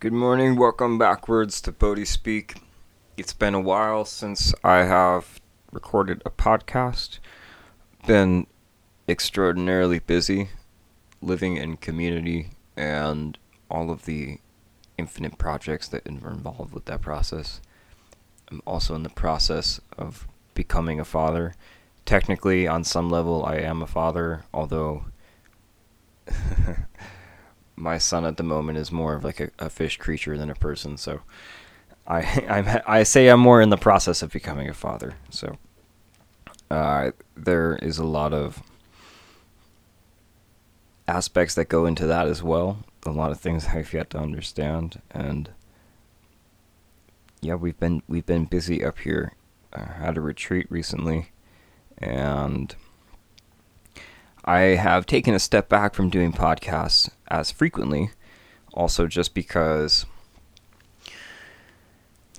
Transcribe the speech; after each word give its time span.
Good 0.00 0.14
morning, 0.14 0.56
welcome 0.56 0.96
backwards 0.96 1.60
to 1.60 1.72
Bodhi 1.72 2.06
Speak. 2.06 2.54
It's 3.18 3.34
been 3.34 3.52
a 3.52 3.60
while 3.60 4.06
since 4.06 4.54
I 4.64 4.84
have 4.84 5.42
recorded 5.72 6.22
a 6.24 6.30
podcast. 6.30 7.18
Been 8.06 8.46
extraordinarily 9.06 9.98
busy 9.98 10.48
living 11.20 11.58
in 11.58 11.76
community 11.76 12.48
and 12.78 13.36
all 13.70 13.90
of 13.90 14.06
the 14.06 14.38
infinite 14.96 15.36
projects 15.36 15.86
that 15.88 16.06
are 16.06 16.30
involved 16.30 16.72
with 16.72 16.86
that 16.86 17.02
process. 17.02 17.60
I'm 18.50 18.62
also 18.66 18.94
in 18.94 19.02
the 19.02 19.10
process 19.10 19.82
of 19.98 20.26
becoming 20.54 20.98
a 20.98 21.04
father. 21.04 21.56
Technically, 22.06 22.66
on 22.66 22.84
some 22.84 23.10
level, 23.10 23.44
I 23.44 23.56
am 23.56 23.82
a 23.82 23.86
father, 23.86 24.44
although 24.54 25.04
my 27.80 27.98
son 27.98 28.24
at 28.24 28.36
the 28.36 28.42
moment 28.42 28.78
is 28.78 28.92
more 28.92 29.14
of 29.14 29.24
like 29.24 29.40
a, 29.40 29.50
a 29.58 29.70
fish 29.70 29.96
creature 29.96 30.36
than 30.36 30.50
a 30.50 30.54
person. 30.54 30.96
So 30.96 31.22
I 32.06 32.20
I'm, 32.48 32.82
I 32.86 33.02
say 33.02 33.28
I'm 33.28 33.40
more 33.40 33.60
in 33.60 33.70
the 33.70 33.76
process 33.76 34.22
of 34.22 34.32
becoming 34.32 34.68
a 34.68 34.74
father. 34.74 35.14
So 35.30 35.58
uh, 36.70 37.10
there 37.36 37.76
is 37.76 37.98
a 37.98 38.04
lot 38.04 38.32
of 38.32 38.62
aspects 41.08 41.54
that 41.56 41.68
go 41.68 41.86
into 41.86 42.06
that 42.06 42.28
as 42.28 42.42
well. 42.42 42.84
A 43.04 43.10
lot 43.10 43.32
of 43.32 43.40
things 43.40 43.66
I've 43.74 43.92
yet 43.92 44.10
to 44.10 44.18
understand, 44.18 45.00
and 45.10 45.50
yeah, 47.40 47.54
we've 47.54 47.78
been 47.78 48.02
we've 48.06 48.26
been 48.26 48.44
busy 48.44 48.84
up 48.84 48.98
here. 49.00 49.32
I 49.72 49.84
had 49.84 50.16
a 50.16 50.20
retreat 50.20 50.66
recently, 50.68 51.30
and 51.96 52.74
I 54.44 54.60
have 54.60 55.06
taken 55.06 55.32
a 55.32 55.38
step 55.38 55.68
back 55.68 55.94
from 55.94 56.10
doing 56.10 56.32
podcasts 56.32 57.10
as 57.30 57.50
frequently, 57.50 58.10
also 58.72 59.06
just 59.06 59.34
because 59.34 60.06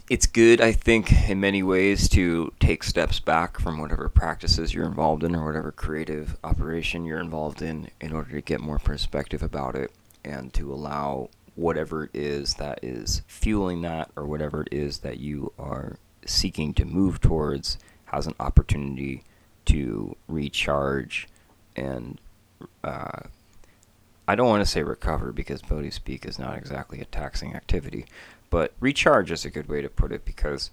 it's 0.10 0.26
good, 0.28 0.60
I 0.60 0.74
think, 0.74 1.30
in 1.30 1.40
many 1.40 1.64
ways 1.64 2.10
to 2.10 2.54
take 2.60 2.84
steps 2.84 3.22
back 3.22 3.60
from 3.60 3.80
whatever 3.80 4.10
practices 4.10 4.74
you're 4.74 4.86
involved 4.86 5.24
in 5.24 5.36
or 5.36 5.46
whatever 5.46 5.72
creative 5.72 6.38
operation 6.44 7.06
you're 7.06 7.22
involved 7.22 7.62
in 7.62 7.90
in 8.02 8.12
order 8.12 8.32
to 8.32 8.42
get 8.42 8.60
more 8.60 8.80
perspective 8.80 9.42
about 9.42 9.76
it 9.76 9.92
and 10.26 10.54
to 10.54 10.74
allow 10.74 11.30
whatever 11.56 12.04
it 12.04 12.10
is 12.14 12.56
that 12.56 12.80
is 12.84 13.22
fueling 13.28 13.82
that 13.84 14.12
or 14.16 14.26
whatever 14.26 14.64
it 14.64 14.70
is 14.72 15.00
that 15.00 15.20
you 15.20 15.54
are 15.58 15.98
seeking 16.26 16.74
to 16.74 16.86
move 16.86 17.22
towards 17.22 17.78
has 18.06 18.28
an 18.28 18.36
opportunity 18.40 19.24
to 19.64 20.16
recharge 20.28 21.28
and 21.76 22.20
uh, 22.84 23.22
I 24.32 24.36
don't 24.36 24.48
want 24.48 24.64
to 24.64 24.72
say 24.72 24.82
recover 24.82 25.34
because 25.34 25.62
Bodhi 25.62 25.92
Speak 25.92 26.26
is 26.26 26.40
not 26.40 26.58
exactly 26.58 27.02
a 27.02 27.06
taxing 27.06 27.54
activity, 27.54 28.06
but 28.50 28.72
recharge 28.80 29.30
is 29.30 29.44
a 29.44 29.50
good 29.50 29.68
way 29.68 29.82
to 29.82 29.90
put 29.90 30.14
it 30.14 30.24
because 30.24 30.72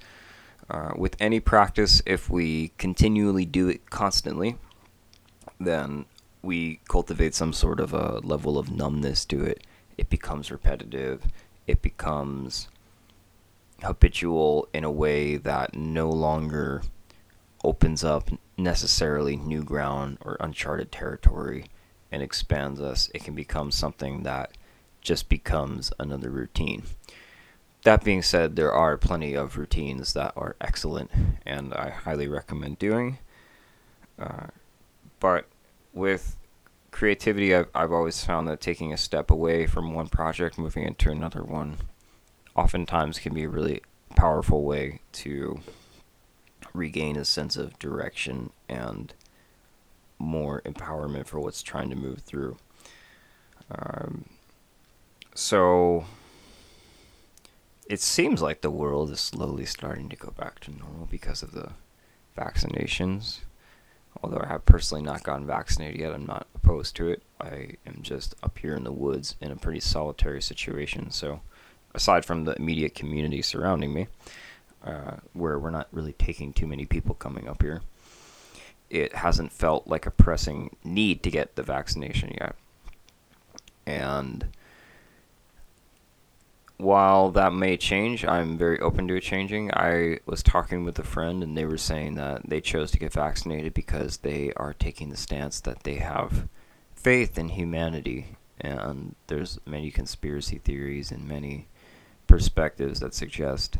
uh, 0.70 0.92
with 0.97 1.17
any 1.19 1.41
practice, 1.41 2.01
if 2.06 2.31
we 2.31 2.70
continually 2.79 3.45
do 3.45 3.69
it 3.69 3.91
constantly, 3.91 4.59
then 5.59 6.05
we 6.41 6.79
cultivate 6.89 7.34
some 7.34 7.53
sort 7.53 7.81
of 7.81 7.92
a 7.92 8.20
level 8.20 8.59
of 8.59 8.70
numbness 8.70 9.25
to 9.25 9.42
it. 9.42 9.67
It 9.97 10.09
becomes 10.09 10.53
repetitive. 10.53 11.27
It 11.67 11.83
becomes 11.83 12.69
habitual 13.83 14.69
in 14.73 14.84
a 14.84 14.92
way 14.92 15.36
that 15.36 15.75
no 15.75 16.09
longer 16.09 16.83
opens 17.64 18.05
up 18.05 18.31
necessarily 18.56 19.34
new 19.34 19.64
ground 19.64 20.19
or 20.20 20.36
uncharted 20.39 20.92
territory 20.92 21.64
and 22.11 22.23
expands 22.23 22.81
us, 22.81 23.11
it 23.14 23.25
can 23.25 23.34
become 23.34 23.70
something 23.70 24.23
that 24.23 24.56
just 25.01 25.28
becomes 25.28 25.92
another 25.98 26.31
routine. 26.31 26.84
That 27.84 28.05
being 28.05 28.23
said, 28.23 28.56
there 28.56 28.73
are 28.73 28.97
plenty 28.97 29.34
of 29.34 29.56
routines 29.56 30.12
that 30.14 30.33
are 30.36 30.56
excellent 30.61 31.11
and 31.47 31.73
I 31.75 31.91
highly 31.91 32.29
recommend 32.29 32.79
doing. 32.79 33.19
Uh, 34.19 34.48
but 35.20 35.46
with 35.92 36.36
creativity, 36.91 37.55
I've, 37.55 37.69
I've 37.74 37.92
always 37.92 38.25
found 38.25 38.48
that 38.48 38.61
taking 38.61 38.92
a 38.92 38.96
step 38.96 39.30
away 39.30 39.67
from 39.67 39.95
one 39.95 40.08
project, 40.08 40.58
moving 40.58 40.85
into 40.85 41.11
another 41.11 41.42
one, 41.42 41.77
oftentimes 42.57 43.20
can 43.20 43.35
be 43.35 43.45
a 43.45 43.48
really 43.48 43.83
powerful 44.17 44.64
way 44.64 45.01
to 45.13 45.61
regain 46.75 47.17
a 47.17 47.25
sense 47.25 47.57
of 47.57 47.79
direction 47.79 48.51
and 48.69 49.14
more 50.18 50.62
empowerment 50.62 51.27
for 51.27 51.40
what's 51.40 51.62
trying 51.62 51.90
to 51.90 51.96
move 51.96 52.20
through. 52.20 52.56
Um, 53.70 54.24
so 55.34 56.05
it 57.89 58.01
seems 58.01 58.42
like 58.42 58.61
the 58.61 58.70
world 58.70 59.11
is 59.11 59.20
slowly 59.20 59.64
starting 59.64 60.08
to 60.08 60.17
go 60.17 60.30
back 60.30 60.61
to 60.61 60.70
normal 60.70 61.07
because 61.11 61.42
of 61.42 61.52
the 61.52 61.70
vaccinations. 62.36 63.40
Although 64.23 64.40
I 64.42 64.48
have 64.48 64.67
personally 64.67 65.02
not 65.02 65.23
gotten 65.23 65.46
vaccinated 65.46 66.01
yet, 66.01 66.12
I'm 66.12 66.27
not 66.27 66.46
opposed 66.55 66.96
to 66.96 67.08
it. 67.08 67.23
I 67.40 67.77
am 67.86 68.01
just 68.02 68.34
up 68.42 68.58
here 68.58 68.74
in 68.74 68.84
the 68.84 68.92
woods 68.92 69.36
in 69.40 69.52
a 69.52 69.57
pretty 69.57 69.80
solitary 69.80 70.42
situation. 70.42 71.11
So, 71.11 71.40
aside 71.95 72.24
from 72.24 72.45
the 72.45 72.57
immediate 72.57 72.95
community 72.95 73.42
surrounding 73.42 73.95
me, 73.95 74.08
uh, 74.84 75.17
where 75.33 75.58
we're 75.58 75.70
not 75.70 75.89
really 75.92 76.12
taking 76.14 76.52
too 76.52 76.67
many 76.67 76.84
people 76.84 77.14
coming 77.14 77.48
up 77.48 77.62
here. 77.62 77.83
It 78.91 79.15
hasn't 79.17 79.53
felt 79.53 79.87
like 79.87 80.07
a 80.07 80.11
pressing 80.11 80.77
need 80.83 81.23
to 81.23 81.31
get 81.31 81.57
the 81.57 81.63
vaccination 81.63 82.35
yet. 82.41 82.57
And 83.87 84.49
while 86.79 87.31
that 87.33 87.53
may 87.53 87.77
change, 87.77 88.25
I'm 88.25 88.57
very 88.57 88.79
open 88.81 89.09
to 89.09 89.17
it 89.17 89.23
changing. 89.23 89.73
I 89.75 90.21
was 90.27 90.43
talking 90.43 90.85
with 90.85 90.99
a 90.99 91.03
friend, 91.03 91.43
and 91.43 91.57
they 91.57 91.65
were 91.65 91.77
saying 91.77 92.15
that 92.15 92.49
they 92.49 92.61
chose 92.61 92.91
to 92.93 92.99
get 92.99 93.13
vaccinated 93.13 93.75
because 93.75 94.19
they 94.19 94.53
are 94.57 94.73
taking 94.73 95.11
the 95.11 95.17
stance 95.17 95.61
that 95.61 95.83
they 95.83 95.97
have 95.97 96.49
faith 96.95 97.37
in 97.37 97.49
humanity. 97.51 98.37
And 98.61 99.17
there's 99.27 99.59
many 99.67 99.91
conspiracy 99.91 100.59
theories 100.59 101.11
and 101.11 101.27
many 101.27 101.67
perspectives 102.27 103.01
that 103.01 103.15
suggest 103.15 103.79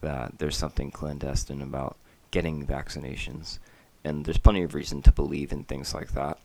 that 0.00 0.38
there's 0.38 0.56
something 0.56 0.90
clandestine 0.90 1.62
about 1.62 1.96
getting 2.32 2.66
vaccinations. 2.66 3.58
And 4.04 4.24
there's 4.24 4.38
plenty 4.38 4.62
of 4.62 4.74
reason 4.74 5.02
to 5.02 5.12
believe 5.12 5.52
in 5.52 5.64
things 5.64 5.94
like 5.94 6.12
that. 6.12 6.38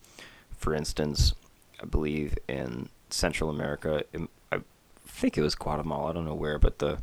For 0.58 0.74
instance, 0.74 1.34
I 1.82 1.86
believe 1.86 2.38
in 2.48 2.90
Central 3.10 3.50
America, 3.50 4.04
I 4.52 4.60
think 5.06 5.38
it 5.38 5.42
was 5.42 5.56
Guatemala, 5.56 6.10
I 6.10 6.14
don't 6.14 6.26
know 6.26 6.36
where, 6.36 6.60
but 6.60 6.80
the 6.80 7.00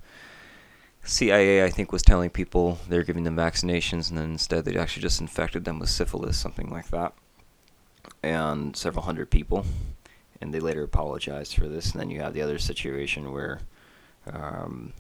CIA, 1.05 1.63
I 1.63 1.71
think, 1.71 1.93
was 1.93 2.03
telling 2.03 2.31
people 2.31 2.79
they're 2.89 3.03
giving 3.03 3.25
them 3.25 3.37
vaccinations, 3.37 4.09
and 4.09 4.19
then 4.19 4.33
instead 4.33 4.65
they 4.65 4.77
actually 4.77 5.03
just 5.03 5.21
infected 5.21 5.65
them 5.65 5.79
with 5.79 5.91
syphilis, 5.91 6.39
something 6.39 6.71
like 6.71 6.89
that, 6.89 7.13
and 8.23 8.75
several 8.77 9.05
hundred 9.05 9.31
people. 9.31 9.67
And 10.41 10.53
they 10.53 10.61
later 10.61 10.83
apologized 10.83 11.55
for 11.55 11.69
this. 11.69 11.93
And 11.93 12.01
then 12.01 12.11
you 12.11 12.21
have 12.21 12.35
the 12.35 12.43
other 12.43 12.59
situation 12.59 13.33
where 13.33 13.61
um, 14.31 14.93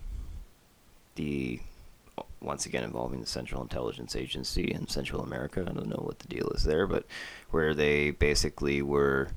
the 1.17 1.61
once 2.45 2.67
again 2.67 2.85
involving 2.85 3.21
the 3.21 3.27
Central 3.27 3.63
Intelligence 3.63 4.15
Agency 4.15 4.71
in 4.71 4.87
Central 4.87 5.23
America. 5.23 5.61
I 5.67 5.73
don't 5.73 5.89
know 5.89 6.03
what 6.05 6.19
the 6.19 6.29
deal 6.29 6.49
is 6.51 6.65
there, 6.65 6.87
but 6.87 7.07
where 7.51 7.75
they 7.75 8.11
basically 8.11 8.83
were 8.83 9.29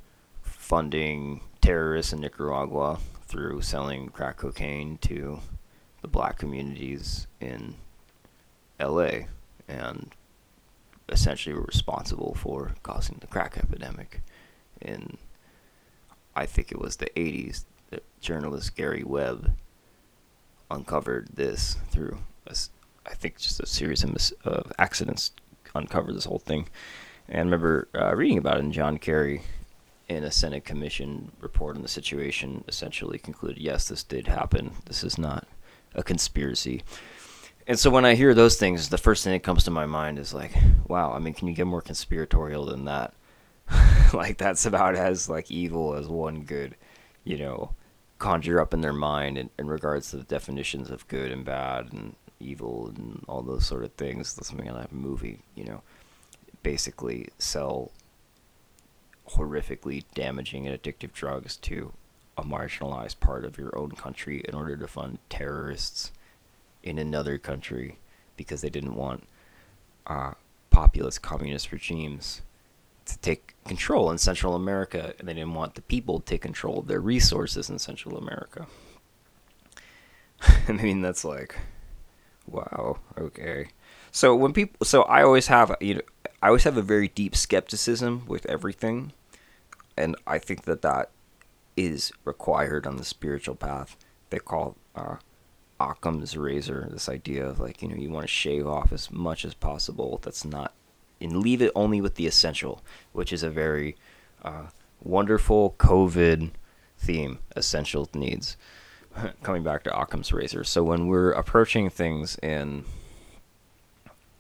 funding 0.42 1.42
terrorists 1.62 2.14
in 2.14 2.20
Nicaragua 2.20 3.00
through 3.26 3.62
selling 3.62 4.10
crack 4.10 4.38
cocaine 4.38 4.98
to 5.00 5.40
the 6.02 6.08
black 6.08 6.38
communities 6.38 7.28
in 7.40 7.76
LA 8.80 9.26
and 9.68 10.14
essentially 11.10 11.56
were 11.56 11.62
responsible 11.62 12.36
for 12.36 12.76
causing 12.84 13.18
the 13.20 13.28
crack 13.28 13.58
epidemic 13.58 14.22
in 14.82 15.18
I 16.36 16.46
think 16.46 16.72
it 16.72 16.80
was 16.80 16.98
the 16.98 17.10
80s. 17.16 17.66
The 17.90 18.02
journalist 18.22 18.76
Gary 18.76 19.04
Webb 19.04 19.54
uncovered 20.70 21.30
this 21.34 21.78
through, 21.90 22.20
a, 22.46 22.56
I 23.08 23.14
think, 23.14 23.38
just 23.38 23.60
a 23.60 23.66
series 23.66 24.04
of, 24.04 24.14
mis- 24.14 24.34
of 24.44 24.72
accidents. 24.78 25.32
Uncovered 25.76 26.16
this 26.16 26.26
whole 26.26 26.40
thing, 26.40 26.68
and 27.28 27.38
I 27.38 27.44
remember 27.44 27.88
uh, 27.94 28.16
reading 28.16 28.40
about 28.40 28.58
it. 28.58 28.64
And 28.64 28.74
John 28.74 28.98
Kerry, 28.98 29.44
in 30.08 30.24
a 30.24 30.32
Senate 30.32 30.66
commission 30.66 31.32
report 31.40 31.76
on 31.76 31.82
the 31.82 31.88
situation, 31.88 32.64
essentially 32.68 33.20
concluded, 33.20 33.62
yes, 33.62 33.88
this 33.88 34.04
did 34.04 34.28
happen. 34.28 34.72
This 34.86 35.04
is 35.04 35.18
not 35.18 35.46
a 35.94 36.04
conspiracy. 36.04 36.84
And 37.68 37.78
so 37.78 37.90
when 37.90 38.06
I 38.06 38.16
hear 38.16 38.34
those 38.34 38.56
things, 38.56 38.90
the 38.90 38.98
first 38.98 39.24
thing 39.24 39.34
that 39.34 39.44
comes 39.44 39.66
to 39.66 39.72
my 39.72 39.86
mind 39.86 40.20
is 40.20 40.34
like, 40.34 40.54
wow, 40.88 41.12
I 41.12 41.20
mean, 41.20 41.34
can 41.34 41.50
you 41.50 41.54
get 41.54 41.68
more 41.68 41.82
conspiratorial 41.82 42.66
than 42.66 42.86
that? 42.86 43.14
like 44.14 44.38
that's 44.38 44.66
about 44.66 44.96
as 44.96 45.28
like 45.28 45.52
evil 45.52 45.94
as 45.96 46.08
one 46.08 46.46
could, 46.46 46.76
you 47.26 47.38
know, 47.38 47.74
conjure 48.20 48.62
up 48.62 48.74
in 48.74 48.80
their 48.80 48.94
mind 48.94 49.38
in, 49.38 49.50
in 49.60 49.68
regards 49.68 50.12
to 50.12 50.18
the 50.18 50.24
definitions 50.24 50.90
of 50.90 51.08
good 51.10 51.30
and 51.30 51.44
bad 51.44 51.92
and 51.92 52.16
evil 52.40 52.88
and 52.96 53.24
all 53.28 53.42
those 53.42 53.66
sort 53.66 53.84
of 53.84 53.92
things. 53.94 54.34
That's 54.34 54.50
something 54.50 54.72
like 54.72 54.92
a 54.92 54.96
movie, 54.96 55.40
you 55.56 55.66
know, 55.66 55.82
basically 56.64 57.30
sell 57.38 57.92
horrifically 59.30 60.04
damaging 60.14 60.68
and 60.68 60.82
addictive 60.82 61.14
drugs 61.14 61.58
to 61.58 61.92
a 62.38 62.44
marginalized 62.44 63.20
part 63.20 63.44
of 63.44 63.58
your 63.58 63.78
own 63.78 63.92
country 63.92 64.44
in 64.48 64.54
order 64.54 64.78
to 64.78 64.88
fund 64.88 65.18
terrorists 65.30 66.12
in 66.84 66.98
another 66.98 67.38
country 67.38 67.98
because 68.38 68.62
they 68.62 68.70
didn't 68.70 68.96
want 68.96 69.28
uh, 70.06 70.34
populist 70.70 71.22
communist 71.22 71.72
regimes 71.72 72.42
to 73.06 73.18
take 73.20 73.56
control 73.66 74.12
in 74.12 74.18
Central 74.18 74.54
America, 74.54 75.14
and 75.18 75.28
they 75.28 75.34
didn't 75.34 75.54
want 75.54 75.76
the 75.76 75.82
people 75.82 76.20
to 76.20 76.26
take 76.26 76.42
control 76.42 76.80
of 76.80 76.88
their 76.88 77.00
resources 77.00 77.70
in 77.70 77.80
Central 77.80 78.18
America. 78.18 78.68
I 80.68 80.74
mean, 80.74 81.02
that's 81.02 81.26
like, 81.26 81.58
wow, 82.48 82.98
okay. 83.18 83.70
So 84.12 84.36
when 84.36 84.54
people, 84.54 84.86
so 84.86 85.04
I 85.04 85.24
always 85.24 85.48
have, 85.48 85.76
you 85.82 85.96
know, 85.96 86.02
I 86.42 86.48
always 86.48 86.64
have 86.64 86.78
a 86.78 86.82
very 86.82 87.08
deep 87.08 87.36
skepticism 87.36 88.26
with 88.28 88.46
everything, 88.48 89.14
and 89.96 90.16
I 90.26 90.40
think 90.40 90.64
that 90.64 90.82
that 90.82 91.12
is 91.76 92.12
required 92.26 92.88
on 92.88 92.98
the 92.98 93.06
spiritual 93.06 93.56
path. 93.56 93.96
They 94.30 94.40
call 94.40 94.76
uh, 94.96 95.18
Occam's 95.80 96.36
razor 96.36 96.88
this 96.92 97.08
idea 97.08 97.46
of 97.46 97.60
like 97.60 97.82
you 97.82 97.88
know 97.88 97.96
you 97.96 98.10
want 98.10 98.24
to 98.24 98.32
shave 98.32 98.68
off 98.68 98.92
as 98.92 99.12
much 99.12 99.46
as 99.46 99.54
possible. 99.54 100.20
That's 100.24 100.46
not 100.46 100.74
and 101.20 101.38
leave 101.38 101.62
it 101.62 101.72
only 101.76 102.02
with 102.02 102.16
the 102.16 102.28
essential, 102.28 102.82
which 103.12 103.34
is 103.34 103.44
a 103.44 103.50
very 103.50 103.96
uh, 104.44 104.68
wonderful 105.02 105.76
COVID 105.80 106.52
theme, 106.98 107.40
essential 107.56 108.10
needs. 108.14 108.58
Coming 109.44 109.64
back 109.64 109.84
to 109.84 109.98
Occam's 109.98 110.34
razor. 110.34 110.64
So 110.64 110.84
when 110.84 111.08
we're 111.08 111.32
approaching 111.32 111.90
things 111.90 112.38
in 112.42 112.86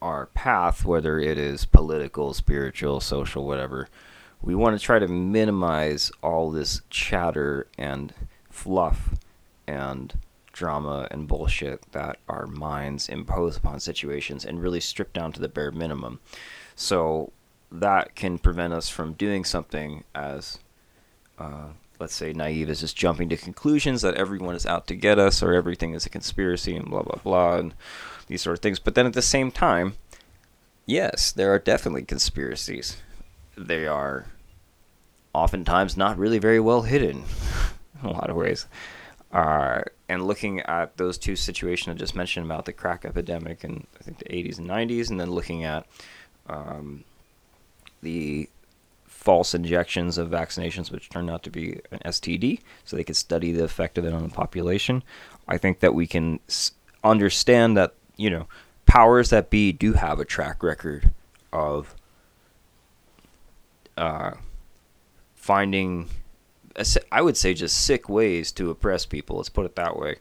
our 0.01 0.27
path, 0.27 0.85
whether 0.85 1.19
it 1.19 1.37
is 1.37 1.65
political, 1.65 2.33
spiritual, 2.33 2.99
social, 2.99 3.45
whatever, 3.45 3.89
we 4.41 4.55
want 4.55 4.77
to 4.77 4.83
try 4.83 4.99
to 4.99 5.07
minimize 5.07 6.11
all 6.21 6.51
this 6.51 6.81
chatter 6.89 7.67
and 7.77 8.13
fluff 8.49 9.15
and 9.65 10.13
drama 10.53 11.07
and 11.11 11.27
bullshit 11.27 11.91
that 11.91 12.17
our 12.27 12.47
minds 12.47 13.09
impose 13.09 13.57
upon 13.57 13.79
situations 13.79 14.45
and 14.45 14.61
really 14.61 14.79
strip 14.79 15.13
down 15.13 15.31
to 15.31 15.39
the 15.39 15.47
bare 15.47 15.71
minimum. 15.71 16.19
So 16.75 17.31
that 17.71 18.15
can 18.15 18.37
prevent 18.37 18.73
us 18.73 18.89
from 18.89 19.13
doing 19.13 19.43
something 19.43 20.03
as, 20.15 20.59
uh, 21.37 21.69
let's 21.99 22.15
say, 22.15 22.33
naive 22.33 22.69
is 22.69 22.81
just 22.81 22.95
jumping 22.95 23.29
to 23.29 23.37
conclusions 23.37 24.01
that 24.01 24.15
everyone 24.15 24.55
is 24.55 24.65
out 24.65 24.87
to 24.87 24.95
get 24.95 25.19
us 25.19 25.41
or 25.41 25.53
everything 25.53 25.93
is 25.93 26.05
a 26.05 26.09
conspiracy 26.09 26.75
and 26.75 26.89
blah, 26.89 27.01
blah, 27.01 27.19
blah, 27.23 27.57
and 27.57 27.73
these 28.27 28.41
sort 28.41 28.57
of 28.57 28.61
things. 28.61 28.79
But 28.79 28.95
then 28.95 29.05
at 29.05 29.13
the 29.13 29.21
same 29.21 29.51
time, 29.51 29.95
yes, 30.85 31.31
there 31.31 31.53
are 31.53 31.59
definitely 31.59 32.03
conspiracies. 32.03 32.97
They 33.57 33.87
are 33.87 34.25
oftentimes 35.33 35.97
not 35.97 36.17
really 36.17 36.39
very 36.39 36.59
well 36.59 36.83
hidden 36.83 37.23
in 38.03 38.09
a 38.09 38.11
lot 38.11 38.29
of 38.29 38.35
ways. 38.35 38.67
Uh, 39.31 39.81
and 40.07 40.25
looking 40.25 40.61
at 40.61 40.95
those 40.97 41.17
two 41.17 41.35
situations 41.35 41.93
I 41.93 41.97
just 41.97 42.15
mentioned 42.15 42.45
about 42.45 42.65
the 42.65 42.73
crack 42.73 43.03
epidemic 43.03 43.63
in 43.63 43.85
I 43.99 44.03
think 44.03 44.19
the 44.19 44.25
80s 44.25 44.57
and 44.57 44.69
90s, 44.69 45.09
and 45.09 45.19
then 45.19 45.31
looking 45.31 45.63
at 45.63 45.85
um, 46.47 47.03
the 48.01 48.49
false 49.27 49.53
injections 49.53 50.17
of 50.17 50.29
vaccinations, 50.29 50.89
which 50.89 51.09
turned 51.09 51.29
out 51.29 51.43
to 51.43 51.49
be 51.49 51.81
an 51.91 51.99
STD, 52.05 52.61
so 52.85 52.95
they 52.95 53.03
could 53.03 53.17
study 53.17 53.51
the 53.51 53.65
effect 53.65 53.97
of 53.97 54.05
it 54.05 54.13
on 54.13 54.23
the 54.23 54.29
population. 54.29 55.03
I 55.49 55.57
think 55.57 55.81
that 55.81 55.93
we 55.93 56.07
can 56.07 56.39
understand 57.03 57.75
that, 57.75 57.93
you 58.15 58.29
know, 58.29 58.47
powers 58.85 59.29
that 59.31 59.49
be 59.49 59.73
do 59.73 59.91
have 59.91 60.21
a 60.21 60.23
track 60.23 60.63
record 60.63 61.11
of 61.51 61.93
uh, 63.97 64.31
finding, 65.35 66.07
I 67.11 67.21
would 67.21 67.35
say, 67.35 67.53
just 67.53 67.83
sick 67.83 68.07
ways 68.07 68.53
to 68.53 68.69
oppress 68.69 69.05
people. 69.05 69.35
Let's 69.35 69.49
put 69.49 69.65
it 69.65 69.75
that 69.75 69.99
way. 69.99 70.19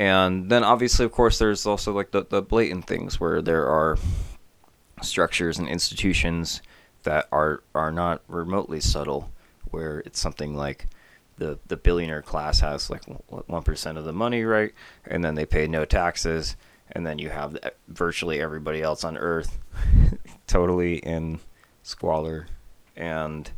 And 0.00 0.50
then, 0.50 0.64
obviously, 0.64 1.04
of 1.04 1.12
course, 1.12 1.38
there's 1.38 1.64
also 1.64 1.92
like 1.92 2.10
the, 2.10 2.26
the 2.28 2.42
blatant 2.42 2.88
things 2.88 3.20
where 3.20 3.40
there 3.40 3.68
are 3.68 3.96
structures 5.00 5.60
and 5.60 5.68
institutions 5.68 6.60
that 7.06 7.28
are 7.30 7.62
are 7.74 7.92
not 7.92 8.20
remotely 8.26 8.80
subtle, 8.80 9.30
where 9.70 10.00
it's 10.00 10.18
something 10.20 10.54
like 10.56 10.88
the 11.38 11.58
the 11.68 11.76
billionaire 11.76 12.20
class 12.20 12.60
has 12.60 12.90
like 12.90 13.02
one 13.28 13.62
percent 13.62 13.96
of 13.96 14.04
the 14.04 14.12
money, 14.12 14.42
right, 14.42 14.72
and 15.06 15.24
then 15.24 15.36
they 15.36 15.46
pay 15.46 15.68
no 15.68 15.84
taxes, 15.84 16.56
and 16.90 17.06
then 17.06 17.18
you 17.18 17.30
have 17.30 17.56
eh, 17.62 17.70
virtually 17.88 18.40
everybody 18.40 18.82
else 18.82 19.04
on 19.04 19.16
Earth 19.16 19.58
totally 20.48 20.96
in 20.96 21.38
squalor, 21.84 22.48
and 22.96 23.52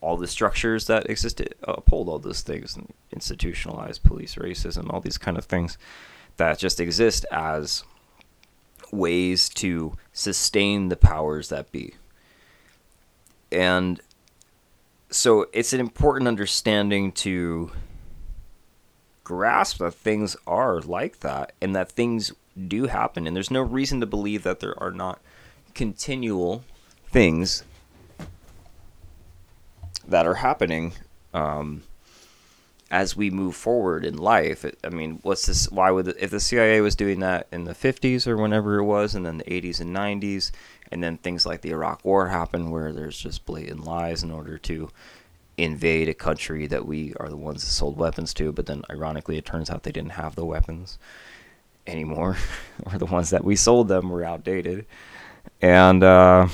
all 0.00 0.16
the 0.16 0.26
structures 0.26 0.88
that 0.88 1.08
exist 1.08 1.36
to 1.36 1.46
uphold 1.62 2.08
all 2.08 2.18
those 2.18 2.42
things, 2.42 2.76
institutionalized 3.12 4.02
police 4.02 4.34
racism, 4.34 4.92
all 4.92 5.00
these 5.00 5.16
kind 5.16 5.38
of 5.38 5.44
things 5.44 5.78
that 6.38 6.58
just 6.58 6.80
exist 6.80 7.24
as 7.30 7.84
ways 8.90 9.48
to 9.48 9.96
sustain 10.12 10.88
the 10.88 10.96
powers 10.96 11.48
that 11.50 11.70
be. 11.70 11.94
And 13.52 14.00
so 15.10 15.46
it's 15.52 15.72
an 15.72 15.80
important 15.80 16.26
understanding 16.26 17.12
to 17.12 17.70
grasp 19.24 19.78
that 19.78 19.94
things 19.94 20.36
are 20.46 20.80
like 20.80 21.20
that 21.20 21.52
and 21.60 21.76
that 21.76 21.92
things 21.92 22.32
do 22.68 22.86
happen. 22.86 23.26
And 23.26 23.36
there's 23.36 23.50
no 23.50 23.62
reason 23.62 24.00
to 24.00 24.06
believe 24.06 24.42
that 24.42 24.60
there 24.60 24.80
are 24.82 24.90
not 24.90 25.20
continual 25.74 26.64
things 27.08 27.64
that 30.06 30.26
are 30.26 30.34
happening 30.34 30.92
um, 31.32 31.82
as 32.90 33.16
we 33.16 33.30
move 33.30 33.54
forward 33.54 34.04
in 34.04 34.16
life. 34.16 34.64
I 34.84 34.88
mean, 34.88 35.20
what's 35.22 35.46
this? 35.46 35.70
Why 35.70 35.90
would 35.90 36.08
if 36.18 36.30
the 36.30 36.40
CIA 36.40 36.80
was 36.80 36.94
doing 36.94 37.20
that 37.20 37.46
in 37.52 37.64
the 37.64 37.74
50s 37.74 38.26
or 38.26 38.36
whenever 38.36 38.78
it 38.78 38.84
was, 38.84 39.14
and 39.14 39.24
then 39.24 39.38
the 39.38 39.44
80s 39.44 39.80
and 39.80 39.94
90s, 39.94 40.50
and 40.92 41.02
then 41.02 41.16
things 41.16 41.46
like 41.46 41.62
the 41.62 41.70
Iraq 41.70 42.04
War 42.04 42.28
happen, 42.28 42.70
where 42.70 42.92
there's 42.92 43.18
just 43.18 43.44
blatant 43.46 43.84
lies 43.84 44.22
in 44.22 44.30
order 44.30 44.58
to 44.58 44.90
invade 45.56 46.08
a 46.08 46.14
country 46.14 46.66
that 46.66 46.86
we 46.86 47.14
are 47.18 47.28
the 47.28 47.36
ones 47.36 47.62
that 47.62 47.70
sold 47.70 47.96
weapons 47.96 48.32
to, 48.34 48.52
but 48.52 48.66
then 48.66 48.82
ironically, 48.90 49.36
it 49.36 49.44
turns 49.44 49.70
out 49.70 49.82
they 49.82 49.92
didn't 49.92 50.12
have 50.12 50.34
the 50.34 50.44
weapons 50.44 50.98
anymore, 51.86 52.36
or 52.86 52.98
the 52.98 53.06
ones 53.06 53.30
that 53.30 53.44
we 53.44 53.56
sold 53.56 53.88
them 53.88 54.10
were 54.10 54.24
outdated, 54.24 54.86
and. 55.60 56.04
Uh, 56.04 56.48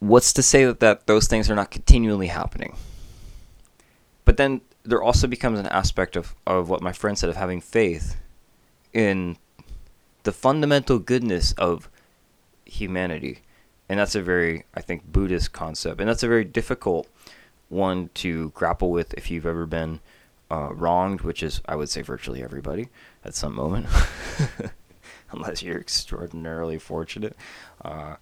what's 0.00 0.32
to 0.34 0.42
say 0.42 0.64
that, 0.66 0.80
that 0.80 1.06
those 1.06 1.26
things 1.26 1.50
are 1.50 1.54
not 1.54 1.70
continually 1.70 2.26
happening? 2.26 2.76
But 4.24 4.36
then 4.36 4.60
there 4.84 5.02
also 5.02 5.26
becomes 5.26 5.58
an 5.58 5.66
aspect 5.66 6.16
of, 6.16 6.34
of 6.46 6.68
what 6.68 6.82
my 6.82 6.92
friend 6.92 7.18
said 7.18 7.30
of 7.30 7.36
having 7.36 7.60
faith 7.60 8.16
in 8.92 9.36
the 10.24 10.32
fundamental 10.32 10.98
goodness 10.98 11.52
of 11.52 11.88
humanity. 12.64 13.40
And 13.88 13.98
that's 14.00 14.14
a 14.14 14.22
very, 14.22 14.64
I 14.74 14.80
think, 14.80 15.04
Buddhist 15.10 15.52
concept. 15.52 16.00
And 16.00 16.08
that's 16.08 16.22
a 16.22 16.28
very 16.28 16.44
difficult 16.44 17.06
one 17.68 18.10
to 18.14 18.50
grapple 18.50 18.90
with 18.90 19.14
if 19.14 19.30
you've 19.30 19.46
ever 19.46 19.66
been 19.66 20.00
uh, 20.50 20.72
wronged, 20.72 21.20
which 21.20 21.42
is, 21.42 21.60
I 21.66 21.76
would 21.76 21.88
say, 21.88 22.02
virtually 22.02 22.42
everybody 22.42 22.88
at 23.24 23.34
some 23.34 23.54
moment, 23.54 23.86
unless 25.32 25.62
you're 25.62 25.80
extraordinarily 25.80 26.78
fortunate. 26.78 27.36
Uh, 27.82 28.16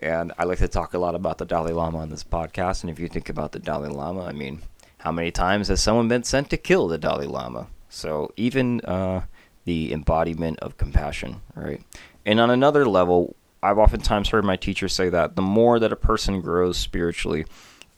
and 0.00 0.32
I 0.38 0.44
like 0.44 0.58
to 0.58 0.68
talk 0.68 0.94
a 0.94 0.98
lot 0.98 1.14
about 1.14 1.38
the 1.38 1.44
Dalai 1.44 1.72
Lama 1.72 1.98
on 1.98 2.10
this 2.10 2.24
podcast. 2.24 2.82
And 2.82 2.90
if 2.90 2.98
you 2.98 3.08
think 3.08 3.28
about 3.28 3.52
the 3.52 3.58
Dalai 3.58 3.88
Lama, 3.88 4.24
I 4.24 4.32
mean, 4.32 4.62
how 4.98 5.12
many 5.12 5.30
times 5.30 5.68
has 5.68 5.82
someone 5.82 6.08
been 6.08 6.24
sent 6.24 6.50
to 6.50 6.56
kill 6.56 6.88
the 6.88 6.98
Dalai 6.98 7.26
Lama? 7.26 7.68
So 7.88 8.32
even 8.36 8.80
uh, 8.82 9.22
the 9.68 9.92
embodiment 9.92 10.58
of 10.60 10.78
compassion, 10.78 11.42
right? 11.54 11.82
And 12.24 12.40
on 12.40 12.48
another 12.48 12.86
level, 12.86 13.36
I've 13.62 13.76
oftentimes 13.76 14.30
heard 14.30 14.42
my 14.42 14.56
teachers 14.56 14.94
say 14.94 15.10
that 15.10 15.36
the 15.36 15.42
more 15.42 15.78
that 15.78 15.92
a 15.92 15.96
person 15.96 16.40
grows 16.40 16.78
spiritually 16.78 17.44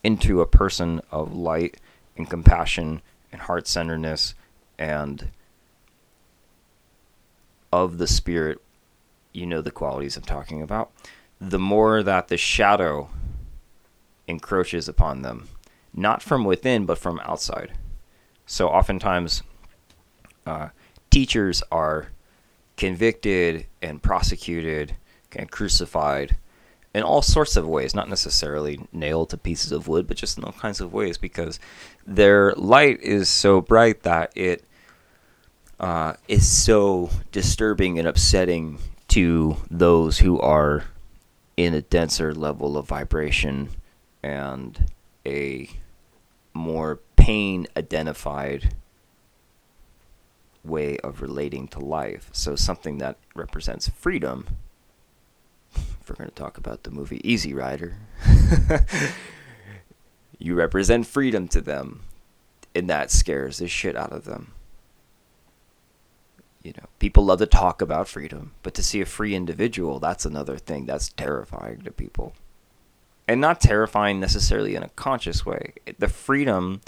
into 0.03 0.41
a 0.41 0.47
person 0.47 1.00
of 1.12 1.33
light 1.33 1.77
and 2.17 2.29
compassion 2.29 3.03
and 3.31 3.43
heart 3.43 3.69
centeredness 3.69 4.35
and 4.81 5.31
of 7.73 7.99
the 7.99 8.09
spirit, 8.09 8.61
you 9.33 9.47
know 9.47 9.62
the 9.62 9.71
qualities 9.71 10.17
I'm 10.17 10.25
talking 10.25 10.62
about, 10.62 10.91
the 11.41 11.61
more 11.61 12.03
that 12.03 12.27
the 12.27 12.37
shadow 12.37 13.11
encroaches 14.27 14.89
upon 14.89 15.23
them 15.23 15.49
not 15.95 16.21
from 16.21 16.45
within, 16.45 16.85
but 16.85 16.99
from 16.99 17.21
outside. 17.21 17.75
So 18.45 18.69
oftentimes, 18.69 19.45
uh, 20.47 20.71
teachers 21.11 21.62
are 21.71 22.09
convicted 22.76 23.67
and 23.83 24.02
prosecuted 24.02 24.97
and 25.37 25.50
crucified 25.50 26.37
in 26.95 27.02
all 27.02 27.23
sorts 27.23 27.57
of 27.57 27.69
ways, 27.69 27.95
not 27.95 28.09
necessarily 28.09 28.81
nailed 28.93 29.31
to 29.31 29.37
pieces 29.37 29.71
of 29.71 29.87
wood, 29.87 30.07
but 30.07 30.17
just 30.17 30.38
in 30.38 30.45
all 30.45 30.52
kinds 30.52 30.81
of 30.81 30.93
ways 30.93 31.19
because 31.19 31.61
their 32.07 32.52
light 32.52 33.00
is 33.00 33.29
so 33.29 33.61
bright 33.61 34.02
that 34.02 34.33
it 34.35 34.64
uh, 35.79 36.14
is 36.26 36.49
so 36.49 37.11
disturbing 37.33 37.99
and 37.99 38.09
upsetting 38.09 38.79
to 39.09 39.57
those 39.71 40.19
who 40.19 40.40
are 40.40 40.85
in 41.57 41.75
a 41.75 41.83
denser 41.83 42.35
level 42.35 42.76
of 42.76 42.87
vibration 42.87 43.69
and 44.23 44.90
a 45.26 45.69
more 46.55 47.00
pain 47.17 47.67
identified 47.76 48.75
way 50.64 50.99
of 50.99 51.23
relating 51.23 51.69
to 51.69 51.79
life. 51.79 52.29
So 52.33 52.57
something 52.57 52.99
that 52.99 53.17
represents 53.35 53.88
freedom. 53.88 54.47
If 55.75 56.09
we're 56.09 56.17
going 56.17 56.31
to 56.31 56.35
talk 56.35 56.59
about 56.59 56.83
the 56.83 56.90
movie 56.90 57.21
Easy 57.29 57.55
Rider, 57.55 57.97
you 60.38 60.55
represent 60.55 61.07
freedom 61.07 61.49
to 61.49 61.61
them, 61.61 62.02
and 62.75 62.90
that 62.90 63.11
scares 63.11 63.59
the 63.59 63.69
shit 63.69 63.97
out 63.97 64.12
of 64.12 64.25
them. 64.25 64.52
You 66.62 66.73
know, 66.76 66.88
people 66.99 67.25
love 67.25 67.38
to 67.38 67.47
talk 67.47 67.81
about 67.81 68.09
freedom, 68.09 68.52
but 68.62 68.75
to 68.75 68.83
see 68.83 69.00
a 69.00 69.07
free 69.07 69.35
individual, 69.35 69.99
that's 69.99 70.26
another 70.26 70.59
thing 70.59 70.85
that's 70.85 71.11
terrifying 71.11 71.83
to 71.83 71.90
people. 71.90 72.35
And 73.26 73.40
not 73.40 73.61
terrifying 73.61 74.21
necessarily 74.21 74.75
in 74.75 74.83
a 74.83 74.90
conscious 74.90 75.47
way. 75.47 75.75
The 75.99 76.09
freedom 76.09 76.83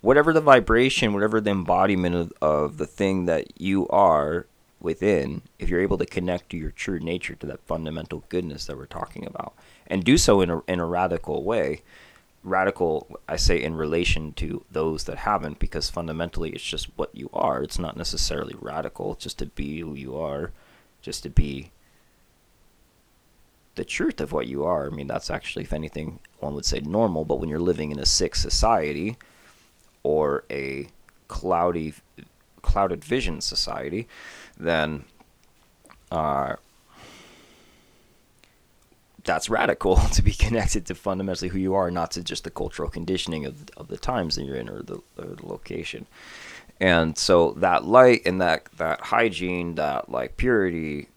whatever 0.00 0.32
the 0.32 0.40
vibration, 0.40 1.12
whatever 1.12 1.40
the 1.40 1.50
embodiment 1.50 2.14
of, 2.14 2.32
of 2.40 2.76
the 2.78 2.86
thing 2.86 3.26
that 3.26 3.60
you 3.60 3.88
are 3.88 4.46
within, 4.80 5.42
if 5.58 5.68
you're 5.68 5.80
able 5.80 5.98
to 5.98 6.06
connect 6.06 6.50
to 6.50 6.56
your 6.56 6.70
true 6.70 7.00
nature, 7.00 7.34
to 7.34 7.46
that 7.46 7.66
fundamental 7.66 8.24
goodness 8.28 8.66
that 8.66 8.76
we're 8.76 8.86
talking 8.86 9.26
about, 9.26 9.54
and 9.86 10.04
do 10.04 10.18
so 10.18 10.40
in 10.40 10.50
a, 10.50 10.60
in 10.68 10.80
a 10.80 10.86
radical 10.86 11.42
way, 11.42 11.82
radical, 12.44 13.18
I 13.28 13.36
say, 13.36 13.60
in 13.60 13.74
relation 13.74 14.32
to 14.34 14.64
those 14.70 15.04
that 15.04 15.18
haven't, 15.18 15.58
because 15.58 15.90
fundamentally 15.90 16.50
it's 16.50 16.62
just 16.62 16.88
what 16.96 17.10
you 17.14 17.28
are. 17.32 17.62
It's 17.62 17.78
not 17.78 17.96
necessarily 17.96 18.54
radical, 18.60 19.14
it's 19.14 19.24
just 19.24 19.38
to 19.38 19.46
be 19.46 19.80
who 19.80 19.94
you 19.94 20.16
are, 20.16 20.52
just 21.02 21.22
to 21.24 21.30
be 21.30 21.70
the 23.74 23.84
truth 23.84 24.20
of 24.20 24.32
what 24.32 24.46
you 24.46 24.64
are. 24.64 24.86
I 24.86 24.90
mean, 24.90 25.06
that's 25.06 25.30
actually, 25.30 25.64
if 25.64 25.72
anything, 25.72 26.20
one 26.38 26.54
would 26.54 26.64
say 26.64 26.80
normal, 26.80 27.24
but 27.24 27.40
when 27.40 27.48
you're 27.48 27.58
living 27.58 27.90
in 27.90 27.98
a 27.98 28.06
sick 28.06 28.36
society, 28.36 29.16
or 30.06 30.44
a 30.48 30.86
cloudy, 31.26 31.92
clouded 32.62 33.04
vision 33.04 33.40
society, 33.40 34.06
then 34.56 35.02
uh, 36.12 36.54
that's 39.24 39.50
radical 39.50 39.96
to 40.12 40.22
be 40.22 40.30
connected 40.30 40.86
to 40.86 40.94
fundamentally 40.94 41.48
who 41.48 41.58
you 41.58 41.74
are, 41.74 41.90
not 41.90 42.12
to 42.12 42.22
just 42.22 42.44
the 42.44 42.50
cultural 42.50 42.88
conditioning 42.88 43.46
of, 43.46 43.68
of 43.76 43.88
the 43.88 43.96
times 43.96 44.36
that 44.36 44.44
you're 44.44 44.54
in 44.54 44.68
or 44.68 44.80
the, 44.80 45.02
or 45.18 45.24
the 45.24 45.44
location. 45.44 46.06
And 46.78 47.18
so 47.18 47.54
that 47.56 47.84
light 47.84 48.22
and 48.24 48.40
that, 48.40 48.66
that 48.76 49.00
hygiene, 49.00 49.74
that 49.74 50.08
like 50.08 50.36
purity, 50.36 51.08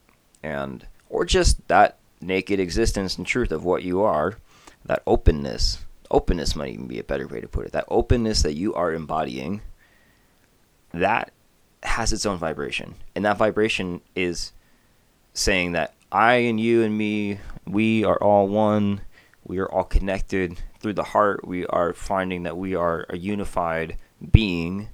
and 0.42 0.84
or 1.10 1.26
just 1.26 1.68
that 1.68 2.00
naked 2.22 2.60
existence 2.60 3.20
and 3.20 3.28
truth 3.28 3.52
of 3.52 3.64
what 3.64 3.84
you 3.84 4.02
are, 4.02 4.40
that 4.84 5.04
openness 5.06 5.86
openness 6.12 6.56
might 6.56 6.74
even 6.74 6.88
be 6.88 7.00
a 7.00 7.04
better 7.04 7.28
way 7.28 7.42
to 7.42 7.48
put 7.48 7.66
it. 7.66 7.72
That 7.72 7.86
openness 7.88 8.42
that 8.44 8.54
you 8.54 8.74
are 8.74 8.94
embodying, 8.94 9.62
that 10.94 11.32
has 11.84 12.12
its 12.12 12.26
own 12.26 12.38
vibration. 12.38 12.96
And 13.16 13.26
that 13.26 13.38
vibration 13.38 14.02
is 14.16 14.52
saying 15.34 15.74
that 15.74 15.94
I 16.12 16.36
and 16.36 16.60
you 16.60 16.84
and 16.84 16.98
me, 16.98 17.40
we 17.66 18.04
are 18.04 18.22
all 18.22 18.48
one. 18.48 19.02
We 19.46 19.60
are 19.60 19.72
all 19.72 19.84
connected 19.84 20.60
through 20.80 20.94
the 20.94 21.04
heart. 21.04 21.48
We 21.48 21.66
are 21.68 21.94
finding 21.94 22.44
that 22.44 22.58
we 22.58 22.76
are 22.76 23.06
a 23.10 23.18
unified 23.18 23.98
being, 24.32 24.90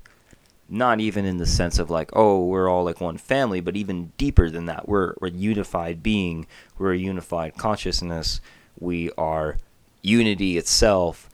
not 0.69 0.99
even 0.99 1.25
in 1.25 1.37
the 1.37 1.45
sense 1.45 1.79
of 1.79 1.89
like, 1.89 2.09
oh, 2.13 2.45
we're 2.45 2.69
all 2.69 2.83
like 2.83 3.01
one 3.01 3.17
family, 3.17 3.59
but 3.59 3.75
even 3.75 4.11
deeper 4.17 4.49
than 4.49 4.65
that. 4.67 4.87
We're, 4.87 5.13
we're 5.19 5.27
a 5.29 5.31
unified 5.31 6.03
being. 6.03 6.47
We're 6.77 6.93
a 6.93 6.97
unified 6.97 7.57
consciousness. 7.57 8.41
We 8.79 9.11
are 9.17 9.57
unity 10.05 10.57
itself, 10.57 11.29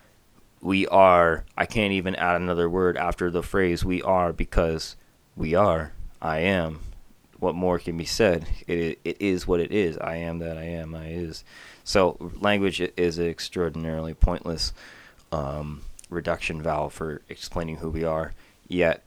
we 0.61 0.87
are, 0.87 1.43
I 1.57 1.65
can't 1.65 1.93
even 1.93 2.15
add 2.15 2.41
another 2.41 2.69
word 2.69 2.97
after 2.97 3.29
the 3.29 3.43
phrase 3.43 3.83
we 3.83 4.01
are 4.01 4.31
because 4.31 4.95
we 5.35 5.55
are, 5.55 5.91
I 6.21 6.39
am. 6.39 6.79
What 7.39 7.55
more 7.55 7.79
can 7.79 7.97
be 7.97 8.05
said? 8.05 8.45
It, 8.67 8.99
it 9.03 9.17
is 9.19 9.47
what 9.47 9.59
it 9.59 9.71
is. 9.71 9.97
I 9.97 10.17
am 10.17 10.39
that 10.39 10.57
I 10.57 10.63
am, 10.63 10.93
I 10.93 11.07
is. 11.07 11.43
So, 11.83 12.31
language 12.39 12.79
is 12.79 13.17
an 13.17 13.27
extraordinarily 13.27 14.13
pointless 14.13 14.73
um, 15.31 15.81
reduction 16.09 16.61
valve 16.61 16.93
for 16.93 17.21
explaining 17.29 17.77
who 17.77 17.89
we 17.89 18.03
are. 18.03 18.33
Yet, 18.67 19.03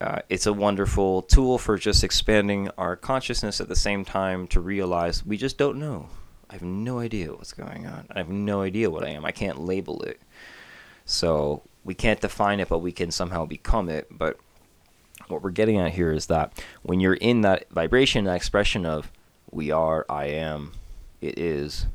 uh, 0.00 0.20
it's 0.28 0.46
a 0.46 0.52
wonderful 0.52 1.22
tool 1.22 1.56
for 1.56 1.78
just 1.78 2.04
expanding 2.04 2.68
our 2.76 2.94
consciousness 2.94 3.60
at 3.60 3.68
the 3.68 3.76
same 3.76 4.04
time 4.04 4.46
to 4.48 4.60
realize 4.60 5.24
we 5.24 5.38
just 5.38 5.56
don't 5.56 5.78
know. 5.78 6.10
I 6.50 6.54
have 6.54 6.62
no 6.62 6.98
idea 6.98 7.32
what's 7.32 7.52
going 7.52 7.86
on. 7.86 8.06
I 8.10 8.18
have 8.18 8.30
no 8.30 8.62
idea 8.62 8.90
what 8.90 9.04
I 9.04 9.10
am. 9.10 9.24
I 9.24 9.32
can't 9.32 9.60
label 9.60 10.02
it. 10.02 10.20
So 11.04 11.62
we 11.84 11.94
can't 11.94 12.20
define 12.20 12.60
it, 12.60 12.68
but 12.68 12.78
we 12.78 12.92
can 12.92 13.10
somehow 13.10 13.44
become 13.44 13.88
it. 13.88 14.06
But 14.10 14.38
what 15.28 15.42
we're 15.42 15.50
getting 15.50 15.78
at 15.78 15.92
here 15.92 16.12
is 16.12 16.26
that 16.26 16.62
when 16.82 17.00
you're 17.00 17.14
in 17.14 17.42
that 17.42 17.68
vibration, 17.70 18.24
that 18.24 18.36
expression 18.36 18.86
of 18.86 19.10
we 19.50 19.70
are, 19.70 20.06
I 20.08 20.26
am, 20.26 20.72
it 21.20 21.38
is 21.38 21.86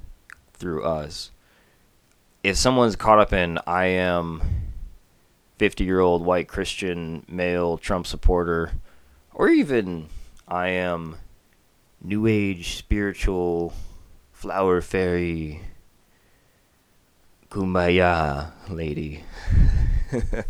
through 0.54 0.84
us. 0.84 1.32
If 2.44 2.58
someone's 2.58 2.96
caught 2.96 3.20
up 3.20 3.34
in 3.34 3.58
I 3.66 3.86
am 3.86 4.42
50 5.58 5.84
year 5.84 6.00
old 6.00 6.26
white 6.26 6.48
Christian 6.48 7.26
male 7.28 7.78
Trump 7.78 8.06
supporter, 8.06 8.72
or 9.34 9.50
even 9.50 10.08
I 10.48 10.70
am 10.70 11.16
new 12.02 12.28
age 12.28 12.76
spiritual 12.78 13.74
flower 14.44 14.82
fairy 14.82 15.62
kumbaya 17.50 18.52
lady. 18.68 19.24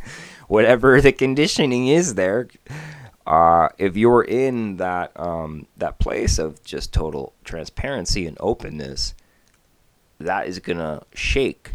Whatever 0.47 0.99
the 0.99 1.11
conditioning 1.11 1.85
is 1.89 2.15
there 2.15 2.47
uh, 3.27 3.69
if 3.77 3.95
you're 3.95 4.23
in 4.23 4.77
that 4.77 5.11
um, 5.15 5.67
that 5.77 5.99
place 5.99 6.39
of 6.39 6.63
just 6.63 6.91
total 6.91 7.33
transparency 7.43 8.25
and 8.25 8.35
openness 8.39 9.13
that 10.19 10.47
is 10.47 10.57
gonna 10.57 11.03
shake 11.13 11.73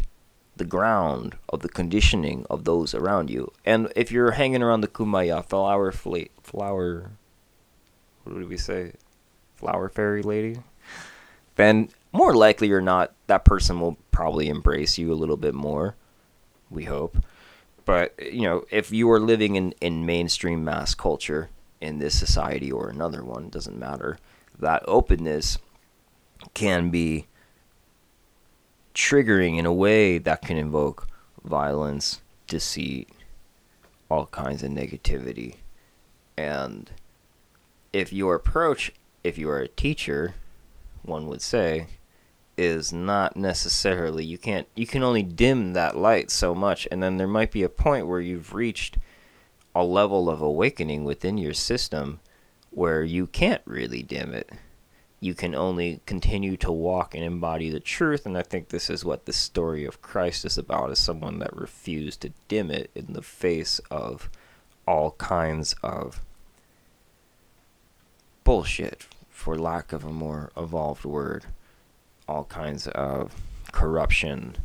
the 0.57 0.65
ground 0.65 1.37
of 1.47 1.61
the 1.61 1.69
conditioning 1.69 2.45
of 2.49 2.65
those 2.65 2.93
around 2.93 3.29
you. 3.29 3.49
And 3.63 3.93
if 3.95 4.11
you're 4.11 4.31
hanging 4.31 4.61
around 4.61 4.81
the 4.81 4.89
kumbaya 4.89 5.45
flower 5.45 5.93
fla- 5.93 6.35
flower 6.43 7.11
what 8.25 8.37
did 8.37 8.49
we 8.49 8.57
say? 8.57 8.91
Flower 9.55 9.87
fairy 9.87 10.21
lady? 10.21 10.57
Then 11.55 11.89
more 12.11 12.35
likely 12.35 12.71
or 12.71 12.81
not, 12.81 13.13
that 13.27 13.45
person 13.45 13.79
will 13.79 13.97
probably 14.11 14.49
embrace 14.49 14.97
you 14.97 15.11
a 15.11 15.15
little 15.15 15.37
bit 15.37 15.53
more. 15.53 15.95
We 16.69 16.85
hope. 16.85 17.17
But, 17.85 18.13
you 18.21 18.43
know, 18.43 18.65
if 18.69 18.91
you 18.91 19.09
are 19.11 19.19
living 19.19 19.55
in, 19.55 19.73
in 19.81 20.05
mainstream 20.05 20.63
mass 20.63 20.93
culture 20.93 21.49
in 21.81 21.99
this 21.99 22.17
society 22.17 22.71
or 22.71 22.89
another 22.89 23.23
one, 23.23 23.49
doesn't 23.49 23.79
matter, 23.79 24.17
that 24.59 24.83
openness 24.87 25.57
can 26.53 26.89
be 26.89 27.27
triggering 28.93 29.57
in 29.57 29.65
a 29.65 29.73
way 29.73 30.17
that 30.17 30.41
can 30.41 30.57
invoke 30.57 31.07
violence, 31.43 32.21
deceit, 32.47 33.09
all 34.09 34.25
kinds 34.27 34.61
of 34.63 34.71
negativity. 34.71 35.55
And 36.37 36.89
if 37.93 38.11
your 38.11 38.35
approach, 38.35 38.91
if 39.23 39.37
you 39.37 39.49
are 39.49 39.59
a 39.59 39.67
teacher, 39.67 40.35
one 41.01 41.27
would 41.27 41.41
say, 41.41 41.87
is 42.59 42.91
not 42.91 43.37
necessarily 43.37 44.25
you 44.25 44.37
can't 44.37 44.67
you 44.75 44.85
can 44.85 45.01
only 45.01 45.23
dim 45.23 45.71
that 45.71 45.95
light 45.95 46.29
so 46.29 46.53
much 46.53 46.85
and 46.91 47.01
then 47.01 47.15
there 47.15 47.25
might 47.25 47.53
be 47.53 47.63
a 47.63 47.69
point 47.69 48.05
where 48.05 48.19
you've 48.19 48.53
reached 48.53 48.97
a 49.73 49.83
level 49.85 50.29
of 50.29 50.41
awakening 50.41 51.05
within 51.05 51.37
your 51.37 51.53
system 51.53 52.19
where 52.69 53.01
you 53.01 53.25
can't 53.25 53.61
really 53.65 54.03
dim 54.03 54.33
it. 54.33 54.51
You 55.21 55.33
can 55.33 55.55
only 55.55 56.01
continue 56.05 56.57
to 56.57 56.71
walk 56.71 57.15
and 57.15 57.23
embody 57.23 57.69
the 57.69 57.79
truth 57.79 58.25
and 58.25 58.37
i 58.37 58.41
think 58.41 58.69
this 58.69 58.89
is 58.89 59.05
what 59.05 59.25
the 59.25 59.33
story 59.33 59.85
of 59.85 60.01
christ 60.01 60.45
is 60.45 60.57
about 60.57 60.91
is 60.91 60.99
someone 60.99 61.39
that 61.39 61.55
refused 61.55 62.21
to 62.21 62.33
dim 62.47 62.71
it 62.71 62.89
in 62.93 63.13
the 63.13 63.21
face 63.21 63.79
of 63.91 64.29
all 64.87 65.11
kinds 65.11 65.75
of 65.83 66.21
bullshit 68.45 69.07
for 69.29 69.57
lack 69.57 69.91
of 69.91 70.05
a 70.05 70.13
more 70.13 70.51
evolved 70.55 71.03
word 71.03 71.45
all 72.29 72.43
kinds 72.43 72.87
of 72.89 73.35
corruption 73.71 74.55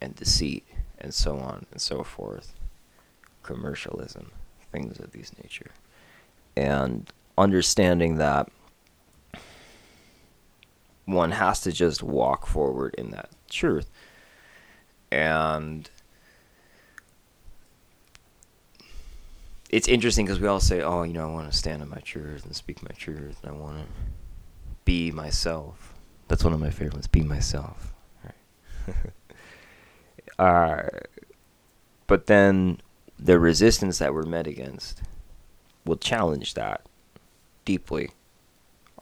and 0.00 0.16
deceit 0.16 0.64
and 0.98 1.14
so 1.14 1.38
on 1.38 1.64
and 1.70 1.80
so 1.80 2.02
forth, 2.02 2.54
commercialism, 3.42 4.32
things 4.72 4.98
of 4.98 5.12
these 5.12 5.32
nature. 5.42 5.70
And 6.56 7.12
understanding 7.38 8.16
that 8.16 8.50
one 11.04 11.30
has 11.32 11.60
to 11.60 11.72
just 11.72 12.02
walk 12.02 12.46
forward 12.46 12.94
in 12.96 13.10
that 13.12 13.30
truth. 13.48 13.90
And 15.12 15.88
it's 19.70 19.86
interesting 19.86 20.26
because 20.26 20.40
we 20.40 20.48
all 20.48 20.60
say, 20.60 20.82
oh, 20.82 21.04
you 21.04 21.12
know, 21.12 21.28
I 21.28 21.32
want 21.32 21.50
to 21.50 21.56
stand 21.56 21.80
in 21.82 21.88
my 21.88 21.98
truth 21.98 22.44
and 22.44 22.56
speak 22.56 22.82
my 22.82 22.94
truth. 22.96 23.38
And 23.42 23.52
I 23.52 23.54
want 23.54 23.78
to 23.78 23.84
be 24.84 25.12
myself. 25.12 25.93
That's 26.28 26.44
one 26.44 26.52
of 26.52 26.60
my 26.60 26.70
favorite 26.70 26.94
ones. 26.94 27.06
Be 27.06 27.22
myself. 27.22 27.92
Right. 28.88 28.96
uh, 30.38 30.88
But 32.06 32.26
then 32.26 32.80
the 33.18 33.38
resistance 33.38 33.98
that 33.98 34.12
we're 34.14 34.24
met 34.24 34.46
against 34.46 35.02
will 35.86 35.96
challenge 35.96 36.54
that 36.54 36.86
deeply. 37.64 38.10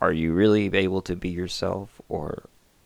Are 0.00 0.12
you 0.12 0.32
really 0.32 0.74
able 0.74 1.02
to 1.02 1.16
be 1.16 1.28
yourself 1.30 2.00
or 2.08 2.44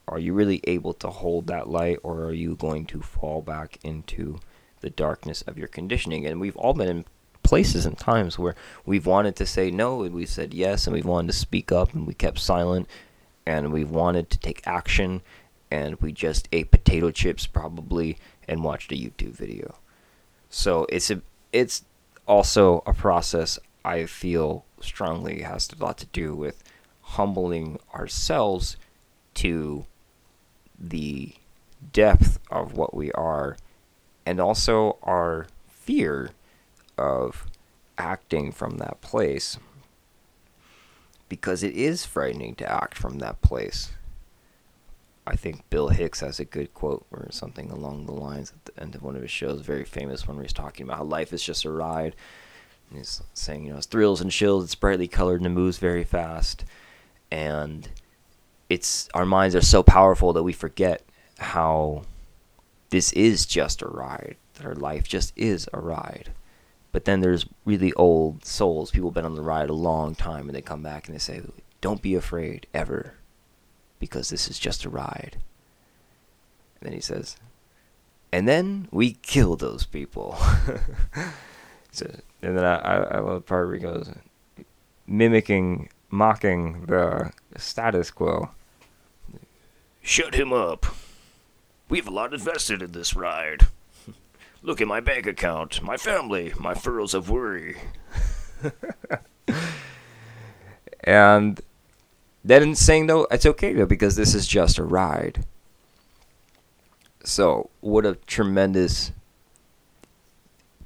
are 0.09 0.19
you 0.19 0.33
really 0.35 0.61
able 0.65 0.95
to 0.95 1.09
hold 1.11 1.47
that 1.49 1.69
light 1.69 1.99
or 2.03 2.25
are 2.25 2.33
you 2.33 2.55
going 2.57 2.87
to 2.87 3.01
fall 3.03 3.43
back 3.43 3.79
into 3.83 4.39
the 4.81 4.91
darkness 4.91 5.43
of 5.43 5.59
your 5.59 5.69
conditioning? 5.69 6.27
And 6.27 6.41
we've 6.41 6.57
all 6.57 6.75
been 6.75 6.89
in 6.89 7.05
places 7.43 7.87
and 7.87 7.99
times 7.99 8.39
where 8.39 8.55
we've 8.85 9.07
wanted 9.07 9.37
to 9.37 9.47
say 9.47 9.71
no 9.71 10.03
and 10.03 10.15
we 10.15 10.27
said 10.27 10.53
yes 10.55 10.87
and 10.87 10.95
we've 10.95 11.05
wanted 11.07 11.29
to 11.29 11.39
speak 11.39 11.73
up 11.73 11.95
and 11.95 12.07
we 12.07 12.15
kept 12.15 12.39
silent 12.39 12.89
and 13.47 13.73
we 13.73 13.85
wanted 13.85 14.29
to 14.31 14.39
take 14.39 14.67
action 14.67 15.23
and 15.71 15.97
we 16.01 16.13
just 16.13 16.49
ate 16.53 16.71
potato 16.71 17.11
chips 17.11 17.47
probably 17.47 18.19
and 18.49 18.63
watched 18.63 18.93
a 18.93 18.97
YouTube 18.97 19.33
video. 19.33 19.77
So 20.51 20.87
it's 20.89 21.11
a 21.11 21.23
it's 21.53 21.85
also 22.27 22.83
a 22.87 22.93
process 22.93 23.59
I 23.85 24.07
feel 24.07 24.65
strongly 24.81 25.43
has 25.43 25.71
a 25.71 25.83
lot 25.83 25.99
to 25.99 26.07
do 26.07 26.35
with 26.35 26.63
humbling 27.01 27.79
ourselves 27.95 28.77
to 29.35 29.87
the 30.79 31.35
depth 31.93 32.41
of 32.51 32.73
what 32.73 32.95
we 32.95 33.13
are 33.13 33.57
and 34.25 34.41
also 34.41 34.99
our 35.03 35.47
fear 35.69 36.31
of 36.99 37.47
acting 37.97 38.51
from 38.51 38.79
that 38.79 39.01
place 39.01 39.59
because 41.29 41.63
it 41.63 41.75
is 41.75 42.07
frightening 42.07 42.55
to 42.57 42.71
act 42.71 42.97
from 42.97 43.19
that 43.19 43.43
place. 43.43 43.91
I 45.27 45.35
think 45.35 45.69
Bill 45.71 45.89
Hicks 45.89 46.21
has 46.21 46.39
a 46.39 46.45
good 46.45 46.73
quote 46.73 47.05
or 47.11 47.27
something 47.31 47.71
along 47.71 48.07
the 48.07 48.13
lines 48.13 48.53
at 48.53 48.65
the 48.65 48.81
end 48.81 48.95
of 48.95 49.03
one 49.03 49.17
of 49.17 49.23
his 49.23 49.31
shows, 49.31 49.61
very 49.61 49.85
famous 49.85 50.27
one 50.27 50.37
where 50.37 50.45
he's 50.45 50.53
talking 50.53 50.85
about 50.85 50.99
how 50.99 51.05
life 51.05 51.33
is 51.33 51.43
just 51.43 51.65
a 51.65 51.71
ride. 51.71 52.15
And 52.89 52.99
he's 52.99 53.23
saying, 53.35 53.65
you 53.65 53.73
know, 53.73 53.79
it's 53.79 53.87
thrills 53.87 54.21
and 54.21 54.31
chills, 54.31 54.65
it's 54.65 54.77
brightly 54.77 55.09
colored 55.09 55.41
and 55.41 55.47
it 55.47 55.51
moves 55.51 55.79
very 55.79 56.05
fast. 56.05 56.65
And 57.33 57.89
it's 58.69 59.09
our 59.15 59.27
minds 59.27 59.57
are 59.57 59.61
so 59.61 59.83
powerful 59.83 60.33
that 60.33 60.45
we 60.45 60.53
forget 60.53 61.03
how 61.39 62.03
this 62.91 63.13
is 63.15 63.47
just 63.47 63.83
a 63.83 63.89
ride. 63.89 64.37
That 64.55 64.67
our 64.67 64.75
life 64.77 65.09
just 65.09 65.33
is 65.37 65.69
a 65.73 65.81
ride. 65.81 66.31
But 66.97 67.05
then 67.05 67.21
there's 67.21 67.45
really 67.67 67.93
old 67.93 68.47
souls, 68.47 68.91
people 68.91 69.11
have 69.11 69.15
been 69.17 69.27
on 69.27 69.35
the 69.35 69.43
ride 69.43 69.69
a 69.69 69.75
long 69.75 70.15
time, 70.15 70.49
and 70.49 70.57
they 70.57 70.63
come 70.63 70.83
back 70.83 71.07
and 71.07 71.15
they 71.15 71.19
say, 71.19 71.43
Don't 71.83 72.01
be 72.01 72.15
afraid 72.15 72.67
ever, 72.73 73.13
because 74.01 74.31
this 74.31 74.49
is 74.49 74.59
just 74.59 74.87
a 74.87 74.89
ride. 74.89 75.37
And 76.81 76.87
then 76.87 76.95
he 76.95 77.03
says, 77.03 77.37
And 78.33 78.49
then 78.49 78.89
we 78.91 79.13
kill 79.21 79.57
those 79.57 79.85
people. 79.85 80.39
so, 81.93 82.11
and 82.41 82.57
then 82.57 82.65
I, 82.65 82.77
I, 82.77 83.19
love 83.19 83.35
the 83.35 83.41
part 83.43 83.67
where 83.67 83.75
he 83.75 83.83
goes, 83.83 84.11
mimicking, 85.07 85.91
mocking 86.09 86.87
the 86.87 87.31
status 87.59 88.11
quo. 88.11 88.53
Shut 90.01 90.35
him 90.35 90.51
up. 90.51 90.87
We 91.91 91.99
have 91.99 92.09
a 92.09 92.11
lot 92.11 92.33
invested 92.33 92.81
in 92.81 92.93
this 92.93 93.15
ride. 93.15 93.67
Look 94.67 94.81
at 94.81 94.89
my 94.89 94.99
bank 94.99 95.29
account, 95.29 95.81
my 95.81 95.97
family, 95.97 96.53
my 96.59 96.75
furrows 96.75 97.15
of 97.15 97.31
worry. 97.31 97.77
and 101.05 101.61
then 102.45 102.75
saying 102.75 103.07
though 103.07 103.29
it's 103.31 103.47
okay 103.47 103.73
though 103.73 103.87
because 103.87 104.17
this 104.17 104.35
is 104.35 104.45
just 104.49 104.79
a 104.79 104.83
ride. 104.83 105.47
So 107.23 107.71
what 107.79 108.05
a 108.05 108.17
tremendous 108.27 109.13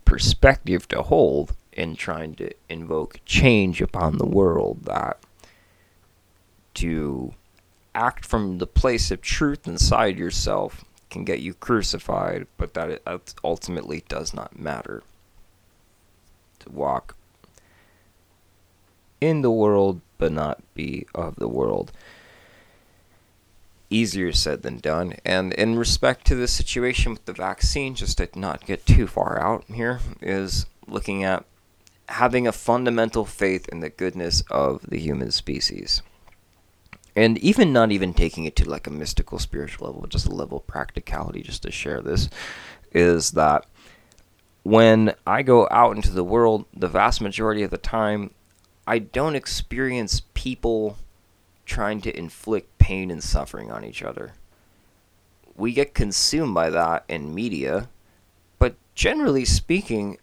perspective 0.04 0.86
to 0.88 1.00
hold 1.00 1.56
in 1.72 1.96
trying 1.96 2.34
to 2.34 2.50
invoke 2.68 3.20
change 3.24 3.80
upon 3.80 4.18
the 4.18 4.26
world 4.26 4.84
that 4.84 5.24
to 6.74 7.32
act 7.94 8.26
from 8.26 8.58
the 8.58 8.66
place 8.66 9.10
of 9.10 9.22
truth 9.22 9.66
inside 9.66 10.18
yourself 10.18 10.84
can 11.10 11.24
get 11.24 11.40
you 11.40 11.52
crucified, 11.54 12.46
but 12.56 12.74
that 12.74 13.02
ultimately 13.44 14.04
does 14.08 14.32
not 14.32 14.58
matter. 14.58 15.02
To 16.60 16.70
walk 16.70 17.16
in 19.20 19.42
the 19.42 19.50
world, 19.50 20.00
but 20.18 20.32
not 20.32 20.62
be 20.74 21.06
of 21.14 21.36
the 21.36 21.48
world. 21.48 21.92
Easier 23.90 24.32
said 24.32 24.62
than 24.62 24.78
done. 24.78 25.14
And 25.24 25.52
in 25.54 25.76
respect 25.76 26.26
to 26.26 26.34
the 26.34 26.46
situation 26.46 27.12
with 27.12 27.24
the 27.24 27.32
vaccine, 27.32 27.94
just 27.94 28.18
to 28.18 28.28
not 28.34 28.64
get 28.64 28.86
too 28.86 29.06
far 29.06 29.40
out 29.40 29.64
here, 29.66 30.00
is 30.20 30.66
looking 30.86 31.24
at 31.24 31.44
having 32.08 32.46
a 32.46 32.52
fundamental 32.52 33.24
faith 33.24 33.68
in 33.68 33.80
the 33.80 33.90
goodness 33.90 34.42
of 34.50 34.82
the 34.88 34.98
human 34.98 35.30
species 35.30 36.02
and 37.20 37.36
even 37.38 37.70
not 37.70 37.92
even 37.92 38.14
taking 38.14 38.44
it 38.44 38.56
to 38.56 38.68
like 38.68 38.86
a 38.86 38.90
mystical 38.90 39.38
spiritual 39.38 39.86
level 39.88 40.06
just 40.06 40.26
a 40.26 40.34
level 40.34 40.58
of 40.58 40.66
practicality 40.66 41.42
just 41.42 41.62
to 41.62 41.70
share 41.70 42.00
this 42.00 42.28
is 42.92 43.32
that 43.32 43.66
when 44.62 45.14
i 45.26 45.42
go 45.42 45.68
out 45.70 45.96
into 45.96 46.10
the 46.10 46.24
world 46.24 46.64
the 46.74 46.88
vast 46.88 47.20
majority 47.20 47.62
of 47.62 47.70
the 47.70 47.78
time 47.78 48.30
i 48.86 48.98
don't 48.98 49.36
experience 49.36 50.22
people 50.34 50.96
trying 51.66 52.00
to 52.00 52.18
inflict 52.18 52.78
pain 52.78 53.12
and 53.12 53.22
suffering 53.22 53.70
on 53.70 53.84
each 53.84 54.02
other. 54.02 54.32
We 55.54 55.72
get 55.72 55.94
consumed 55.94 56.52
by 56.52 56.70
that 56.70 57.04
in 57.08 57.34
media 57.34 57.88
but 58.58 58.74
generally 58.94 59.44
speaking 59.44 60.18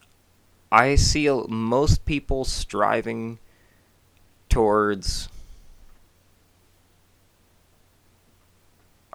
i 0.72 0.96
see 0.96 1.30
most 1.48 2.06
people 2.06 2.44
striving 2.44 3.40
towards 4.50 5.30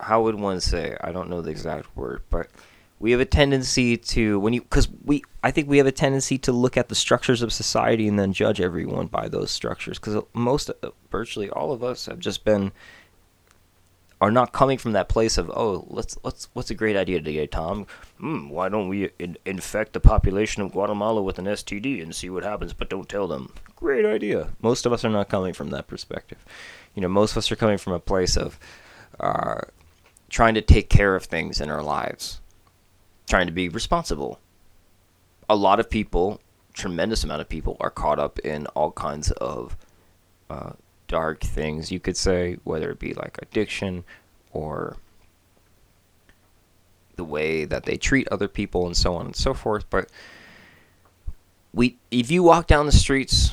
how 0.02 0.22
would 0.22 0.34
one 0.34 0.60
say? 0.60 0.96
I 1.00 1.12
don't 1.12 1.30
know 1.30 1.40
the 1.40 1.50
exact 1.50 1.96
word, 1.96 2.22
but 2.28 2.48
we 3.02 3.10
have 3.10 3.20
a 3.20 3.24
tendency 3.26 3.96
to 3.96 4.38
when 4.38 4.52
you 4.52 4.60
because 4.60 4.88
we 5.04 5.24
I 5.42 5.50
think 5.50 5.68
we 5.68 5.78
have 5.78 5.88
a 5.88 5.92
tendency 5.92 6.38
to 6.38 6.52
look 6.52 6.76
at 6.76 6.88
the 6.88 6.94
structures 6.94 7.42
of 7.42 7.52
society 7.52 8.06
and 8.06 8.16
then 8.16 8.32
judge 8.32 8.60
everyone 8.60 9.08
by 9.08 9.28
those 9.28 9.50
structures 9.50 9.98
because 9.98 10.22
most 10.32 10.70
virtually 11.10 11.50
all 11.50 11.72
of 11.72 11.82
us 11.82 12.06
have 12.06 12.20
just 12.20 12.44
been 12.44 12.70
are 14.20 14.30
not 14.30 14.52
coming 14.52 14.78
from 14.78 14.92
that 14.92 15.08
place 15.08 15.36
of 15.36 15.50
oh 15.50 15.84
let's 15.88 16.16
let's 16.22 16.48
what's 16.52 16.70
a 16.70 16.76
great 16.76 16.96
idea 16.96 17.18
today 17.18 17.44
Tom? 17.48 17.88
Hmm, 18.18 18.48
why 18.50 18.68
don't 18.68 18.88
we 18.88 19.10
in- 19.18 19.36
infect 19.44 19.94
the 19.94 20.00
population 20.00 20.62
of 20.62 20.70
Guatemala 20.70 21.22
with 21.22 21.40
an 21.40 21.46
STD 21.46 22.00
and 22.00 22.14
see 22.14 22.30
what 22.30 22.44
happens 22.44 22.72
but 22.72 22.88
don't 22.88 23.08
tell 23.08 23.26
them? 23.26 23.52
Great 23.74 24.06
idea. 24.06 24.50
Most 24.62 24.86
of 24.86 24.92
us 24.92 25.04
are 25.04 25.10
not 25.10 25.28
coming 25.28 25.54
from 25.54 25.70
that 25.70 25.88
perspective. 25.88 26.38
You 26.94 27.02
know 27.02 27.08
most 27.08 27.32
of 27.32 27.38
us 27.38 27.50
are 27.50 27.56
coming 27.56 27.78
from 27.78 27.94
a 27.94 27.98
place 27.98 28.36
of 28.36 28.60
uh, 29.18 29.62
trying 30.32 30.54
to 30.54 30.62
take 30.62 30.88
care 30.88 31.14
of 31.14 31.24
things 31.24 31.60
in 31.60 31.70
our 31.70 31.82
lives, 31.82 32.40
trying 33.28 33.46
to 33.46 33.52
be 33.52 33.68
responsible. 33.68 34.40
A 35.48 35.54
lot 35.54 35.78
of 35.78 35.90
people, 35.90 36.40
tremendous 36.72 37.22
amount 37.22 37.42
of 37.42 37.50
people, 37.50 37.76
are 37.78 37.90
caught 37.90 38.18
up 38.18 38.38
in 38.38 38.66
all 38.68 38.90
kinds 38.92 39.30
of 39.32 39.76
uh, 40.48 40.72
dark 41.06 41.40
things, 41.40 41.92
you 41.92 42.00
could 42.00 42.16
say, 42.16 42.56
whether 42.64 42.90
it 42.90 42.98
be 42.98 43.12
like 43.12 43.38
addiction 43.42 44.04
or 44.52 44.96
the 47.16 47.24
way 47.24 47.66
that 47.66 47.84
they 47.84 47.98
treat 47.98 48.26
other 48.28 48.48
people 48.48 48.86
and 48.86 48.96
so 48.96 49.14
on 49.14 49.26
and 49.26 49.36
so 49.36 49.52
forth. 49.52 49.84
But 49.90 50.08
we, 51.74 51.98
if 52.10 52.30
you 52.30 52.42
walk 52.42 52.66
down 52.66 52.86
the 52.86 52.92
streets 52.92 53.50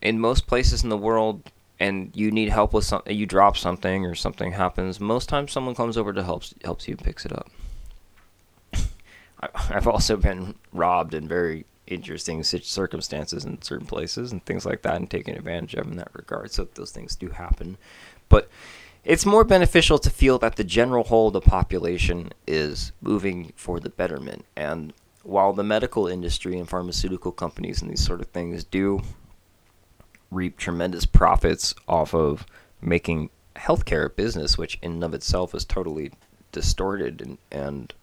in 0.00 0.18
most 0.18 0.46
places 0.46 0.82
in 0.82 0.88
the 0.88 0.96
world, 0.96 1.52
and 1.80 2.10
you 2.14 2.30
need 2.30 2.50
help 2.50 2.74
with 2.74 2.84
something, 2.84 3.16
you 3.16 3.26
drop 3.26 3.56
something 3.56 4.04
or 4.04 4.14
something 4.14 4.52
happens, 4.52 5.00
most 5.00 5.28
times 5.28 5.50
someone 5.50 5.74
comes 5.74 5.96
over 5.96 6.12
to 6.12 6.22
help 6.22 6.44
helps 6.62 6.86
you 6.86 6.96
picks 6.96 7.24
it 7.24 7.32
up. 7.32 7.50
I've 9.70 9.88
also 9.88 10.16
been 10.18 10.54
robbed 10.72 11.14
in 11.14 11.26
very 11.26 11.64
interesting 11.86 12.44
circumstances 12.44 13.44
in 13.44 13.60
certain 13.62 13.86
places 13.86 14.30
and 14.30 14.44
things 14.44 14.66
like 14.66 14.82
that, 14.82 14.96
and 14.96 15.10
taken 15.10 15.34
advantage 15.34 15.74
of 15.74 15.90
in 15.90 15.96
that 15.96 16.14
regard. 16.14 16.52
So 16.52 16.68
those 16.74 16.92
things 16.92 17.16
do 17.16 17.30
happen, 17.30 17.78
but 18.28 18.48
it's 19.02 19.24
more 19.24 19.44
beneficial 19.44 19.98
to 19.98 20.10
feel 20.10 20.38
that 20.40 20.56
the 20.56 20.64
general 20.64 21.04
whole 21.04 21.28
of 21.28 21.32
the 21.32 21.40
population 21.40 22.30
is 22.46 22.92
moving 23.00 23.54
for 23.56 23.80
the 23.80 23.88
betterment. 23.88 24.44
And 24.54 24.92
while 25.22 25.54
the 25.54 25.64
medical 25.64 26.06
industry 26.06 26.58
and 26.58 26.68
pharmaceutical 26.68 27.32
companies 27.32 27.80
and 27.80 27.90
these 27.90 28.04
sort 28.04 28.20
of 28.20 28.26
things 28.26 28.62
do 28.64 29.00
reap 30.30 30.56
tremendous 30.56 31.06
profits 31.06 31.74
off 31.88 32.14
of 32.14 32.46
making 32.80 33.30
healthcare 33.56 34.06
a 34.06 34.10
business, 34.10 34.56
which 34.56 34.78
in 34.82 34.92
and 34.92 35.04
of 35.04 35.14
itself 35.14 35.54
is 35.54 35.64
totally 35.64 36.12
distorted 36.52 37.20
and, 37.20 37.38
and 37.50 37.94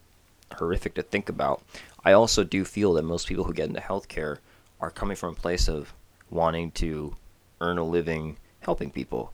horrific 0.57 0.93
to 0.95 1.03
think 1.03 1.29
about. 1.29 1.61
I 2.03 2.13
also 2.13 2.43
do 2.43 2.63
feel 2.63 2.93
that 2.93 3.03
most 3.03 3.27
people 3.27 3.43
who 3.43 3.53
get 3.53 3.69
into 3.69 3.81
healthcare 3.81 4.37
are 4.79 4.91
coming 4.91 5.15
from 5.15 5.33
a 5.33 5.35
place 5.35 5.67
of 5.67 5.93
wanting 6.29 6.71
to 6.71 7.15
earn 7.59 7.77
a 7.77 7.83
living 7.83 8.37
helping 8.61 8.91
people. 8.91 9.33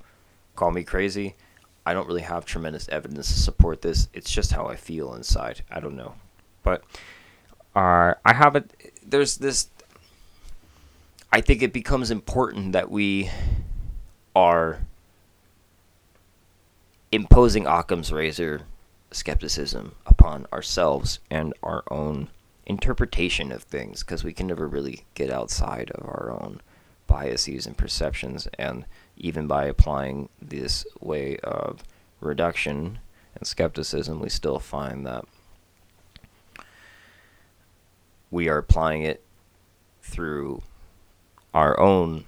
Call 0.56 0.72
me 0.72 0.84
crazy. 0.84 1.36
I 1.86 1.94
don't 1.94 2.08
really 2.08 2.22
have 2.22 2.46
tremendous 2.46 2.88
evidence 2.90 3.28
to 3.34 3.40
support 3.40 3.82
this. 3.82 4.08
It's 4.14 4.32
just 4.32 4.54
how 4.54 4.68
I 4.68 4.76
feel 4.76 5.14
inside. 5.16 5.62
I 5.70 5.80
don't 5.80 5.98
know. 5.98 6.16
But 6.62 6.84
uh, 7.76 8.14
I 8.24 8.34
have 8.34 8.56
a 8.56 8.64
there's 9.06 9.38
this. 9.38 9.70
I 11.34 11.42
think 11.42 11.64
it 11.64 11.74
becomes 11.74 12.12
important 12.12 12.74
that 12.74 12.92
we 12.92 13.32
are 14.36 14.82
imposing 17.12 17.66
Occam's 17.66 18.12
razor 18.12 18.62
skepticism 19.10 19.96
upon 20.06 20.46
ourselves 20.54 21.18
and 21.32 21.56
our 21.64 21.84
own 21.90 22.30
interpretation 22.68 23.52
of 23.52 23.64
things 23.64 24.04
because 24.04 24.24
we 24.24 24.32
can 24.32 24.46
never 24.46 24.68
really 24.68 25.06
get 25.16 25.32
outside 25.32 25.90
of 25.96 26.06
our 26.06 26.30
own 26.40 26.62
biases 27.08 27.66
and 27.66 27.80
perceptions 27.80 28.48
and 28.60 28.86
even 29.18 29.48
by 29.48 29.66
applying 29.66 30.30
this 30.40 30.86
way 31.00 31.38
of 31.38 31.84
reduction 32.22 33.00
and 33.36 33.48
skepticism 33.48 34.20
we 34.20 34.30
still 34.30 34.60
find 34.60 35.04
that 35.08 35.26
we 38.30 38.48
are 38.48 38.60
applying 38.60 39.02
it 39.02 39.24
through 40.04 40.62
our 41.54 41.80
own 41.80 42.26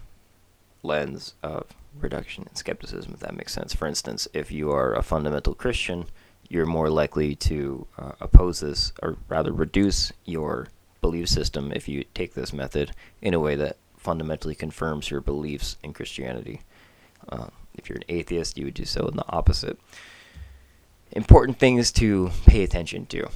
lens 0.84 1.34
of 1.42 1.68
reduction 2.00 2.46
and 2.48 2.58
skepticism, 2.58 3.14
if 3.14 3.20
that 3.22 3.36
makes 3.36 3.54
sense. 3.54 3.74
For 3.74 3.88
instance, 3.88 4.28
if 4.34 4.52
you 4.52 4.72
are 4.72 4.94
a 4.94 5.04
fundamental 5.04 5.56
Christian, 5.56 6.06
you're 6.48 6.66
more 6.66 6.90
likely 6.90 7.36
to 7.36 7.88
uh, 7.98 8.12
oppose 8.20 8.60
this, 8.60 8.94
or 9.02 9.18
rather 9.28 9.52
reduce 9.52 10.12
your 10.26 10.68
belief 11.02 11.28
system 11.28 11.72
if 11.72 11.88
you 11.88 12.04
take 12.14 12.34
this 12.34 12.54
method 12.54 12.92
in 13.22 13.34
a 13.34 13.40
way 13.40 13.56
that 13.56 13.78
fundamentally 13.98 14.56
confirms 14.56 15.10
your 15.10 15.22
beliefs 15.22 15.78
in 15.84 15.94
Christianity. 15.94 16.62
Uh, 17.28 17.48
if 17.76 17.90
you're 17.90 17.98
an 17.98 18.04
atheist, 18.08 18.58
you 18.58 18.66
would 18.66 18.74
do 18.74 18.86
so 18.86 19.08
in 19.08 19.16
the 19.16 19.28
opposite. 19.30 19.80
Important 21.12 21.58
things 21.58 21.92
to 21.94 22.32
pay 22.46 22.64
attention 22.64 23.06
to. 23.08 23.28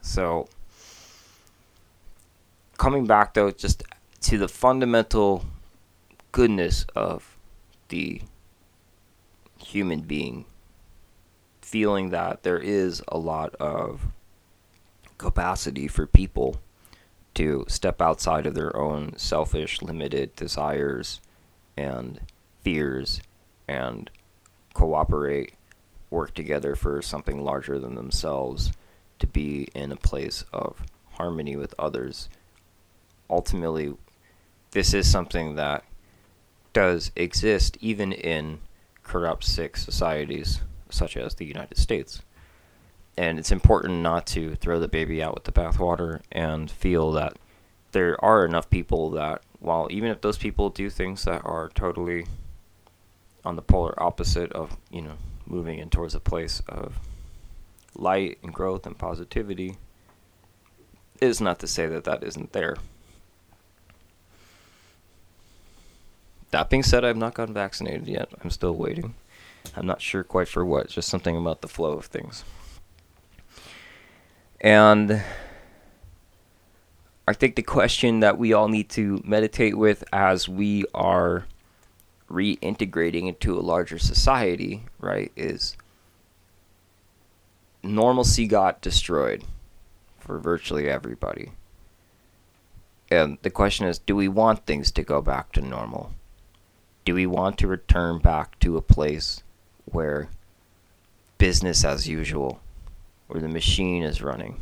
So, 0.00 0.48
coming 2.78 3.06
back 3.06 3.34
though, 3.34 3.50
just 3.50 3.82
to 4.22 4.38
the 4.38 4.48
fundamental 4.48 5.44
goodness 6.32 6.86
of 6.94 7.36
the 7.88 8.22
human 9.58 10.00
being, 10.00 10.44
feeling 11.62 12.10
that 12.10 12.42
there 12.42 12.58
is 12.58 13.02
a 13.08 13.18
lot 13.18 13.54
of 13.56 14.06
capacity 15.18 15.88
for 15.88 16.06
people 16.06 16.60
to 17.34 17.64
step 17.68 18.00
outside 18.02 18.46
of 18.46 18.54
their 18.54 18.76
own 18.76 19.16
selfish, 19.16 19.80
limited 19.82 20.34
desires 20.36 21.20
and 21.76 22.20
fears 22.62 23.20
and 23.68 24.10
cooperate, 24.74 25.54
work 26.10 26.34
together 26.34 26.74
for 26.74 27.00
something 27.00 27.42
larger 27.42 27.78
than 27.78 27.94
themselves, 27.94 28.72
to 29.18 29.26
be 29.26 29.68
in 29.74 29.92
a 29.92 29.96
place 29.96 30.44
of 30.52 30.82
harmony 31.12 31.54
with 31.56 31.74
others. 31.78 32.28
Ultimately, 33.28 33.94
this 34.72 34.94
is 34.94 35.10
something 35.10 35.56
that 35.56 35.84
does 36.72 37.10
exist 37.16 37.76
even 37.80 38.12
in 38.12 38.60
corrupt, 39.02 39.44
sick 39.44 39.76
societies 39.76 40.60
such 40.88 41.16
as 41.16 41.34
the 41.34 41.46
United 41.46 41.78
States. 41.78 42.22
And 43.16 43.38
it's 43.38 43.52
important 43.52 44.02
not 44.02 44.26
to 44.28 44.54
throw 44.54 44.78
the 44.78 44.88
baby 44.88 45.22
out 45.22 45.34
with 45.34 45.44
the 45.44 45.52
bathwater 45.52 46.20
and 46.30 46.70
feel 46.70 47.12
that 47.12 47.36
there 47.92 48.22
are 48.24 48.44
enough 48.44 48.70
people 48.70 49.10
that, 49.10 49.42
while 49.58 49.88
even 49.90 50.10
if 50.10 50.20
those 50.20 50.38
people 50.38 50.70
do 50.70 50.88
things 50.88 51.24
that 51.24 51.42
are 51.44 51.70
totally 51.74 52.26
on 53.44 53.56
the 53.56 53.62
polar 53.62 54.00
opposite 54.00 54.52
of, 54.52 54.76
you 54.90 55.02
know, 55.02 55.14
moving 55.46 55.78
in 55.78 55.90
towards 55.90 56.14
a 56.14 56.20
place 56.20 56.62
of 56.68 57.00
light 57.96 58.38
and 58.42 58.54
growth 58.54 58.86
and 58.86 58.96
positivity, 58.96 59.76
is 61.20 61.40
not 61.40 61.58
to 61.58 61.66
say 61.66 61.86
that 61.86 62.04
that 62.04 62.22
isn't 62.22 62.52
there. 62.52 62.76
That 66.50 66.68
being 66.68 66.82
said, 66.82 67.04
I've 67.04 67.16
not 67.16 67.34
gotten 67.34 67.54
vaccinated 67.54 68.08
yet. 68.08 68.28
I'm 68.42 68.50
still 68.50 68.74
waiting. 68.74 69.14
I'm 69.76 69.86
not 69.86 70.00
sure 70.00 70.24
quite 70.24 70.48
for 70.48 70.64
what. 70.64 70.86
It's 70.86 70.94
just 70.94 71.08
something 71.08 71.36
about 71.36 71.60
the 71.60 71.68
flow 71.68 71.92
of 71.92 72.06
things. 72.06 72.44
And 74.60 75.22
I 77.28 77.32
think 77.32 77.54
the 77.54 77.62
question 77.62 78.20
that 78.20 78.38
we 78.38 78.52
all 78.52 78.68
need 78.68 78.88
to 78.90 79.22
meditate 79.24 79.78
with 79.78 80.02
as 80.12 80.48
we 80.48 80.84
are 80.92 81.46
reintegrating 82.28 83.28
into 83.28 83.58
a 83.58 83.60
larger 83.60 83.98
society, 83.98 84.84
right, 84.98 85.32
is 85.36 85.76
normalcy 87.82 88.46
got 88.46 88.80
destroyed 88.80 89.44
for 90.18 90.38
virtually 90.38 90.88
everybody. 90.88 91.52
And 93.10 93.38
the 93.42 93.50
question 93.50 93.86
is 93.86 93.98
do 93.98 94.14
we 94.14 94.28
want 94.28 94.66
things 94.66 94.90
to 94.92 95.02
go 95.02 95.22
back 95.22 95.52
to 95.52 95.60
normal? 95.60 96.12
Do 97.04 97.14
we 97.14 97.26
want 97.26 97.58
to 97.58 97.66
return 97.66 98.18
back 98.18 98.58
to 98.60 98.76
a 98.76 98.82
place 98.82 99.42
where 99.86 100.28
business 101.38 101.84
as 101.84 102.06
usual, 102.06 102.60
where 103.26 103.40
the 103.40 103.48
machine 103.48 104.02
is 104.02 104.22
running? 104.22 104.60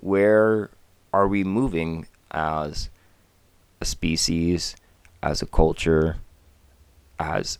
Where 0.00 0.70
are 1.12 1.26
we 1.26 1.44
moving 1.44 2.06
as 2.30 2.90
a 3.80 3.84
species, 3.84 4.76
as 5.22 5.42
a 5.42 5.46
culture, 5.46 6.16
as 7.18 7.58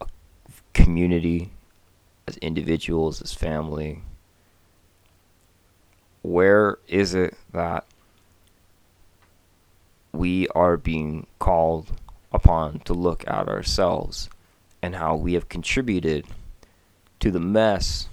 a 0.00 0.06
community, 0.72 1.50
as 2.28 2.36
individuals, 2.38 3.22
as 3.22 3.32
family? 3.32 4.02
Where 6.22 6.78
is 6.88 7.14
it 7.14 7.34
that 7.52 7.86
we 10.14 10.48
are 10.48 10.76
being 10.76 11.26
called 11.38 11.92
upon 12.32 12.80
to 12.80 12.94
look 12.94 13.24
at 13.26 13.48
ourselves 13.48 14.28
and 14.82 14.96
how 14.96 15.16
we 15.16 15.34
have 15.34 15.48
contributed 15.48 16.26
to 17.20 17.30
the 17.30 17.40
mess 17.40 18.08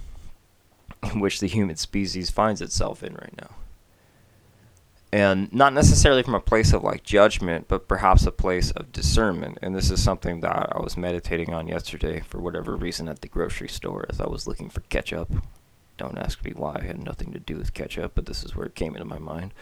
in 1.02 1.20
which 1.20 1.40
the 1.40 1.46
human 1.46 1.76
species 1.76 2.30
finds 2.30 2.60
itself 2.60 3.02
in 3.02 3.14
right 3.14 3.34
now. 3.40 3.50
And 5.14 5.52
not 5.52 5.74
necessarily 5.74 6.22
from 6.22 6.34
a 6.34 6.40
place 6.40 6.72
of 6.72 6.82
like 6.82 7.02
judgment, 7.02 7.68
but 7.68 7.86
perhaps 7.86 8.24
a 8.24 8.32
place 8.32 8.70
of 8.70 8.92
discernment. 8.92 9.58
And 9.60 9.74
this 9.74 9.90
is 9.90 10.02
something 10.02 10.40
that 10.40 10.72
I 10.74 10.80
was 10.80 10.96
meditating 10.96 11.52
on 11.52 11.68
yesterday 11.68 12.20
for 12.20 12.40
whatever 12.40 12.76
reason 12.76 13.08
at 13.08 13.20
the 13.20 13.28
grocery 13.28 13.68
store 13.68 14.06
as 14.08 14.20
I 14.20 14.26
was 14.26 14.46
looking 14.46 14.70
for 14.70 14.80
ketchup. 14.82 15.30
Don't 15.98 16.16
ask 16.16 16.42
me 16.42 16.52
why, 16.56 16.76
it 16.76 16.84
had 16.84 17.04
nothing 17.04 17.32
to 17.32 17.38
do 17.38 17.58
with 17.58 17.74
ketchup, 17.74 18.12
but 18.14 18.24
this 18.24 18.42
is 18.42 18.56
where 18.56 18.66
it 18.66 18.74
came 18.74 18.94
into 18.94 19.04
my 19.04 19.18
mind. 19.18 19.52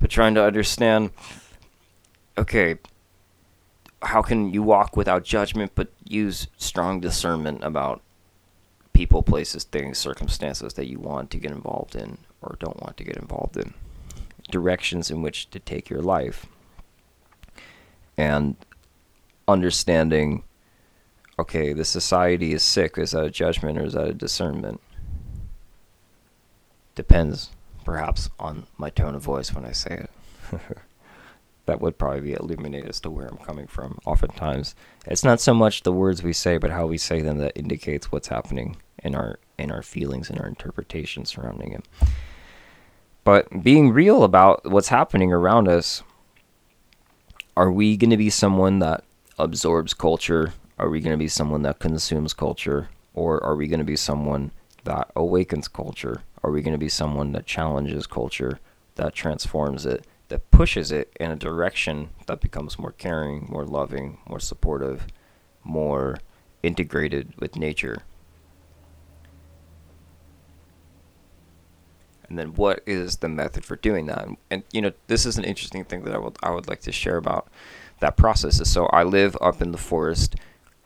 But 0.00 0.10
trying 0.10 0.34
to 0.34 0.44
understand 0.44 1.10
okay, 2.36 2.76
how 4.02 4.22
can 4.22 4.52
you 4.52 4.62
walk 4.62 4.96
without 4.96 5.24
judgment 5.24 5.72
but 5.74 5.88
use 6.06 6.46
strong 6.56 7.00
discernment 7.00 7.64
about 7.64 8.02
people, 8.92 9.22
places, 9.22 9.64
things, 9.64 9.98
circumstances 9.98 10.74
that 10.74 10.88
you 10.88 10.98
want 10.98 11.30
to 11.30 11.38
get 11.38 11.50
involved 11.50 11.96
in 11.96 12.18
or 12.42 12.56
don't 12.60 12.80
want 12.82 12.96
to 12.96 13.04
get 13.04 13.16
involved 13.16 13.56
in, 13.56 13.74
directions 14.50 15.10
in 15.10 15.22
which 15.22 15.50
to 15.50 15.58
take 15.58 15.88
your 15.88 16.02
life, 16.02 16.46
and 18.16 18.56
understanding 19.48 20.44
okay, 21.38 21.72
the 21.72 21.84
society 21.84 22.52
is 22.52 22.62
sick. 22.62 22.98
Is 22.98 23.10
that 23.12 23.24
a 23.24 23.30
judgment 23.30 23.78
or 23.78 23.84
is 23.84 23.94
that 23.94 24.08
a 24.08 24.14
discernment? 24.14 24.80
Depends, 26.94 27.50
perhaps, 27.84 28.30
on 28.38 28.66
my 28.78 28.90
tone 28.90 29.14
of 29.14 29.22
voice 29.22 29.52
when 29.52 29.64
I 29.64 29.72
say 29.72 30.06
it. 30.52 30.60
that 31.66 31.80
would 31.80 31.98
probably 31.98 32.20
be 32.20 32.32
illuminate 32.32 32.84
as 32.84 33.00
to 33.00 33.10
where 33.10 33.26
I'm 33.26 33.38
coming 33.38 33.66
from. 33.66 33.98
Oftentimes, 34.04 34.74
it's 35.06 35.24
not 35.24 35.40
so 35.40 35.54
much 35.54 35.82
the 35.82 35.92
words 35.92 36.22
we 36.22 36.32
say, 36.32 36.58
but 36.58 36.70
how 36.70 36.86
we 36.86 36.98
say 36.98 37.20
them 37.20 37.38
that 37.38 37.56
indicates 37.56 38.12
what's 38.12 38.28
happening 38.28 38.76
in 39.02 39.14
our 39.14 39.38
in 39.58 39.70
our 39.70 39.82
feelings 39.82 40.30
and 40.30 40.38
our 40.40 40.46
interpretation 40.46 41.24
surrounding 41.24 41.72
it. 41.72 41.84
But 43.22 43.62
being 43.62 43.92
real 43.92 44.22
about 44.24 44.70
what's 44.70 44.88
happening 44.88 45.32
around 45.32 45.68
us, 45.68 46.02
are 47.56 47.70
we 47.70 47.96
going 47.96 48.10
to 48.10 48.16
be 48.16 48.30
someone 48.30 48.80
that 48.80 49.04
absorbs 49.38 49.94
culture? 49.94 50.52
Are 50.78 50.90
we 50.90 51.00
going 51.00 51.12
to 51.12 51.22
be 51.22 51.28
someone 51.28 51.62
that 51.62 51.78
consumes 51.78 52.34
culture? 52.34 52.88
Or 53.14 53.42
are 53.42 53.56
we 53.56 53.68
going 53.68 53.78
to 53.78 53.84
be 53.84 53.96
someone 53.96 54.50
that 54.82 55.10
awakens 55.16 55.68
culture? 55.68 56.22
Are 56.42 56.50
we 56.50 56.60
going 56.60 56.74
to 56.74 56.78
be 56.78 56.88
someone 56.90 57.32
that 57.32 57.46
challenges 57.46 58.06
culture, 58.06 58.58
that 58.96 59.14
transforms 59.14 59.86
it? 59.86 60.04
That 60.28 60.50
pushes 60.50 60.90
it 60.90 61.12
in 61.20 61.30
a 61.30 61.36
direction 61.36 62.10
that 62.26 62.40
becomes 62.40 62.78
more 62.78 62.92
caring, 62.92 63.46
more 63.48 63.64
loving, 63.64 64.18
more 64.26 64.40
supportive, 64.40 65.06
more 65.62 66.18
integrated 66.62 67.32
with 67.38 67.56
nature. 67.56 68.02
And 72.28 72.38
then 72.38 72.54
what 72.54 72.82
is 72.86 73.18
the 73.18 73.28
method 73.28 73.64
for 73.64 73.76
doing 73.76 74.06
that? 74.06 74.26
And, 74.50 74.62
you 74.72 74.80
know, 74.80 74.92
this 75.08 75.26
is 75.26 75.36
an 75.36 75.44
interesting 75.44 75.84
thing 75.84 76.04
that 76.04 76.14
I 76.14 76.18
would 76.18 76.36
I 76.42 76.50
would 76.50 76.66
like 76.66 76.80
to 76.80 76.92
share 76.92 77.18
about 77.18 77.48
that 78.00 78.16
process. 78.16 78.60
Is 78.60 78.70
so 78.70 78.86
I 78.86 79.02
live 79.02 79.36
up 79.40 79.60
in 79.60 79.72
the 79.72 79.78
forest 79.78 80.34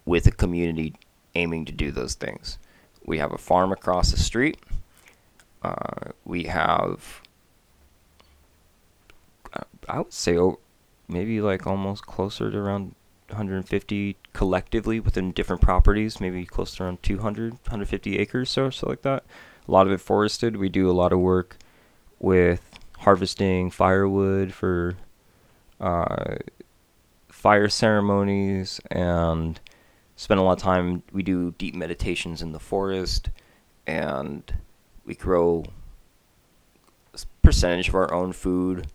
with 0.05 0.27
a 0.27 0.33
community 0.33 0.95
aiming 1.35 1.65
to 1.67 1.73
do 1.73 1.91
those 1.93 2.15
things. 2.15 2.59
We 3.05 3.19
have 3.19 3.33
a 3.33 3.39
farm 3.39 3.73
across 3.73 4.11
the 4.11 4.19
street. 4.19 4.59
Uh, 5.63 6.11
we 6.25 6.45
have, 6.45 7.23
I 9.89 9.99
would 9.99 10.13
say, 10.13 10.39
maybe 11.09 11.41
like 11.41 11.67
almost 11.67 12.07
closer 12.07 12.51
to 12.51 12.59
around 12.59 12.95
150 13.29 14.17
collectively 14.33 15.01
within 15.01 15.33
different 15.33 15.63
properties, 15.63 16.21
maybe 16.21 16.45
close 16.45 16.75
to 16.77 16.85
around 16.85 17.03
200, 17.03 17.53
150 17.53 18.19
acres 18.19 18.57
or 18.57 18.71
so 18.71 18.89
like 18.89 19.03
that. 19.03 19.25
A 19.67 19.71
lot 19.71 19.87
of 19.87 19.93
it 19.93 20.01
forested. 20.01 20.57
We 20.57 20.69
do 20.69 20.91
a 20.91 20.93
lot 20.93 21.13
of 21.13 21.19
work 21.21 21.59
with 22.19 22.79
harvesting 22.99 23.71
firewood 23.71 24.53
for 24.53 24.97
uh, 25.81 26.37
fire 27.29 27.69
ceremonies 27.69 28.81
and 28.91 29.61
spend 30.17 30.41
a 30.41 30.43
lot 30.43 30.59
of 30.59 30.63
time. 30.63 31.03
We 31.13 31.23
do 31.23 31.53
deep 31.59 31.75
meditations 31.75 32.43
in 32.43 32.53
the 32.53 32.61
forest 32.61 33.31
and 33.87 34.53
we 35.05 35.15
grow 35.15 35.65
a 37.15 37.19
percentage 37.43 37.89
of 37.89 37.95
our 37.95 38.13
own 38.13 38.33
food 38.33 38.89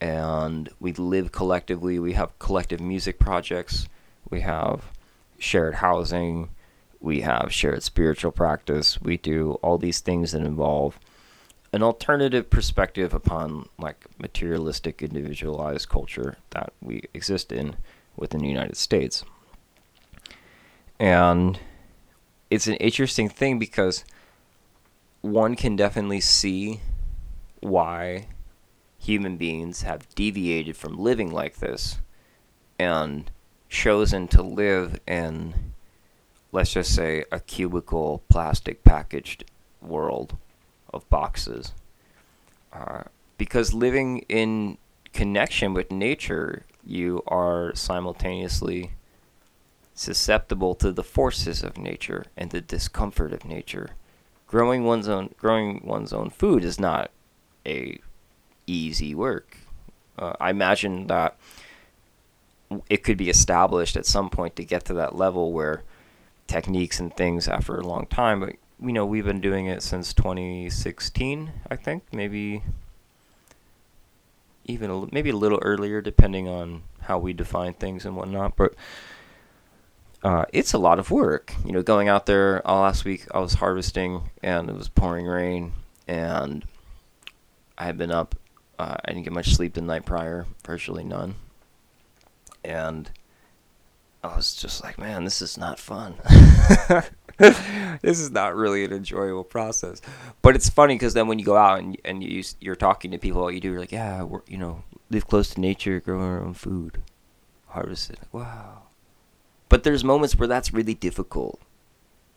and 0.00 0.68
we 0.80 0.92
live 0.92 1.32
collectively. 1.32 1.98
We 1.98 2.14
have 2.14 2.38
collective 2.38 2.80
music 2.80 3.18
projects. 3.18 3.86
We 4.30 4.40
have 4.40 4.84
shared 5.38 5.76
housing. 5.76 6.50
We 7.00 7.22
have 7.22 7.52
shared 7.52 7.82
spiritual 7.82 8.32
practice. 8.32 9.00
We 9.00 9.16
do 9.16 9.52
all 9.62 9.78
these 9.78 10.00
things 10.00 10.32
that 10.32 10.42
involve 10.42 10.98
an 11.72 11.82
alternative 11.82 12.50
perspective 12.50 13.14
upon 13.14 13.68
like 13.78 14.06
materialistic 14.18 15.02
individualized 15.02 15.88
culture 15.88 16.36
that 16.50 16.72
we 16.82 17.04
exist 17.14 17.52
in 17.52 17.76
within 18.16 18.40
the 18.40 18.48
United 18.48 18.76
States. 18.76 19.24
And 20.98 21.58
it's 22.50 22.66
an 22.66 22.74
interesting 22.74 23.28
thing 23.28 23.58
because 23.58 24.04
one 25.20 25.54
can 25.54 25.76
definitely 25.76 26.20
see 26.20 26.80
why 27.60 28.26
human 29.00 29.36
beings 29.36 29.82
have 29.82 30.14
deviated 30.14 30.76
from 30.76 30.98
living 30.98 31.32
like 31.32 31.56
this 31.56 31.98
and 32.78 33.30
chosen 33.68 34.28
to 34.28 34.42
live 34.42 35.00
in, 35.06 35.72
let's 36.52 36.72
just 36.72 36.94
say, 36.94 37.24
a 37.32 37.40
cubicle 37.40 38.22
plastic 38.28 38.84
packaged 38.84 39.44
world 39.80 40.36
of 40.92 41.08
boxes. 41.08 41.72
Uh, 42.72 43.02
because 43.38 43.72
living 43.72 44.18
in 44.28 44.76
connection 45.12 45.72
with 45.72 45.90
nature, 45.90 46.66
you 46.84 47.22
are 47.26 47.74
simultaneously 47.74 48.92
susceptible 49.94 50.74
to 50.74 50.92
the 50.92 51.02
forces 51.02 51.62
of 51.62 51.78
nature 51.78 52.24
and 52.36 52.50
the 52.50 52.60
discomfort 52.60 53.32
of 53.32 53.44
nature. 53.44 53.90
Growing 54.46 54.84
one's 54.84 55.08
own 55.08 55.34
growing 55.38 55.80
one's 55.84 56.12
own 56.12 56.30
food 56.30 56.64
is 56.64 56.78
not 56.78 57.10
a 57.66 57.98
easy 58.70 59.14
work. 59.14 59.56
Uh, 60.18 60.34
I 60.40 60.50
imagine 60.50 61.06
that 61.08 61.36
it 62.88 63.02
could 63.02 63.16
be 63.16 63.30
established 63.30 63.96
at 63.96 64.06
some 64.06 64.30
point 64.30 64.56
to 64.56 64.64
get 64.64 64.84
to 64.86 64.94
that 64.94 65.16
level 65.16 65.52
where 65.52 65.82
techniques 66.46 67.00
and 67.00 67.14
things 67.16 67.48
after 67.48 67.76
a 67.76 67.86
long 67.86 68.06
time, 68.06 68.40
but 68.40 68.54
you 68.82 68.92
know, 68.92 69.04
we've 69.04 69.24
been 69.24 69.40
doing 69.40 69.66
it 69.66 69.82
since 69.82 70.14
2016, 70.14 71.52
I 71.70 71.76
think, 71.76 72.04
maybe 72.12 72.62
even 74.64 74.90
a, 74.90 75.06
maybe 75.12 75.30
a 75.30 75.36
little 75.36 75.58
earlier, 75.62 76.00
depending 76.00 76.48
on 76.48 76.82
how 77.02 77.18
we 77.18 77.32
define 77.32 77.74
things 77.74 78.06
and 78.06 78.16
whatnot. 78.16 78.56
But 78.56 78.74
uh, 80.22 80.46
it's 80.52 80.72
a 80.72 80.78
lot 80.78 80.98
of 80.98 81.10
work, 81.10 81.54
you 81.64 81.72
know. 81.72 81.82
Going 81.82 82.08
out 82.08 82.26
there, 82.26 82.66
uh, 82.68 82.80
last 82.80 83.04
week 83.04 83.26
I 83.34 83.40
was 83.40 83.54
harvesting 83.54 84.30
and 84.42 84.70
it 84.70 84.76
was 84.76 84.88
pouring 84.88 85.26
rain, 85.26 85.72
and 86.08 86.64
I 87.76 87.84
had 87.84 87.98
been 87.98 88.10
up 88.10 88.34
uh, 88.80 88.96
I 89.04 89.12
didn't 89.12 89.24
get 89.24 89.34
much 89.34 89.54
sleep 89.54 89.74
the 89.74 89.82
night 89.82 90.06
prior, 90.06 90.46
virtually 90.66 91.04
none. 91.04 91.34
And 92.64 93.10
I 94.24 94.34
was 94.34 94.54
just 94.54 94.82
like, 94.82 94.98
man, 94.98 95.24
this 95.24 95.42
is 95.42 95.58
not 95.58 95.78
fun. 95.78 96.14
this 97.38 98.18
is 98.18 98.30
not 98.30 98.56
really 98.56 98.84
an 98.84 98.92
enjoyable 98.92 99.44
process. 99.44 100.00
But 100.40 100.56
it's 100.56 100.70
funny 100.70 100.94
because 100.94 101.12
then 101.12 101.28
when 101.28 101.38
you 101.38 101.44
go 101.44 101.58
out 101.58 101.80
and, 101.80 101.98
and 102.06 102.24
you, 102.24 102.42
you're 102.58 102.74
talking 102.74 103.10
to 103.10 103.18
people, 103.18 103.42
all 103.42 103.50
you 103.50 103.60
do, 103.60 103.70
you're 103.70 103.80
like, 103.80 103.92
yeah, 103.92 104.22
we're, 104.22 104.40
you 104.46 104.56
know, 104.56 104.82
live 105.10 105.28
close 105.28 105.50
to 105.50 105.60
nature, 105.60 106.00
grow 106.00 106.22
our 106.22 106.42
own 106.42 106.54
food, 106.54 107.02
harvest 107.68 108.08
it. 108.08 108.20
Wow. 108.32 108.84
But 109.68 109.84
there's 109.84 110.04
moments 110.04 110.36
where 110.36 110.48
that's 110.48 110.72
really 110.72 110.94
difficult. 110.94 111.60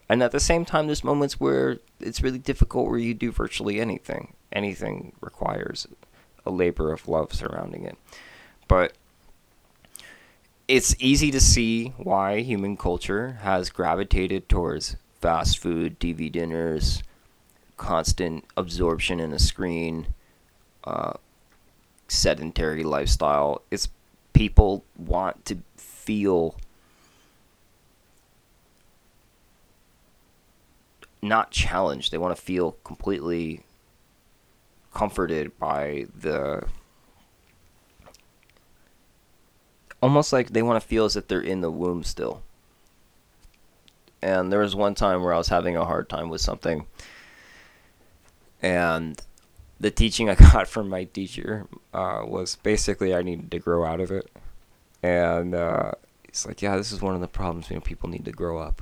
And 0.10 0.22
at 0.22 0.34
the 0.34 0.42
same 0.42 0.66
time, 0.66 0.88
there's 0.88 1.06
moments 1.06 1.40
where 1.40 1.80
it's 2.02 2.22
really 2.22 2.38
difficult 2.38 2.90
where 2.90 3.00
you 3.00 3.14
do 3.14 3.32
virtually 3.32 3.80
anything. 3.80 4.34
Anything 4.52 5.14
requires 5.22 5.88
a 6.46 6.52
labor 6.52 6.92
of 6.92 7.08
love 7.08 7.34
surrounding 7.34 7.86
it. 7.86 7.98
But 8.68 8.94
it's 10.68 10.96
easy 11.00 11.32
to 11.32 11.40
see 11.40 11.94
why 11.98 12.40
human 12.42 12.78
culture 12.78 13.40
has 13.42 13.70
gravitated 13.70 14.48
towards 14.48 14.96
fast 15.20 15.60
food, 15.60 16.00
TV 16.00 16.32
dinners, 16.32 17.04
constant 17.78 18.46
absorption 18.56 19.20
in 19.20 19.34
a 19.34 19.40
screen, 19.40 20.08
uh, 20.84 21.14
sedentary 22.08 22.84
lifestyle. 22.84 23.62
It's 23.72 23.90
people 24.34 24.84
want 24.98 25.46
to 25.46 25.58
feel 25.78 26.56
not 31.22 31.52
challenged. 31.52 32.12
They 32.12 32.18
want 32.18 32.36
to 32.36 32.42
feel 32.42 32.74
completely 32.84 33.62
comforted 34.94 35.58
by 35.60 36.06
the 36.16 36.64
almost 40.02 40.34
like 40.34 40.50
they 40.50 40.62
want 40.62 40.82
to 40.82 40.88
feel 40.88 41.06
as 41.06 41.16
if 41.16 41.28
they're 41.28 41.42
in 41.42 41.62
the 41.62 41.72
womb 41.72 42.04
still. 42.04 42.42
And 44.22 44.52
there 44.52 44.60
was 44.60 44.76
one 44.76 44.96
time 44.96 45.22
where 45.22 45.34
I 45.34 45.38
was 45.38 45.50
having 45.50 45.76
a 45.76 45.86
hard 45.86 46.10
time 46.10 46.30
with 46.30 46.42
something, 46.42 46.86
and 48.62 49.22
the 49.80 49.92
teaching 49.92 50.30
I 50.30 50.36
got 50.54 50.68
from 50.68 50.90
my 50.90 51.04
teacher 51.04 51.68
uh, 51.94 52.24
was 52.26 52.56
basically 52.58 53.14
I 53.14 53.22
needed 53.22 53.52
to 53.52 53.60
grow 53.60 53.86
out 53.86 54.00
of 54.00 54.12
it. 54.12 54.30
And 55.04 55.54
uh, 55.54 55.92
it's 56.24 56.48
like, 56.48 56.62
yeah, 56.62 56.78
this 56.78 56.94
is 56.94 57.02
one 57.02 57.16
of 57.16 57.22
the 57.22 57.28
problems. 57.28 57.70
You 57.70 57.76
know, 57.76 57.82
people 57.82 58.10
need 58.10 58.26
to 58.26 58.32
grow 58.32 58.60
up. 58.60 58.82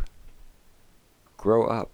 Grow 1.38 1.66
up. 1.66 1.90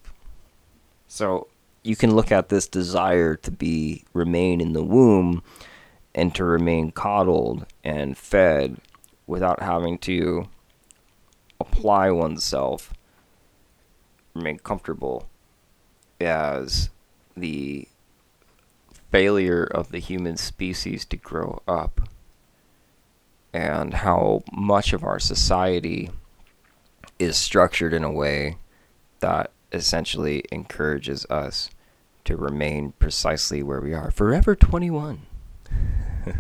So 1.08 1.48
you 1.88 1.96
can 1.96 2.14
look 2.14 2.34
at 2.34 2.50
this 2.50 2.68
desire 2.68 3.36
to 3.38 3.50
be 3.50 4.04
remain 4.14 4.60
in 4.60 4.74
the 4.74 4.84
womb 4.84 5.42
and 6.14 6.36
to 6.36 6.44
remain 6.44 6.92
coddled 6.92 7.66
and 7.82 8.18
fed 8.18 8.76
without 9.26 9.62
having 9.62 9.98
to 9.98 10.50
apply 11.62 12.12
oneself 12.12 12.94
remain 14.34 14.60
comfortable 14.60 15.30
as 16.20 16.90
the 17.38 17.88
failure 19.10 19.64
of 19.64 19.92
the 19.92 20.00
human 20.00 20.36
species 20.36 21.06
to 21.06 21.16
grow 21.16 21.62
up 21.70 22.02
and 23.54 23.94
how 23.94 24.44
much 24.52 24.92
of 24.92 25.06
our 25.06 25.20
society 25.20 26.10
is 27.18 27.38
structured 27.38 27.94
in 27.94 28.04
a 28.04 28.12
way 28.12 28.58
that 29.22 29.52
essentially 29.72 30.44
encourages 30.52 31.26
us 31.30 31.70
to 32.28 32.38
remain 32.38 32.94
precisely 33.00 33.64
where 33.64 33.82
we 33.82 33.94
are. 33.94 34.12
Forever 34.12 34.56
21. 34.56 35.22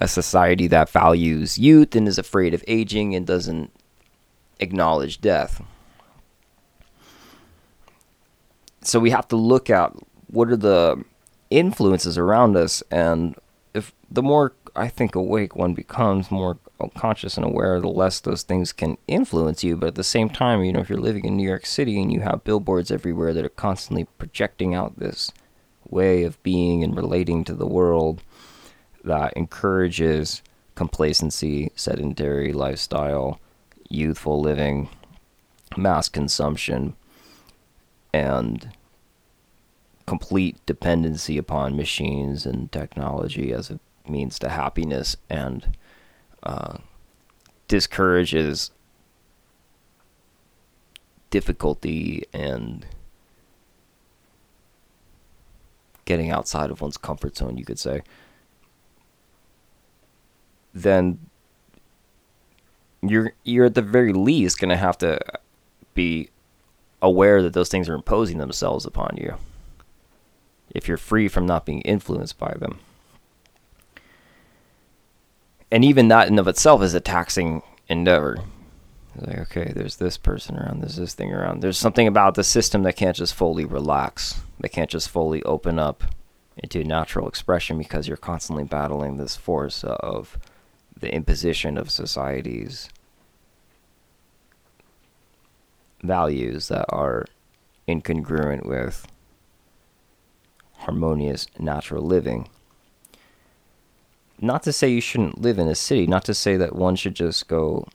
a 0.00 0.08
society 0.08 0.66
that 0.68 0.88
values 0.88 1.58
youth 1.58 1.94
and 1.94 2.08
is 2.08 2.18
afraid 2.18 2.54
of 2.54 2.64
aging 2.66 3.14
and 3.14 3.26
doesn't 3.26 3.70
acknowledge 4.60 5.20
death. 5.20 5.62
So 8.82 8.98
we 8.98 9.10
have 9.10 9.28
to 9.28 9.36
look 9.36 9.68
at 9.68 9.92
what 10.28 10.48
are 10.48 10.56
the 10.56 11.04
influences 11.50 12.16
around 12.16 12.56
us 12.56 12.82
and 12.90 13.36
if 13.74 13.92
the 14.10 14.22
more 14.22 14.52
I 14.76 14.88
think 14.88 15.14
awake 15.14 15.54
one 15.54 15.74
becomes, 15.74 16.30
more 16.30 16.58
conscious 16.94 17.36
and 17.36 17.46
aware, 17.46 17.80
the 17.80 17.88
less 17.88 18.20
those 18.20 18.42
things 18.42 18.72
can 18.72 18.98
influence 19.06 19.64
you. 19.64 19.76
But 19.76 19.88
at 19.88 19.94
the 19.94 20.04
same 20.04 20.28
time, 20.28 20.64
you 20.64 20.72
know, 20.72 20.80
if 20.80 20.88
you're 20.88 20.98
living 20.98 21.24
in 21.24 21.36
New 21.36 21.48
York 21.48 21.66
City 21.66 22.00
and 22.00 22.12
you 22.12 22.20
have 22.20 22.44
billboards 22.44 22.90
everywhere 22.90 23.32
that 23.32 23.44
are 23.44 23.50
constantly 23.50 24.04
projecting 24.18 24.74
out 24.74 24.98
this 24.98 25.32
way 25.88 26.24
of 26.24 26.42
being 26.42 26.82
and 26.82 26.96
relating 26.96 27.44
to 27.44 27.54
the 27.54 27.66
world 27.66 28.22
that 29.04 29.32
encourages 29.34 30.42
complacency, 30.74 31.70
sedentary 31.74 32.52
lifestyle, 32.52 33.38
youthful 33.88 34.40
living, 34.40 34.88
mass 35.76 36.08
consumption, 36.08 36.94
and 38.12 38.70
complete 40.06 40.56
dependency 40.66 41.38
upon 41.38 41.76
machines 41.76 42.44
and 42.44 42.70
technology 42.72 43.52
as 43.52 43.70
a 43.70 43.78
means 44.06 44.38
to 44.38 44.48
happiness 44.50 45.16
and 45.30 45.76
uh, 46.44 46.78
discourages 47.68 48.70
difficulty 51.30 52.22
and 52.32 52.86
getting 56.04 56.30
outside 56.30 56.70
of 56.70 56.80
one's 56.80 56.96
comfort 56.96 57.36
zone, 57.36 57.56
you 57.56 57.64
could 57.64 57.78
say, 57.78 58.02
then 60.72 61.18
you're 63.02 63.32
you're 63.44 63.66
at 63.66 63.74
the 63.74 63.82
very 63.82 64.12
least 64.12 64.58
going 64.58 64.68
to 64.68 64.76
have 64.76 64.98
to 64.98 65.18
be 65.94 66.30
aware 67.00 67.42
that 67.42 67.52
those 67.52 67.68
things 67.68 67.88
are 67.88 67.94
imposing 67.94 68.38
themselves 68.38 68.86
upon 68.86 69.16
you. 69.16 69.36
If 70.74 70.88
you're 70.88 70.96
free 70.96 71.28
from 71.28 71.46
not 71.46 71.66
being 71.66 71.82
influenced 71.82 72.38
by 72.38 72.54
them. 72.58 72.80
And 75.74 75.84
even 75.84 76.06
that 76.06 76.28
in 76.28 76.38
of 76.38 76.46
itself 76.46 76.82
is 76.82 76.94
a 76.94 77.00
taxing 77.00 77.60
endeavor. 77.88 78.38
Like, 79.16 79.38
okay, 79.38 79.72
there's 79.74 79.96
this 79.96 80.16
person 80.16 80.56
around, 80.56 80.80
there's 80.80 80.94
this 80.94 81.14
thing 81.14 81.32
around. 81.32 81.62
There's 81.62 81.78
something 81.78 82.06
about 82.06 82.36
the 82.36 82.44
system 82.44 82.84
that 82.84 82.94
can't 82.94 83.16
just 83.16 83.34
fully 83.34 83.64
relax. 83.64 84.40
They 84.60 84.68
can't 84.68 84.88
just 84.88 85.08
fully 85.08 85.42
open 85.42 85.80
up 85.80 86.04
into 86.56 86.84
natural 86.84 87.26
expression 87.26 87.76
because 87.76 88.06
you're 88.06 88.16
constantly 88.16 88.62
battling 88.62 89.16
this 89.16 89.34
force 89.34 89.82
of 89.82 90.38
the 90.96 91.12
imposition 91.12 91.76
of 91.76 91.90
society's 91.90 92.88
values 96.04 96.68
that 96.68 96.86
are 96.88 97.26
incongruent 97.88 98.64
with 98.64 99.08
harmonious 100.78 101.48
natural 101.58 102.04
living. 102.04 102.48
Not 104.40 104.62
to 104.64 104.72
say 104.72 104.88
you 104.88 105.00
shouldn't 105.00 105.40
live 105.40 105.58
in 105.58 105.68
a 105.68 105.74
city, 105.74 106.06
not 106.06 106.24
to 106.24 106.34
say 106.34 106.56
that 106.56 106.74
one 106.74 106.96
should 106.96 107.14
just 107.14 107.48
go 107.48 107.86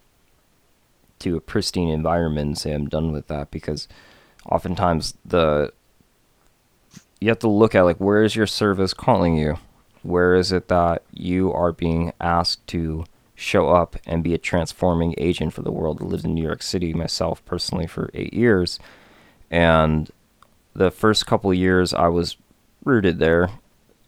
to 1.19 1.35
a 1.35 1.41
pristine 1.41 1.89
environment 1.89 2.47
and 2.47 2.57
say 2.57 2.73
I'm 2.73 2.87
done 2.87 3.11
with 3.11 3.27
that 3.27 3.51
because 3.51 3.87
oftentimes 4.45 5.15
the 5.25 5.73
you 7.19 7.27
have 7.27 7.39
to 7.39 7.49
look 7.49 7.75
at 7.75 7.81
like 7.81 7.97
where 7.97 8.23
is 8.23 8.35
your 8.35 8.47
service 8.47 8.93
calling 8.93 9.37
you? 9.37 9.57
Where 10.01 10.35
is 10.35 10.51
it 10.51 10.69
that 10.69 11.03
you 11.11 11.51
are 11.51 11.73
being 11.73 12.13
asked 12.21 12.65
to 12.67 13.05
show 13.35 13.69
up 13.69 13.97
and 14.05 14.23
be 14.23 14.33
a 14.33 14.37
transforming 14.37 15.13
agent 15.17 15.53
for 15.53 15.61
the 15.61 15.71
world? 15.71 16.01
I 16.01 16.05
lived 16.05 16.23
in 16.23 16.33
New 16.33 16.43
York 16.43 16.63
City 16.63 16.93
myself 16.93 17.43
personally 17.43 17.87
for 17.87 18.09
eight 18.13 18.33
years. 18.33 18.79
And 19.51 20.09
the 20.73 20.91
first 20.91 21.25
couple 21.25 21.53
years 21.53 21.93
I 21.93 22.07
was 22.07 22.37
rooted 22.85 23.19
there. 23.19 23.49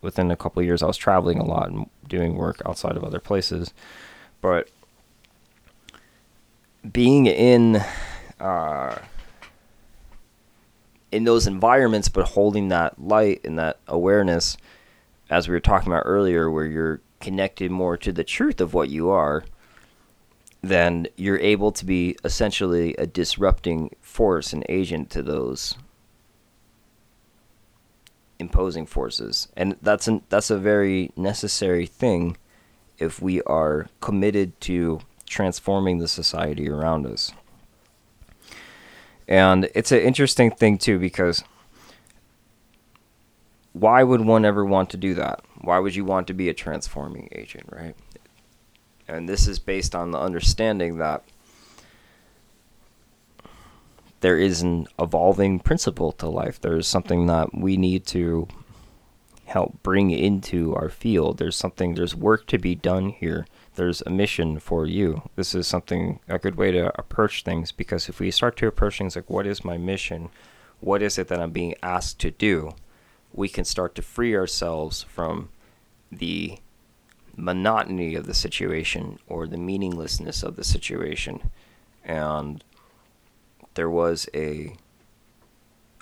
Within 0.01 0.31
a 0.31 0.35
couple 0.35 0.63
years 0.63 0.81
I 0.81 0.87
was 0.87 0.97
traveling 0.97 1.39
a 1.39 1.45
lot 1.45 1.69
and 1.69 1.87
doing 2.07 2.35
work 2.35 2.61
outside 2.65 2.97
of 2.97 3.03
other 3.03 3.19
places. 3.19 3.73
But 4.41 4.69
being 6.91 7.27
in 7.27 7.83
uh, 8.39 8.97
in 11.11 11.25
those 11.25 11.45
environments, 11.45 12.09
but 12.09 12.29
holding 12.29 12.69
that 12.69 12.99
light 12.99 13.41
and 13.43 13.59
that 13.59 13.79
awareness, 13.87 14.57
as 15.29 15.47
we 15.47 15.53
were 15.53 15.59
talking 15.59 15.91
about 15.91 16.03
earlier, 16.05 16.49
where 16.49 16.65
you're 16.65 17.01
connected 17.19 17.69
more 17.69 17.97
to 17.97 18.11
the 18.11 18.23
truth 18.23 18.59
of 18.59 18.73
what 18.73 18.89
you 18.89 19.09
are, 19.09 19.43
then 20.61 21.07
you're 21.17 21.39
able 21.39 21.71
to 21.71 21.85
be 21.85 22.15
essentially 22.23 22.95
a 22.95 23.05
disrupting 23.05 23.91
force 24.01 24.53
and 24.53 24.65
agent 24.69 25.09
to 25.11 25.21
those 25.21 25.75
imposing 28.41 28.85
forces. 28.85 29.47
And 29.55 29.77
that's 29.81 30.07
an, 30.07 30.23
that's 30.27 30.49
a 30.49 30.57
very 30.57 31.11
necessary 31.15 31.85
thing 31.85 32.35
if 32.97 33.21
we 33.21 33.41
are 33.43 33.87
committed 34.01 34.59
to 34.61 34.99
transforming 35.25 35.99
the 35.99 36.07
society 36.07 36.69
around 36.69 37.05
us. 37.05 37.31
And 39.27 39.69
it's 39.73 39.93
an 39.93 40.01
interesting 40.01 40.51
thing 40.51 40.77
too 40.77 40.99
because 40.99 41.45
why 43.71 44.03
would 44.03 44.21
one 44.21 44.43
ever 44.43 44.65
want 44.65 44.89
to 44.89 44.97
do 44.97 45.13
that? 45.13 45.41
Why 45.61 45.79
would 45.79 45.95
you 45.95 46.03
want 46.03 46.27
to 46.27 46.33
be 46.33 46.49
a 46.49 46.53
transforming 46.53 47.29
agent, 47.31 47.69
right? 47.71 47.95
And 49.07 49.29
this 49.29 49.47
is 49.47 49.59
based 49.59 49.95
on 49.95 50.11
the 50.11 50.19
understanding 50.19 50.97
that 50.97 51.23
there 54.21 54.37
is 54.37 54.61
an 54.61 54.87
evolving 54.97 55.59
principle 55.59 56.11
to 56.13 56.27
life. 56.27 56.59
There 56.59 56.77
is 56.77 56.87
something 56.87 57.27
that 57.27 57.53
we 57.53 57.77
need 57.77 58.05
to 58.07 58.47
help 59.45 59.83
bring 59.83 60.11
into 60.11 60.73
our 60.75 60.89
field. 60.89 61.37
There's 61.37 61.57
something, 61.57 61.95
there's 61.95 62.15
work 62.15 62.47
to 62.47 62.57
be 62.57 62.73
done 62.73 63.09
here 63.09 63.45
there's 63.75 64.03
a 64.05 64.09
mission 64.09 64.59
for 64.59 64.85
you. 64.85 65.29
This 65.35 65.55
is 65.55 65.67
something 65.67 66.19
a 66.27 66.39
good 66.39 66.55
way 66.55 66.71
to 66.71 66.97
approach 66.99 67.43
things 67.43 67.71
because 67.71 68.09
if 68.09 68.19
we 68.19 68.31
start 68.31 68.57
to 68.57 68.67
approach 68.67 68.97
things 68.97 69.15
like 69.15 69.29
what 69.29 69.47
is 69.47 69.63
my 69.63 69.77
mission? 69.77 70.29
What 70.79 71.01
is 71.01 71.17
it 71.17 71.27
that 71.29 71.39
I'm 71.39 71.51
being 71.51 71.75
asked 71.81 72.19
to 72.19 72.31
do? 72.31 72.71
We 73.33 73.47
can 73.47 73.65
start 73.65 73.95
to 73.95 74.01
free 74.01 74.35
ourselves 74.35 75.03
from 75.03 75.49
the 76.11 76.59
monotony 77.37 78.15
of 78.15 78.25
the 78.25 78.33
situation 78.33 79.19
or 79.27 79.47
the 79.47 79.57
meaninglessness 79.57 80.43
of 80.43 80.57
the 80.57 80.63
situation. 80.63 81.49
And 82.03 82.63
there 83.73 83.89
was 83.89 84.27
a 84.33 84.75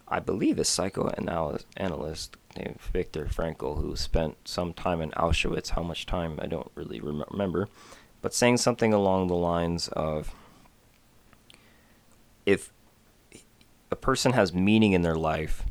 I 0.07 0.19
believe 0.19 0.57
a 0.57 0.63
psychoanalyst 0.63 2.35
named 2.57 2.79
Viktor 2.81 3.25
Frankl 3.25 3.79
who 3.79 3.95
spent 3.95 4.37
some 4.43 4.73
time 4.73 5.01
in 5.01 5.11
Auschwitz. 5.11 5.69
How 5.69 5.83
much 5.83 6.07
time 6.07 6.39
I 6.41 6.47
don't 6.47 6.71
really 6.73 6.99
rem- 6.99 7.23
remember, 7.29 7.69
but 8.21 8.33
saying 8.33 8.57
something 8.57 8.91
along 8.91 9.27
the 9.27 9.35
lines 9.35 9.87
of 9.89 10.33
if 12.45 12.73
a 13.91 13.95
person 13.95 14.33
has 14.33 14.53
meaning 14.53 14.93
in 14.93 15.03
their 15.03 15.15
life, 15.15 15.63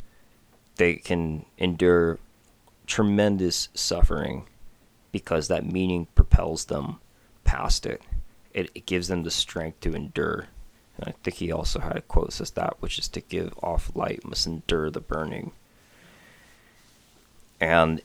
they 0.77 0.95
can 0.95 1.45
endure 1.59 2.19
tremendous 2.87 3.69
suffering 3.75 4.47
because 5.11 5.49
that 5.49 5.67
meaning 5.67 6.07
propels 6.15 6.67
them 6.67 7.01
past 7.45 7.87
it. 7.87 8.03
It, 8.55 8.71
it 8.75 8.87
gives 8.87 9.09
them 9.09 9.25
the 9.25 9.31
strength 9.31 9.81
to 9.81 9.95
endure. 9.95 10.49
And 10.99 11.09
I 11.09 11.15
think 11.23 11.37
he 11.37 11.53
also 11.53 11.81
had 11.81 11.97
a 11.97 12.01
quote 12.01 12.33
says 12.33 12.51
that, 12.53 12.77
which 12.81 12.99
is 12.99 13.09
to 13.09 13.21
give 13.21 13.55
off 13.63 13.93
light 13.95 14.25
must 14.25 14.47
endure 14.47 14.91
the 14.91 15.01
burning. 15.01 15.53
And 17.61 18.03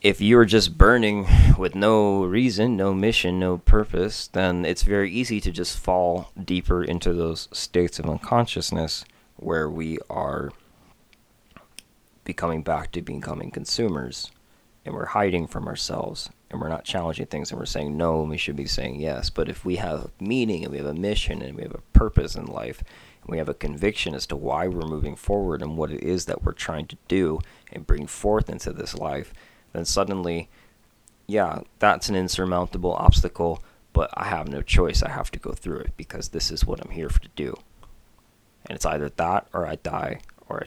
if 0.00 0.20
you're 0.20 0.44
just 0.44 0.78
burning 0.78 1.26
with 1.58 1.74
no 1.74 2.24
reason, 2.24 2.76
no 2.76 2.94
mission, 2.94 3.38
no 3.38 3.58
purpose, 3.58 4.28
then 4.28 4.64
it's 4.64 4.82
very 4.82 5.10
easy 5.10 5.40
to 5.40 5.50
just 5.50 5.78
fall 5.78 6.32
deeper 6.42 6.82
into 6.82 7.12
those 7.12 7.48
states 7.52 7.98
of 7.98 8.08
unconsciousness 8.08 9.04
where 9.36 9.68
we 9.68 9.98
are 10.08 10.50
becoming 12.24 12.62
back 12.62 12.92
to 12.92 13.02
becoming 13.02 13.50
consumers 13.50 14.30
and 14.84 14.94
we're 14.94 15.06
hiding 15.06 15.46
from 15.46 15.66
ourselves 15.66 16.30
and 16.50 16.60
we're 16.60 16.68
not 16.68 16.84
challenging 16.84 17.26
things 17.26 17.50
and 17.50 17.60
we're 17.60 17.66
saying 17.66 17.96
no 17.96 18.20
and 18.20 18.30
we 18.30 18.36
should 18.36 18.56
be 18.56 18.66
saying 18.66 19.00
yes. 19.00 19.30
But 19.30 19.48
if 19.48 19.64
we 19.64 19.76
have 19.76 20.10
meaning 20.20 20.64
and 20.64 20.72
we 20.72 20.78
have 20.78 20.86
a 20.86 20.94
mission 20.94 21.42
and 21.42 21.56
we 21.56 21.62
have 21.62 21.74
a 21.74 21.98
purpose 21.98 22.34
in 22.34 22.46
life 22.46 22.82
and 23.22 23.30
we 23.30 23.38
have 23.38 23.48
a 23.48 23.54
conviction 23.54 24.14
as 24.14 24.26
to 24.26 24.36
why 24.36 24.66
we're 24.66 24.86
moving 24.86 25.14
forward 25.14 25.62
and 25.62 25.76
what 25.76 25.92
it 25.92 26.02
is 26.02 26.24
that 26.24 26.42
we're 26.42 26.52
trying 26.52 26.86
to 26.86 26.96
do 27.06 27.38
and 27.72 27.86
bring 27.86 28.06
forth 28.06 28.50
into 28.50 28.72
this 28.72 28.96
life, 28.96 29.32
then 29.72 29.84
suddenly, 29.84 30.48
yeah, 31.28 31.60
that's 31.78 32.08
an 32.08 32.16
insurmountable 32.16 32.94
obstacle, 32.94 33.62
but 33.92 34.10
I 34.14 34.24
have 34.24 34.48
no 34.48 34.62
choice. 34.62 35.02
I 35.02 35.10
have 35.10 35.30
to 35.30 35.38
go 35.38 35.52
through 35.52 35.80
it 35.80 35.92
because 35.96 36.30
this 36.30 36.50
is 36.50 36.66
what 36.66 36.84
I'm 36.84 36.90
here 36.90 37.08
to 37.08 37.28
do. 37.36 37.54
And 38.66 38.74
it's 38.74 38.86
either 38.86 39.08
that 39.08 39.46
or 39.52 39.66
I 39.66 39.76
die 39.76 40.20
or 40.48 40.66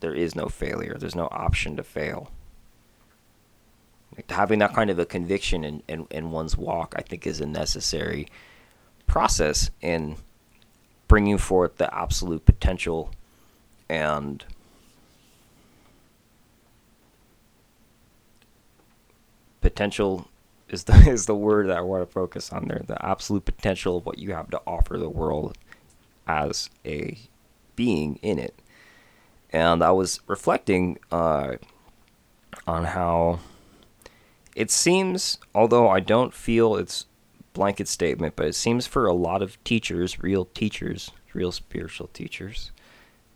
there 0.00 0.14
is 0.14 0.34
no 0.34 0.48
failure. 0.48 0.96
There's 0.98 1.14
no 1.14 1.28
option 1.30 1.76
to 1.76 1.82
fail 1.82 2.30
having 4.28 4.58
that 4.60 4.74
kind 4.74 4.90
of 4.90 4.98
a 4.98 5.06
conviction 5.06 5.64
in, 5.64 5.82
in, 5.88 6.06
in 6.10 6.30
one's 6.30 6.56
walk, 6.56 6.94
I 6.96 7.02
think, 7.02 7.26
is 7.26 7.40
a 7.40 7.46
necessary 7.46 8.26
process 9.06 9.70
in 9.80 10.16
bringing 11.08 11.38
forth 11.38 11.76
the 11.76 11.92
absolute 11.92 12.44
potential 12.44 13.10
and 13.88 14.44
potential 19.60 20.28
is 20.68 20.84
the 20.84 20.94
is 21.10 21.26
the 21.26 21.34
word 21.34 21.68
that 21.68 21.76
I 21.76 21.80
want 21.80 22.06
to 22.06 22.12
focus 22.12 22.52
on 22.52 22.68
there. 22.68 22.82
The 22.86 23.04
absolute 23.04 23.44
potential 23.44 23.98
of 23.98 24.06
what 24.06 24.18
you 24.18 24.32
have 24.32 24.50
to 24.50 24.60
offer 24.66 24.96
the 24.96 25.10
world 25.10 25.58
as 26.26 26.70
a 26.84 27.18
being 27.76 28.18
in 28.22 28.38
it. 28.38 28.54
And 29.52 29.82
I 29.82 29.90
was 29.90 30.20
reflecting 30.28 30.98
uh, 31.10 31.56
on 32.66 32.84
how 32.84 33.40
it 34.54 34.70
seems, 34.70 35.38
although 35.54 35.88
I 35.88 36.00
don't 36.00 36.34
feel 36.34 36.76
it's 36.76 37.06
blanket 37.52 37.88
statement, 37.88 38.36
but 38.36 38.46
it 38.46 38.54
seems 38.54 38.86
for 38.86 39.06
a 39.06 39.12
lot 39.12 39.42
of 39.42 39.62
teachers, 39.64 40.22
real 40.22 40.46
teachers, 40.46 41.10
real 41.32 41.52
spiritual 41.52 42.08
teachers, 42.12 42.70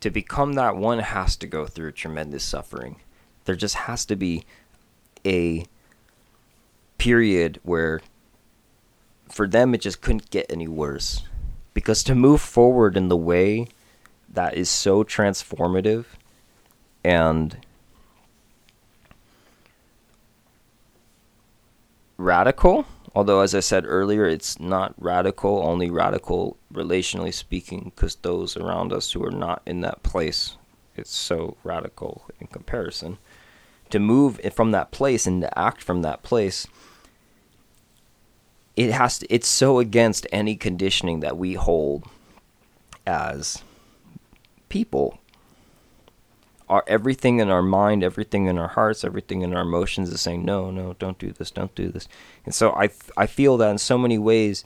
to 0.01 0.11
become 0.11 0.55
that 0.55 0.77
one 0.77 0.99
has 1.01 1.37
to 1.37 1.47
go 1.47 1.67
through 1.67 1.93
tremendous 1.93 2.45
suffering. 2.45 2.97
There 3.45 3.57
just 3.57 3.75
has 3.75 4.05
to 4.07 4.17
be 4.17 4.45
a 5.25 5.67
period 6.99 7.61
where 7.63 8.01
for 9.29 9.49
them 9.49 9.75
it 9.75 9.81
just 9.81 10.01
couldn't 10.01 10.31
get 10.31 10.47
any 10.51 10.69
worse. 10.69 11.23
Because 11.73 12.05
to 12.05 12.15
move 12.15 12.41
forward 12.41 12.97
in 12.97 13.09
the 13.09 13.17
way 13.17 13.67
that 14.29 14.55
is 14.55 14.69
so 14.69 15.03
transformative 15.03 16.05
and 17.03 17.59
radical. 22.17 22.87
Although, 23.15 23.41
as 23.41 23.55
I 23.55 23.61
said 23.61 23.85
earlier, 23.87 24.27
it's 24.27 24.59
not 24.59 24.95
radical, 24.99 25.63
only 25.65 25.89
radical 25.89 26.57
relationally 26.73 27.33
speaking, 27.33 27.93
because 27.95 28.17
those 28.17 28.57
around 28.57 28.93
us 28.93 29.13
who 29.13 29.25
are 29.25 29.31
not 29.31 29.63
in 29.67 29.83
that 29.83 30.03
place, 30.03 30.57
it's 30.97 31.15
so 31.15 31.57
radical 31.63 32.25
in 32.41 32.49
comparison. 32.49 33.19
To 33.91 34.01
move 34.01 34.41
from 34.53 34.73
that 34.73 34.91
place 34.91 35.27
and 35.27 35.43
to 35.43 35.59
act 35.59 35.83
from 35.83 36.03
that 36.03 36.25
place, 36.25 36.67
it 38.75 38.91
has 38.91 39.19
to, 39.21 39.33
it's 39.33 39.47
so 39.47 39.79
against 39.79 40.27
any 40.33 40.57
conditioning 40.57 41.21
that 41.21 41.39
we 41.39 41.55
hold 41.55 42.05
as 43.07 43.63
people 44.69 45.21
our 46.75 46.85
everything 46.89 47.39
in 47.39 47.51
our 47.51 47.63
mind, 47.63 48.03
everything 48.03 48.47
in 48.47 48.59
our 48.59 48.69
hearts, 48.69 49.05
everything 49.05 49.43
in 49.43 49.55
our 49.55 49.63
emotions 49.63 50.11
is 50.11 50.21
saying 50.21 50.45
no, 50.45 50.73
no, 50.73 50.95
don't 50.95 51.19
do 51.19 51.31
this, 51.31 51.53
don't 51.53 51.75
do 51.77 51.89
this. 51.89 52.09
And 52.45 52.53
so 52.53 52.73
I 52.73 52.91
I 53.17 53.27
feel 53.27 53.57
that 53.59 53.71
in 53.71 53.79
so 53.79 53.97
many 53.97 54.19
ways 54.19 54.65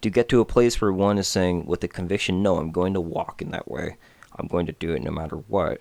to 0.00 0.08
get 0.08 0.30
to 0.30 0.40
a 0.40 0.46
place 0.46 0.80
where 0.80 0.92
one 0.92 1.18
is 1.18 1.28
saying 1.28 1.66
with 1.66 1.84
a 1.84 1.88
conviction, 1.88 2.42
no, 2.42 2.56
I'm 2.56 2.72
going 2.72 2.94
to 2.94 3.00
walk 3.00 3.42
in 3.42 3.50
that 3.50 3.70
way. 3.70 3.96
I'm 4.34 4.46
going 4.46 4.64
to 4.66 4.72
do 4.72 4.94
it 4.94 5.02
no 5.02 5.10
matter 5.10 5.36
what. 5.36 5.80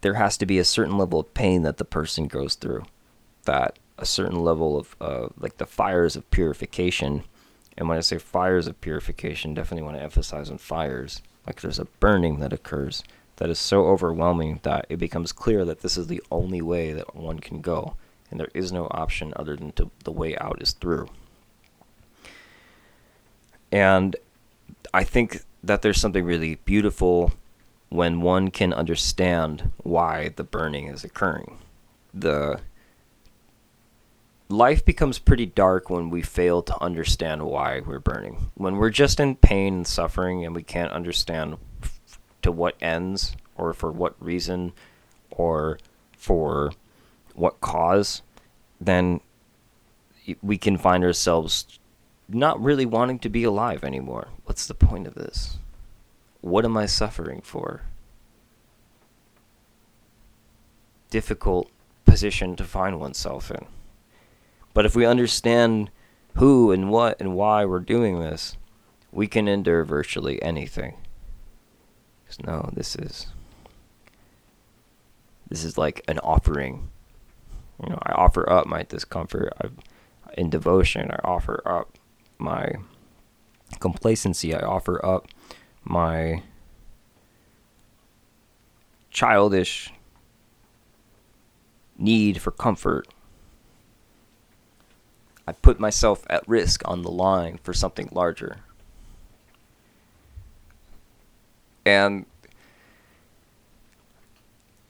There 0.00 0.14
has 0.14 0.38
to 0.38 0.46
be 0.46 0.58
a 0.58 0.64
certain 0.64 0.96
level 0.96 1.20
of 1.20 1.34
pain 1.34 1.62
that 1.62 1.76
the 1.76 1.84
person 1.84 2.26
goes 2.26 2.54
through. 2.54 2.84
That 3.44 3.78
a 3.98 4.06
certain 4.06 4.40
level 4.40 4.78
of 4.78 4.96
uh, 5.02 5.28
like 5.38 5.58
the 5.58 5.66
fires 5.66 6.16
of 6.16 6.30
purification. 6.30 7.24
And 7.76 7.88
when 7.88 7.98
I 7.98 8.00
say 8.00 8.16
fires 8.16 8.66
of 8.66 8.80
purification, 8.80 9.52
definitely 9.52 9.84
want 9.84 9.98
to 9.98 10.02
emphasize 10.02 10.50
on 10.50 10.58
fires. 10.58 11.20
Like 11.46 11.60
there's 11.60 11.78
a 11.78 11.84
burning 12.00 12.40
that 12.40 12.54
occurs 12.54 13.04
that 13.38 13.50
is 13.50 13.58
so 13.58 13.86
overwhelming 13.86 14.60
that 14.62 14.86
it 14.88 14.98
becomes 14.98 15.32
clear 15.32 15.64
that 15.64 15.80
this 15.80 15.96
is 15.96 16.06
the 16.08 16.22
only 16.30 16.60
way 16.60 16.92
that 16.92 17.16
one 17.16 17.38
can 17.38 17.60
go, 17.60 17.96
and 18.30 18.38
there 18.38 18.50
is 18.52 18.70
no 18.72 18.88
option 18.90 19.32
other 19.36 19.56
than 19.56 19.72
to, 19.72 19.90
the 20.04 20.12
way 20.12 20.36
out 20.38 20.60
is 20.60 20.72
through. 20.72 21.08
And 23.72 24.16
I 24.92 25.04
think 25.04 25.42
that 25.62 25.82
there's 25.82 26.00
something 26.00 26.24
really 26.24 26.56
beautiful 26.56 27.32
when 27.90 28.20
one 28.20 28.50
can 28.50 28.72
understand 28.72 29.70
why 29.78 30.30
the 30.36 30.44
burning 30.44 30.88
is 30.88 31.04
occurring. 31.04 31.58
The 32.12 32.60
life 34.48 34.84
becomes 34.84 35.18
pretty 35.18 35.46
dark 35.46 35.90
when 35.90 36.10
we 36.10 36.22
fail 36.22 36.62
to 36.62 36.82
understand 36.82 37.42
why 37.42 37.80
we're 37.80 37.98
burning. 37.98 38.50
When 38.54 38.76
we're 38.76 38.90
just 38.90 39.20
in 39.20 39.36
pain 39.36 39.74
and 39.74 39.86
suffering 39.86 40.44
and 40.44 40.54
we 40.54 40.62
can't 40.62 40.92
understand 40.92 41.56
to 42.42 42.52
what 42.52 42.76
ends 42.80 43.36
or 43.56 43.72
for 43.72 43.90
what 43.90 44.14
reason 44.20 44.72
or 45.30 45.78
for 46.16 46.72
what 47.34 47.60
cause, 47.60 48.22
then 48.80 49.20
we 50.42 50.58
can 50.58 50.76
find 50.76 51.04
ourselves 51.04 51.78
not 52.28 52.60
really 52.60 52.84
wanting 52.84 53.18
to 53.20 53.28
be 53.28 53.44
alive 53.44 53.82
anymore. 53.82 54.28
What's 54.44 54.66
the 54.66 54.74
point 54.74 55.06
of 55.06 55.14
this? 55.14 55.58
What 56.40 56.64
am 56.64 56.76
I 56.76 56.86
suffering 56.86 57.40
for? 57.40 57.82
Difficult 61.10 61.70
position 62.04 62.56
to 62.56 62.64
find 62.64 63.00
oneself 63.00 63.50
in. 63.50 63.66
But 64.74 64.84
if 64.84 64.94
we 64.94 65.06
understand 65.06 65.90
who 66.34 66.70
and 66.70 66.90
what 66.90 67.18
and 67.20 67.34
why 67.34 67.64
we're 67.64 67.80
doing 67.80 68.20
this, 68.20 68.56
we 69.10 69.26
can 69.26 69.48
endure 69.48 69.84
virtually 69.84 70.40
anything. 70.42 70.96
Because 72.28 72.44
no, 72.44 72.70
this 72.74 72.94
is 72.96 73.26
this 75.48 75.64
is 75.64 75.78
like 75.78 76.04
an 76.08 76.18
offering. 76.18 76.90
You 77.82 77.90
know, 77.90 77.98
I 78.02 78.12
offer 78.12 78.50
up 78.50 78.66
my 78.66 78.82
discomfort. 78.82 79.52
I, 79.62 79.68
in 80.34 80.50
devotion, 80.50 81.10
I 81.10 81.18
offer 81.24 81.62
up 81.64 81.96
my 82.38 82.74
complacency. 83.80 84.54
I 84.54 84.60
offer 84.60 85.04
up 85.04 85.28
my 85.84 86.42
childish 89.10 89.92
need 91.96 92.42
for 92.42 92.50
comfort. 92.50 93.08
I 95.46 95.52
put 95.52 95.80
myself 95.80 96.26
at 96.28 96.46
risk 96.46 96.82
on 96.84 97.02
the 97.02 97.10
line 97.10 97.58
for 97.62 97.72
something 97.72 98.10
larger. 98.12 98.58
And 101.88 102.26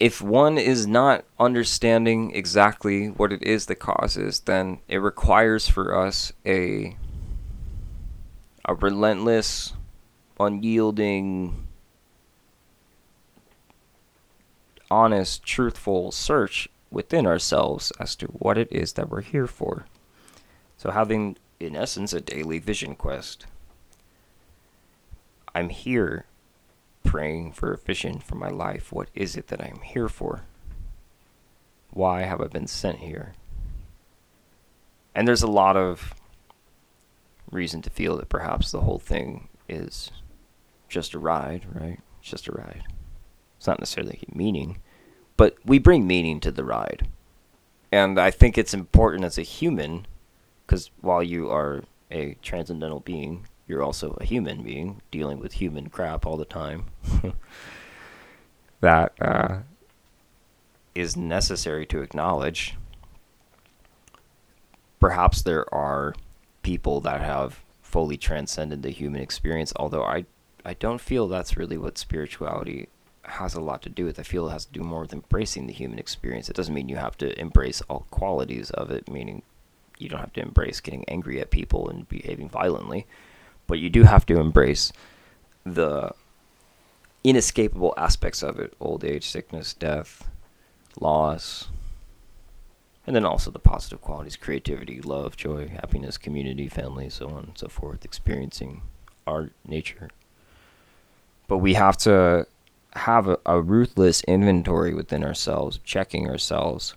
if 0.00 0.20
one 0.20 0.58
is 0.58 0.84
not 0.84 1.24
understanding 1.38 2.34
exactly 2.34 3.06
what 3.06 3.32
it 3.32 3.40
is 3.44 3.66
that 3.66 3.76
causes, 3.76 4.40
then 4.40 4.78
it 4.88 4.96
requires 4.96 5.68
for 5.68 5.96
us 5.96 6.32
a 6.44 6.96
a 8.64 8.74
relentless, 8.74 9.74
unyielding, 10.40 11.68
honest, 14.90 15.44
truthful 15.44 16.10
search 16.10 16.68
within 16.90 17.26
ourselves 17.26 17.92
as 18.00 18.16
to 18.16 18.26
what 18.26 18.58
it 18.58 18.68
is 18.72 18.94
that 18.94 19.08
we're 19.08 19.22
here 19.22 19.46
for. 19.46 19.86
So 20.76 20.90
having 20.90 21.36
in 21.60 21.76
essence 21.76 22.12
a 22.12 22.20
daily 22.20 22.58
vision 22.58 22.96
quest. 22.96 23.46
I'm 25.54 25.68
here 25.68 26.26
praying 27.08 27.50
for 27.50 27.72
a 27.72 27.78
vision 27.78 28.18
for 28.18 28.34
my 28.34 28.50
life. 28.50 28.92
What 28.92 29.08
is 29.14 29.34
it 29.34 29.46
that 29.48 29.62
I'm 29.62 29.80
here 29.82 30.10
for? 30.10 30.44
Why 31.90 32.24
have 32.24 32.42
I 32.42 32.48
been 32.48 32.66
sent 32.66 32.98
here? 32.98 33.32
And 35.14 35.26
there's 35.26 35.42
a 35.42 35.50
lot 35.50 35.74
of 35.74 36.14
reason 37.50 37.80
to 37.80 37.88
feel 37.88 38.18
that 38.18 38.28
perhaps 38.28 38.70
the 38.70 38.82
whole 38.82 38.98
thing 38.98 39.48
is 39.70 40.10
just 40.86 41.14
a 41.14 41.18
ride, 41.18 41.64
right? 41.72 41.98
It's 42.20 42.30
just 42.30 42.46
a 42.46 42.52
ride. 42.52 42.84
It's 43.56 43.66
not 43.66 43.80
necessarily 43.80 44.20
meaning, 44.30 44.82
but 45.38 45.56
we 45.64 45.78
bring 45.78 46.06
meaning 46.06 46.40
to 46.40 46.50
the 46.50 46.62
ride. 46.62 47.08
And 47.90 48.20
I 48.20 48.30
think 48.30 48.58
it's 48.58 48.74
important 48.74 49.24
as 49.24 49.38
a 49.38 49.42
human, 49.42 50.06
because 50.66 50.90
while 51.00 51.22
you 51.22 51.48
are 51.48 51.84
a 52.10 52.34
transcendental 52.42 53.00
being, 53.00 53.47
you're 53.68 53.82
also 53.82 54.16
a 54.18 54.24
human 54.24 54.62
being 54.62 55.02
dealing 55.10 55.38
with 55.38 55.52
human 55.52 55.90
crap 55.90 56.26
all 56.26 56.38
the 56.38 56.46
time. 56.46 56.86
that 58.80 59.12
uh, 59.20 59.58
is 60.94 61.16
necessary 61.16 61.84
to 61.86 62.00
acknowledge. 62.00 62.76
Perhaps 64.98 65.42
there 65.42 65.72
are 65.72 66.14
people 66.62 67.00
that 67.02 67.20
have 67.20 67.60
fully 67.82 68.16
transcended 68.16 68.82
the 68.82 68.90
human 68.90 69.20
experience, 69.20 69.72
although 69.76 70.02
I, 70.02 70.24
I 70.64 70.74
don't 70.74 71.00
feel 71.00 71.28
that's 71.28 71.56
really 71.56 71.78
what 71.78 71.98
spirituality 71.98 72.88
has 73.22 73.54
a 73.54 73.60
lot 73.60 73.82
to 73.82 73.90
do 73.90 74.06
with. 74.06 74.18
I 74.18 74.22
feel 74.22 74.48
it 74.48 74.52
has 74.52 74.64
to 74.64 74.72
do 74.72 74.80
more 74.80 75.02
with 75.02 75.12
embracing 75.12 75.66
the 75.66 75.74
human 75.74 75.98
experience. 75.98 76.48
It 76.48 76.56
doesn't 76.56 76.74
mean 76.74 76.88
you 76.88 76.96
have 76.96 77.18
to 77.18 77.38
embrace 77.38 77.82
all 77.82 78.06
qualities 78.10 78.70
of 78.70 78.90
it, 78.90 79.10
meaning 79.10 79.42
you 79.98 80.08
don't 80.08 80.20
have 80.20 80.32
to 80.32 80.42
embrace 80.42 80.80
getting 80.80 81.04
angry 81.06 81.40
at 81.40 81.50
people 81.50 81.90
and 81.90 82.08
behaving 82.08 82.48
violently 82.48 83.06
but 83.68 83.78
you 83.78 83.88
do 83.88 84.02
have 84.02 84.26
to 84.26 84.40
embrace 84.40 84.92
the 85.64 86.10
inescapable 87.22 87.94
aspects 87.96 88.42
of 88.42 88.58
it 88.58 88.74
old 88.80 89.04
age, 89.04 89.28
sickness, 89.28 89.72
death, 89.74 90.28
loss, 90.98 91.68
and 93.06 93.14
then 93.14 93.24
also 93.24 93.50
the 93.50 93.58
positive 93.58 94.00
qualities 94.00 94.36
creativity, 94.36 95.00
love, 95.00 95.36
joy, 95.36 95.68
happiness, 95.68 96.18
community, 96.18 96.68
family, 96.68 97.08
so 97.08 97.28
on 97.28 97.44
and 97.44 97.58
so 97.58 97.68
forth, 97.68 98.04
experiencing 98.04 98.82
art, 99.26 99.52
nature. 99.66 100.10
But 101.46 101.58
we 101.58 101.74
have 101.74 101.96
to 101.98 102.46
have 102.94 103.28
a, 103.28 103.38
a 103.46 103.60
ruthless 103.60 104.22
inventory 104.24 104.94
within 104.94 105.24
ourselves, 105.24 105.78
checking 105.84 106.28
ourselves. 106.28 106.94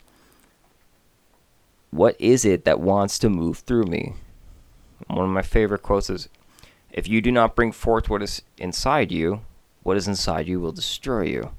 What 1.92 2.20
is 2.20 2.46
it 2.46 2.66
that 2.66 2.80
wants 2.80 3.20
to 3.20 3.30
move 3.30 3.60
through 3.60 3.84
me? 3.84 4.16
One 5.08 5.26
of 5.26 5.32
my 5.32 5.42
favorite 5.42 5.82
quotes 5.82 6.10
is 6.10 6.30
if 6.92 7.08
you 7.08 7.22
do 7.22 7.32
not 7.32 7.56
bring 7.56 7.72
forth 7.72 8.10
what 8.10 8.22
is 8.22 8.42
inside 8.58 9.12
you, 9.12 9.42
what 9.84 9.98
is 9.98 10.08
inside 10.08 10.48
you 10.48 10.60
will 10.60 10.72
destroy 10.72 11.24
you. 11.24 11.52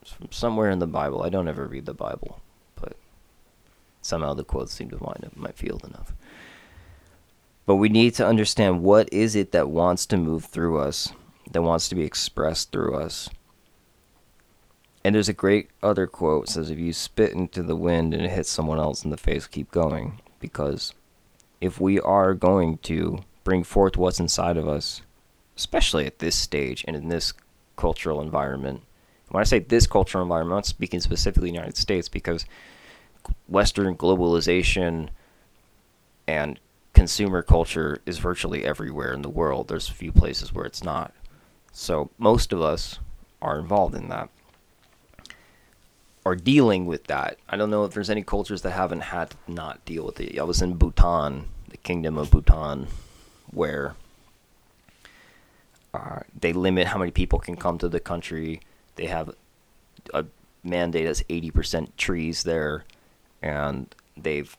It's 0.00 0.12
from 0.12 0.30
somewhere 0.30 0.70
in 0.70 0.78
the 0.78 0.86
Bible. 0.86 1.22
I 1.22 1.28
don't 1.28 1.48
ever 1.48 1.66
read 1.66 1.86
the 1.86 1.94
Bible, 1.94 2.40
but 2.76 2.96
somehow 4.02 4.34
the 4.34 4.44
quotes 4.44 4.72
seem 4.72 4.90
to 4.90 4.96
wind 4.96 5.24
up 5.24 5.34
in 5.34 5.42
my 5.42 5.52
field 5.52 5.84
enough. 5.84 6.12
But 7.66 7.76
we 7.76 7.88
need 7.88 8.14
to 8.14 8.26
understand 8.26 8.82
what 8.82 9.10
is 9.12 9.34
it 9.34 9.52
that 9.52 9.70
wants 9.70 10.06
to 10.06 10.16
move 10.16 10.44
through 10.44 10.78
us, 10.78 11.12
that 11.50 11.62
wants 11.62 11.88
to 11.88 11.94
be 11.94 12.04
expressed 12.04 12.70
through 12.70 12.96
us. 12.96 13.30
And 15.02 15.14
there's 15.14 15.28
a 15.28 15.34
great 15.34 15.70
other 15.82 16.06
quote 16.06 16.48
says 16.48 16.70
if 16.70 16.78
you 16.78 16.92
spit 16.92 17.32
into 17.32 17.62
the 17.62 17.76
wind 17.76 18.14
and 18.14 18.24
it 18.24 18.30
hits 18.30 18.50
someone 18.50 18.78
else 18.78 19.04
in 19.04 19.10
the 19.10 19.16
face, 19.16 19.46
keep 19.46 19.70
going 19.70 20.20
because 20.40 20.94
if 21.60 21.80
we 21.80 22.00
are 22.00 22.34
going 22.34 22.78
to 22.78 23.20
bring 23.44 23.62
forth 23.62 23.96
what's 23.96 24.18
inside 24.18 24.56
of 24.56 24.66
us, 24.66 25.02
especially 25.56 26.06
at 26.06 26.18
this 26.18 26.34
stage 26.34 26.84
and 26.88 26.96
in 26.96 27.08
this 27.08 27.32
cultural 27.76 28.20
environment. 28.20 28.82
When 29.28 29.40
I 29.40 29.44
say 29.44 29.58
this 29.58 29.86
cultural 29.86 30.22
environment, 30.22 30.56
I'm 30.58 30.64
speaking 30.64 31.00
specifically 31.00 31.50
the 31.50 31.56
United 31.56 31.76
States 31.76 32.08
because 32.08 32.46
Western 33.46 33.96
globalization 33.96 35.08
and 36.26 36.58
consumer 36.94 37.42
culture 37.42 38.00
is 38.06 38.18
virtually 38.18 38.64
everywhere 38.64 39.12
in 39.12 39.22
the 39.22 39.28
world. 39.28 39.68
There's 39.68 39.88
a 39.88 39.94
few 39.94 40.12
places 40.12 40.52
where 40.52 40.64
it's 40.64 40.84
not. 40.84 41.12
So 41.72 42.10
most 42.18 42.52
of 42.52 42.62
us 42.62 43.00
are 43.42 43.58
involved 43.58 43.94
in 43.94 44.08
that. 44.08 44.30
Are 46.24 46.36
dealing 46.36 46.86
with 46.86 47.04
that. 47.08 47.38
I 47.48 47.56
don't 47.56 47.70
know 47.70 47.84
if 47.84 47.92
there's 47.92 48.08
any 48.08 48.22
cultures 48.22 48.62
that 48.62 48.70
haven't 48.70 49.00
had 49.00 49.30
to 49.30 49.36
not 49.46 49.84
deal 49.84 50.06
with 50.06 50.20
it. 50.20 50.38
I 50.38 50.44
was 50.44 50.62
in 50.62 50.76
Bhutan, 50.76 51.48
the 51.68 51.76
kingdom 51.76 52.16
of 52.16 52.30
Bhutan, 52.30 52.86
where 53.54 53.94
uh, 55.94 56.20
they 56.38 56.52
limit 56.52 56.88
how 56.88 56.98
many 56.98 57.10
people 57.10 57.38
can 57.38 57.56
come 57.56 57.78
to 57.78 57.88
the 57.88 58.00
country. 58.00 58.60
They 58.96 59.06
have 59.06 59.34
a 60.12 60.24
mandate 60.62 61.06
as 61.06 61.22
80% 61.22 61.96
trees 61.96 62.42
there, 62.42 62.84
and 63.40 63.94
they've 64.16 64.56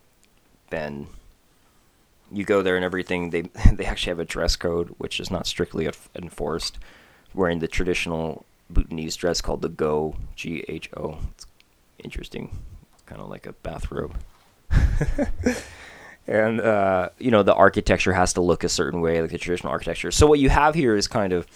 been. 0.70 1.08
You 2.32 2.44
go 2.44 2.62
there 2.62 2.76
and 2.76 2.86
everything. 2.86 3.30
They 3.30 3.42
they 3.74 3.86
actually 3.86 4.12
have 4.12 4.20
a 4.20 4.26
dress 4.26 4.56
code, 4.56 4.96
which 4.98 5.20
is 5.20 5.30
not 5.30 5.46
strictly 5.46 5.90
enforced. 6.16 6.80
Wearing 7.34 7.60
the 7.60 7.68
traditional 7.68 8.46
Bhutanese 8.70 9.18
dress 9.18 9.42
called 9.42 9.62
the 9.62 9.70
Gho 9.70 10.16
G 10.36 10.64
H 10.68 10.90
O. 10.96 11.20
It's 11.32 11.46
interesting, 12.00 12.58
kind 13.06 13.22
of 13.22 13.30
like 13.30 13.46
a 13.46 13.54
bathrobe. 13.54 14.16
and 16.28 16.60
uh, 16.62 17.10
you 17.20 17.32
know 17.32 17.44
the 17.44 17.54
architecture 17.54 18.14
has 18.14 18.34
to 18.34 18.42
look 18.42 18.64
a 18.64 18.70
certain 18.70 19.02
way, 19.02 19.22
like 19.22 19.32
the 19.32 19.38
traditional 19.38 19.72
architecture. 19.72 20.12
So 20.12 20.28
what 20.28 20.40
you 20.40 20.50
have 20.50 20.76
here 20.76 20.96
is 20.96 21.08
kind 21.08 21.34
of 21.34 21.48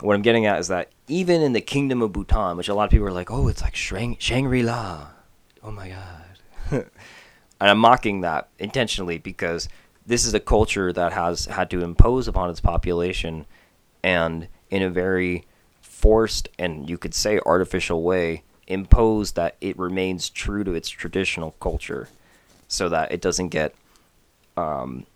what 0.00 0.14
I'm 0.14 0.22
getting 0.22 0.46
at 0.46 0.58
is 0.60 0.68
that 0.68 0.90
even 1.08 1.42
in 1.42 1.52
the 1.52 1.60
kingdom 1.60 2.02
of 2.02 2.12
Bhutan, 2.12 2.56
which 2.56 2.68
a 2.68 2.74
lot 2.74 2.84
of 2.84 2.90
people 2.90 3.06
are 3.06 3.12
like, 3.12 3.30
oh, 3.30 3.48
it's 3.48 3.62
like 3.62 3.74
Shangri 3.74 4.62
La. 4.62 5.08
Oh 5.62 5.70
my 5.70 5.88
God. 5.88 6.24
and 6.70 6.90
I'm 7.60 7.78
mocking 7.78 8.20
that 8.20 8.48
intentionally 8.58 9.18
because 9.18 9.68
this 10.06 10.24
is 10.24 10.34
a 10.34 10.40
culture 10.40 10.92
that 10.92 11.12
has 11.12 11.46
had 11.46 11.70
to 11.70 11.82
impose 11.82 12.28
upon 12.28 12.50
its 12.50 12.60
population 12.60 13.46
and 14.02 14.48
in 14.70 14.82
a 14.82 14.90
very 14.90 15.44
forced 15.80 16.48
and 16.58 16.88
you 16.88 16.96
could 16.96 17.14
say 17.14 17.40
artificial 17.44 18.02
way 18.02 18.42
impose 18.68 19.32
that 19.32 19.56
it 19.60 19.76
remains 19.78 20.30
true 20.30 20.62
to 20.62 20.74
its 20.74 20.88
traditional 20.88 21.52
culture 21.60 22.08
so 22.68 22.88
that 22.88 23.10
it 23.10 23.20
doesn't 23.20 23.48
get 23.48 23.74
um, 24.58 25.06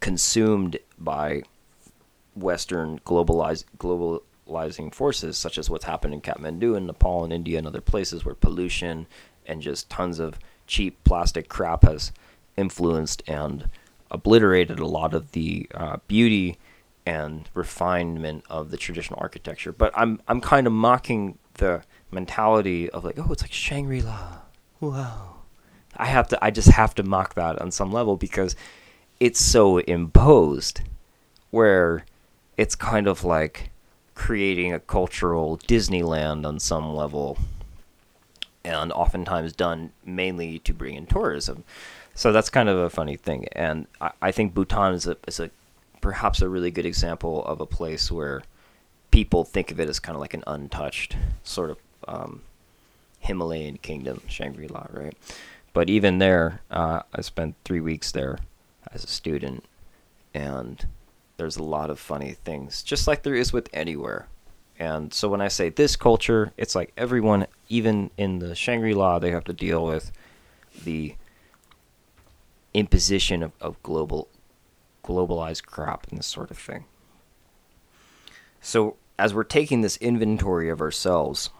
consumed 0.00 0.78
by 0.98 1.42
Western 2.34 2.98
globalized 3.00 3.64
globalizing 3.78 4.92
forces, 4.92 5.38
such 5.38 5.58
as 5.58 5.70
what's 5.70 5.84
happened 5.84 6.14
in 6.14 6.20
Kathmandu 6.20 6.76
and 6.76 6.86
Nepal 6.86 7.22
and 7.24 7.32
India 7.32 7.58
and 7.58 7.66
other 7.66 7.80
places 7.80 8.24
where 8.24 8.34
pollution 8.34 9.06
and 9.46 9.62
just 9.62 9.88
tons 9.88 10.18
of 10.18 10.38
cheap 10.66 11.02
plastic 11.04 11.48
crap 11.48 11.82
has 11.84 12.12
influenced 12.56 13.22
and 13.28 13.68
obliterated 14.10 14.80
a 14.80 14.86
lot 14.86 15.14
of 15.14 15.32
the 15.32 15.68
uh, 15.74 15.98
beauty 16.08 16.58
and 17.06 17.48
refinement 17.54 18.44
of 18.50 18.70
the 18.70 18.76
traditional 18.76 19.20
architecture. 19.20 19.72
But 19.72 19.92
I'm 19.94 20.20
I'm 20.26 20.40
kind 20.40 20.66
of 20.66 20.72
mocking 20.72 21.38
the 21.54 21.82
mentality 22.10 22.90
of 22.90 23.04
like, 23.04 23.18
oh, 23.18 23.32
it's 23.32 23.42
like 23.42 23.52
Shangri 23.52 24.02
La. 24.02 24.38
Wow. 24.80 25.36
I 25.96 26.06
have 26.06 26.28
to 26.28 26.44
I 26.44 26.50
just 26.50 26.68
have 26.70 26.94
to 26.96 27.02
mock 27.02 27.34
that 27.34 27.60
on 27.60 27.70
some 27.70 27.92
level 27.92 28.16
because 28.16 28.56
it's 29.20 29.40
so 29.40 29.78
imposed 29.78 30.80
where 31.50 32.06
it's 32.56 32.74
kind 32.74 33.06
of 33.06 33.22
like 33.22 33.70
creating 34.14 34.72
a 34.72 34.80
cultural 34.80 35.58
Disneyland 35.58 36.46
on 36.46 36.58
some 36.58 36.94
level, 36.94 37.38
and 38.64 38.90
oftentimes 38.92 39.52
done 39.52 39.92
mainly 40.04 40.58
to 40.60 40.72
bring 40.72 40.96
in 40.96 41.06
tourism. 41.06 41.64
So 42.14 42.32
that's 42.32 42.50
kind 42.50 42.68
of 42.68 42.78
a 42.78 42.90
funny 42.90 43.16
thing, 43.16 43.46
and 43.52 43.86
I, 44.00 44.10
I 44.22 44.32
think 44.32 44.54
Bhutan 44.54 44.94
is 44.94 45.06
a 45.06 45.16
is 45.28 45.38
a 45.38 45.50
perhaps 46.00 46.40
a 46.40 46.48
really 46.48 46.70
good 46.70 46.86
example 46.86 47.44
of 47.44 47.60
a 47.60 47.66
place 47.66 48.10
where 48.10 48.42
people 49.10 49.44
think 49.44 49.70
of 49.70 49.78
it 49.78 49.88
as 49.88 49.98
kind 49.98 50.16
of 50.16 50.20
like 50.20 50.34
an 50.34 50.44
untouched 50.46 51.16
sort 51.44 51.70
of 51.70 51.78
um, 52.08 52.42
Himalayan 53.20 53.76
kingdom, 53.78 54.22
Shangri 54.26 54.68
La, 54.68 54.86
right? 54.90 55.14
But 55.72 55.90
even 55.90 56.18
there, 56.18 56.60
uh, 56.70 57.02
I 57.12 57.20
spent 57.20 57.54
three 57.64 57.80
weeks 57.80 58.12
there 58.12 58.38
as 58.92 59.04
a 59.04 59.08
student, 59.08 59.64
and 60.34 60.86
there's 61.36 61.56
a 61.56 61.62
lot 61.62 61.90
of 61.90 61.98
funny 61.98 62.32
things, 62.44 62.82
just 62.82 63.06
like 63.06 63.22
there 63.22 63.34
is 63.34 63.52
with 63.52 63.68
anywhere. 63.72 64.26
And 64.78 65.12
so 65.12 65.28
when 65.28 65.40
I 65.40 65.48
say 65.48 65.68
this 65.68 65.94
culture, 65.96 66.52
it's 66.56 66.74
like 66.74 66.92
everyone, 66.96 67.46
even 67.68 68.10
in 68.16 68.38
the 68.38 68.54
Shangri 68.54 68.94
La, 68.94 69.18
they 69.18 69.30
have 69.30 69.44
to 69.44 69.52
deal 69.52 69.84
with 69.84 70.10
the 70.84 71.14
imposition 72.72 73.42
of, 73.42 73.52
of 73.60 73.82
global 73.82 74.28
globalized 75.04 75.64
crap 75.64 76.06
and 76.08 76.18
this 76.18 76.26
sort 76.26 76.50
of 76.50 76.58
thing. 76.58 76.84
So 78.60 78.96
as 79.18 79.34
we're 79.34 79.44
taking 79.44 79.80
this 79.80 79.96
inventory 79.96 80.68
of 80.68 80.80
ourselves, 80.80 81.50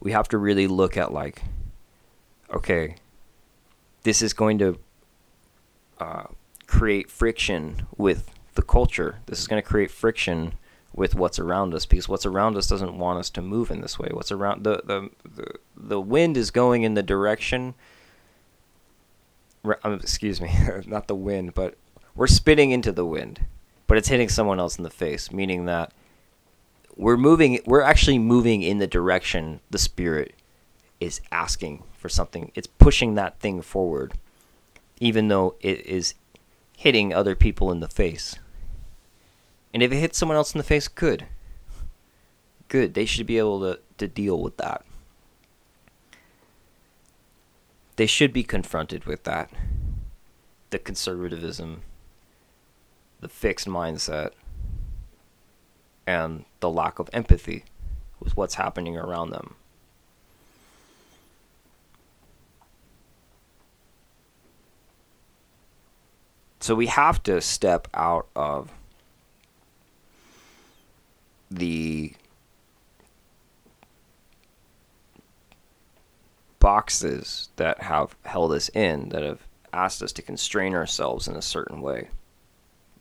we 0.00 0.12
have 0.12 0.28
to 0.28 0.38
really 0.38 0.66
look 0.66 0.96
at 0.96 1.12
like, 1.12 1.42
okay, 2.52 2.96
this 4.02 4.22
is 4.22 4.32
going 4.32 4.58
to 4.58 4.78
uh, 6.04 6.24
create 6.66 7.10
friction 7.10 7.86
with 7.96 8.30
the 8.54 8.62
culture. 8.62 9.20
This 9.26 9.40
is 9.40 9.46
going 9.46 9.62
to 9.62 9.68
create 9.68 9.90
friction 9.90 10.54
with 10.94 11.14
what's 11.14 11.38
around 11.38 11.74
us 11.74 11.86
because 11.86 12.08
what's 12.08 12.26
around 12.26 12.56
us 12.56 12.68
doesn't 12.68 12.96
want 12.96 13.18
us 13.18 13.30
to 13.30 13.42
move 13.42 13.70
in 13.70 13.80
this 13.80 13.98
way. 13.98 14.08
What's 14.12 14.30
around 14.30 14.64
the 14.64 14.82
the 14.84 15.10
the, 15.24 15.46
the 15.76 16.00
wind 16.00 16.36
is 16.36 16.50
going 16.50 16.82
in 16.82 16.94
the 16.94 17.02
direction. 17.02 17.74
Um, 19.82 19.94
excuse 19.94 20.40
me, 20.40 20.52
not 20.86 21.08
the 21.08 21.14
wind, 21.14 21.54
but 21.54 21.76
we're 22.14 22.26
spitting 22.26 22.70
into 22.70 22.92
the 22.92 23.06
wind, 23.06 23.40
but 23.86 23.96
it's 23.96 24.08
hitting 24.08 24.28
someone 24.28 24.60
else 24.60 24.76
in 24.76 24.84
the 24.84 24.90
face, 24.90 25.32
meaning 25.32 25.64
that 25.64 25.92
we're 26.96 27.16
moving. 27.16 27.60
We're 27.66 27.80
actually 27.80 28.18
moving 28.18 28.62
in 28.62 28.78
the 28.78 28.86
direction 28.86 29.60
the 29.70 29.78
spirit 29.78 30.34
is 31.00 31.20
asking 31.32 31.82
for 31.96 32.08
something. 32.08 32.52
It's 32.54 32.66
pushing 32.66 33.14
that 33.14 33.40
thing 33.40 33.62
forward, 33.62 34.12
even 35.00 35.28
though 35.28 35.56
it 35.60 35.84
is 35.86 36.14
hitting 36.76 37.12
other 37.12 37.34
people 37.34 37.70
in 37.70 37.80
the 37.80 37.88
face. 37.88 38.36
And 39.72 39.82
if 39.82 39.90
it 39.92 39.96
hits 39.96 40.18
someone 40.18 40.36
else 40.36 40.54
in 40.54 40.58
the 40.58 40.64
face, 40.64 40.88
good. 40.88 41.26
Good. 42.68 42.94
They 42.94 43.04
should 43.04 43.26
be 43.26 43.38
able 43.38 43.60
to, 43.60 43.80
to 43.98 44.06
deal 44.06 44.40
with 44.40 44.56
that. 44.58 44.84
They 47.96 48.06
should 48.06 48.32
be 48.32 48.42
confronted 48.42 49.04
with 49.04 49.24
that. 49.24 49.50
The 50.70 50.78
conservatism, 50.78 51.82
the 53.20 53.28
fixed 53.28 53.68
mindset, 53.68 54.30
and 56.06 56.44
the 56.60 56.70
lack 56.70 56.98
of 56.98 57.08
empathy 57.12 57.64
with 58.20 58.36
what's 58.36 58.54
happening 58.54 58.96
around 58.96 59.30
them. 59.30 59.56
So 66.64 66.74
we 66.74 66.86
have 66.86 67.22
to 67.24 67.42
step 67.42 67.88
out 67.92 68.26
of 68.34 68.72
the 71.50 72.14
boxes 76.60 77.50
that 77.56 77.82
have 77.82 78.16
held 78.24 78.52
us 78.52 78.70
in, 78.70 79.10
that 79.10 79.22
have 79.22 79.46
asked 79.74 80.02
us 80.02 80.10
to 80.12 80.22
constrain 80.22 80.74
ourselves 80.74 81.28
in 81.28 81.36
a 81.36 81.42
certain 81.42 81.82
way. 81.82 82.08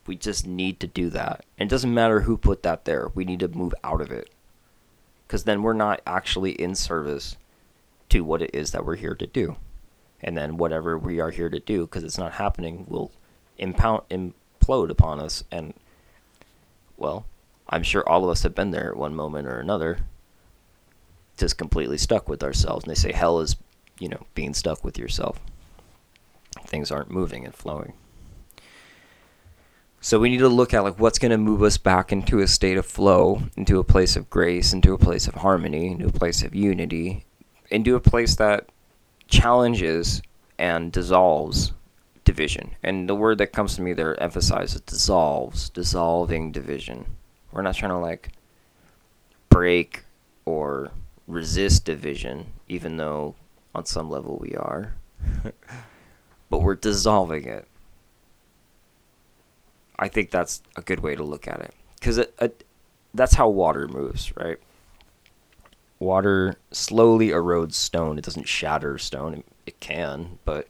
We 0.08 0.18
just 0.18 0.46
need 0.46 0.82
to 0.82 0.88
do 0.88 1.10
that. 1.12 1.46
And 1.58 1.68
it 1.68 1.72
doesn't 1.72 1.94
matter 1.94 2.20
who 2.20 2.36
put 2.36 2.64
that 2.64 2.84
there, 2.84 3.14
we 3.16 3.24
need 3.24 3.40
to 3.40 3.48
move 3.48 3.74
out 3.82 4.02
of 4.02 4.12
it. 4.12 4.30
Because 5.26 5.46
then 5.46 5.64
we're 5.64 5.72
not 5.72 6.02
actually 6.06 6.52
in 6.52 6.76
service 6.76 7.38
to 8.10 8.26
what 8.26 8.42
it 8.42 8.52
is 8.54 8.72
that 8.72 8.86
we're 8.86 8.98
here 8.98 9.16
to 9.16 9.26
do. 9.26 9.56
And 10.20 10.36
then 10.36 10.58
whatever 10.58 10.98
we 10.98 11.22
are 11.22 11.32
here 11.32 11.50
to 11.50 11.62
do, 11.62 11.86
because 11.86 12.04
it's 12.04 12.18
not 12.18 12.34
happening, 12.34 12.86
will 12.90 13.14
impound, 13.58 14.04
implode 14.10 14.90
upon 14.90 15.20
us. 15.20 15.44
And, 15.52 15.74
well, 16.98 17.26
I'm 17.70 17.84
sure 17.84 18.08
all 18.08 18.24
of 18.24 18.30
us 18.30 18.44
have 18.44 18.56
been 18.56 18.72
there 18.72 18.90
at 18.90 18.98
one 18.98 19.16
moment 19.16 19.48
or 19.48 19.60
another, 19.60 20.00
just 21.38 21.58
completely 21.58 21.98
stuck 21.98 22.30
with 22.30 22.44
ourselves. 22.44 22.86
And 22.86 22.92
they 22.92 23.00
say 23.00 23.12
hell 23.12 23.40
is, 23.40 23.56
you 24.00 24.10
know, 24.10 24.26
being 24.36 24.54
stuck 24.54 24.84
with 24.84 24.98
yourself. 24.98 25.40
Things 26.66 26.92
aren't 26.92 27.12
moving 27.12 27.46
and 27.46 27.54
flowing. 27.54 27.94
So 30.02 30.20
we 30.20 30.30
need 30.30 30.40
to 30.40 30.50
look 30.50 30.74
at 30.74 30.84
like 30.84 31.00
what's 31.00 31.18
going 31.18 31.32
to 31.32 31.38
move 31.38 31.64
us 31.64 31.78
back 31.78 32.12
into 32.12 32.40
a 32.40 32.48
state 32.48 32.78
of 32.78 32.86
flow, 32.86 33.44
into 33.56 33.80
a 33.80 33.86
place 33.86 34.18
of 34.18 34.30
grace, 34.30 34.74
into 34.74 34.94
a 34.94 34.98
place 34.98 35.28
of 35.28 35.36
harmony, 35.36 35.92
into 35.92 36.08
a 36.08 36.12
place 36.12 36.44
of 36.44 36.54
unity, 36.54 37.24
into 37.72 37.96
a 37.96 38.02
place 38.02 38.36
that 38.36 38.68
challenges 39.30 40.22
and 40.60 40.92
dissolves 40.92 41.72
division. 42.24 42.76
And 42.84 43.08
the 43.10 43.16
word 43.16 43.38
that 43.40 43.54
comes 43.54 43.76
to 43.76 43.82
me 43.82 43.94
there 43.94 44.22
emphasizes 44.22 44.82
dissolves, 44.82 45.70
dissolving 45.70 46.52
division. 46.52 47.06
We're 47.52 47.62
not 47.62 47.76
trying 47.76 47.92
to 47.92 47.98
like 47.98 48.30
break 49.50 50.04
or 50.46 50.92
resist 51.28 51.86
division, 51.86 52.48
even 52.68 52.98
though 52.98 53.36
on 53.76 53.86
some 53.86 54.10
level 54.10 54.38
we 54.42 54.56
are. 54.56 54.96
but 56.50 56.60
we're 56.60 56.76
dissolving 56.76 57.46
it. 57.46 57.68
I 59.98 60.08
think 60.08 60.32
that's 60.32 60.62
a 60.76 60.82
good 60.82 61.00
way 61.00 61.16
to 61.16 61.24
look 61.24 61.48
at 61.48 61.62
it 61.62 61.74
because 62.00 62.20
that's 63.14 63.36
how 63.36 63.48
water 63.48 63.88
moves, 63.88 64.36
right? 64.36 64.58
Water 66.00 66.56
slowly 66.72 67.30
erodes 67.30 67.76
stone. 67.76 68.18
It 68.18 68.26
doesn't 68.26 68.48
shatter 68.48 68.98
stone. 68.98 69.44
It 69.66 69.80
can, 69.80 70.40
but 70.44 70.68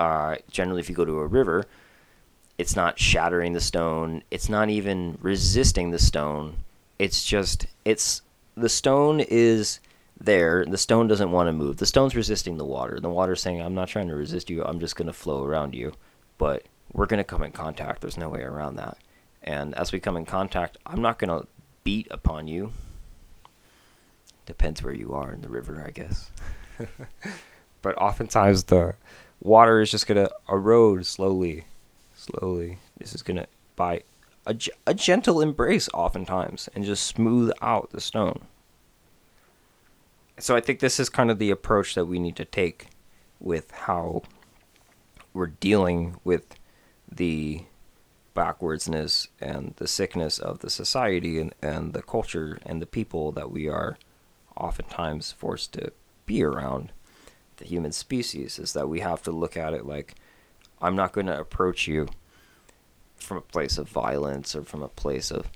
uh, 0.00 0.36
generally, 0.50 0.80
if 0.80 0.88
you 0.88 0.94
go 0.94 1.04
to 1.04 1.18
a 1.18 1.26
river, 1.26 1.66
it's 2.56 2.74
not 2.74 2.98
shattering 2.98 3.52
the 3.52 3.60
stone. 3.60 4.22
It's 4.30 4.48
not 4.48 4.70
even 4.70 5.18
resisting 5.20 5.90
the 5.90 5.98
stone. 5.98 6.56
It's 6.98 7.22
just 7.22 7.66
it's 7.84 8.22
the 8.56 8.70
stone 8.70 9.20
is 9.20 9.78
there. 10.18 10.64
The 10.64 10.78
stone 10.78 11.06
doesn't 11.06 11.30
want 11.30 11.48
to 11.48 11.52
move. 11.52 11.76
The 11.76 11.86
stone's 11.86 12.16
resisting 12.16 12.56
the 12.56 12.64
water. 12.64 12.98
The 12.98 13.10
water's 13.10 13.42
saying, 13.42 13.60
"I'm 13.60 13.74
not 13.74 13.88
trying 13.88 14.08
to 14.08 14.16
resist 14.16 14.48
you. 14.48 14.64
I'm 14.64 14.80
just 14.80 14.96
going 14.96 15.06
to 15.06 15.12
flow 15.12 15.44
around 15.44 15.74
you." 15.74 15.92
But 16.38 16.64
we're 16.94 17.06
going 17.06 17.18
to 17.18 17.24
come 17.24 17.42
in 17.42 17.52
contact. 17.52 18.00
There's 18.00 18.16
no 18.16 18.30
way 18.30 18.40
around 18.40 18.76
that. 18.76 18.96
And 19.42 19.74
as 19.74 19.92
we 19.92 20.00
come 20.00 20.16
in 20.16 20.24
contact, 20.24 20.78
I'm 20.86 21.02
not 21.02 21.18
going 21.18 21.42
to 21.42 21.46
beat 21.84 22.08
upon 22.10 22.48
you. 22.48 22.72
Depends 24.46 24.82
where 24.82 24.94
you 24.94 25.12
are 25.12 25.30
in 25.30 25.42
the 25.42 25.50
river, 25.50 25.84
I 25.86 25.90
guess. 25.90 26.30
but 27.82 27.98
oftentimes 27.98 28.64
the 28.64 28.94
water 29.40 29.80
is 29.80 29.90
just 29.90 30.06
going 30.06 30.24
to 30.24 30.32
erode 30.48 31.06
slowly, 31.06 31.64
slowly. 32.14 32.78
This 32.98 33.14
is 33.14 33.22
going 33.22 33.38
to, 33.38 33.46
by 33.76 34.02
a, 34.46 34.56
a 34.86 34.94
gentle 34.94 35.40
embrace, 35.40 35.88
oftentimes, 35.94 36.68
and 36.74 36.84
just 36.84 37.06
smooth 37.06 37.50
out 37.60 37.90
the 37.90 38.00
stone. 38.00 38.46
So 40.38 40.56
I 40.56 40.60
think 40.60 40.80
this 40.80 40.98
is 40.98 41.08
kind 41.08 41.30
of 41.30 41.38
the 41.38 41.50
approach 41.50 41.94
that 41.94 42.06
we 42.06 42.18
need 42.18 42.36
to 42.36 42.44
take 42.44 42.86
with 43.38 43.70
how 43.70 44.22
we're 45.32 45.46
dealing 45.46 46.18
with 46.24 46.56
the 47.10 47.64
backwardsness 48.34 49.28
and 49.40 49.74
the 49.76 49.88
sickness 49.88 50.38
of 50.38 50.60
the 50.60 50.70
society 50.70 51.38
and, 51.38 51.54
and 51.60 51.92
the 51.92 52.02
culture 52.02 52.58
and 52.64 52.80
the 52.80 52.86
people 52.86 53.32
that 53.32 53.50
we 53.50 53.68
are 53.68 53.98
oftentimes 54.56 55.32
forced 55.32 55.72
to 55.72 55.92
be 56.26 56.42
around 56.42 56.92
the 57.60 57.66
human 57.66 57.92
species 57.92 58.58
is 58.58 58.72
that 58.72 58.88
we 58.88 59.00
have 59.00 59.22
to 59.22 59.30
look 59.30 59.56
at 59.56 59.74
it 59.74 59.86
like 59.86 60.16
I'm 60.82 60.96
not 60.96 61.12
going 61.12 61.26
to 61.26 61.38
approach 61.38 61.86
you 61.86 62.08
from 63.16 63.36
a 63.36 63.42
place 63.42 63.78
of 63.78 63.88
violence 63.88 64.56
or 64.56 64.64
from 64.64 64.82
a 64.82 64.88
place 64.88 65.30
of 65.30 65.50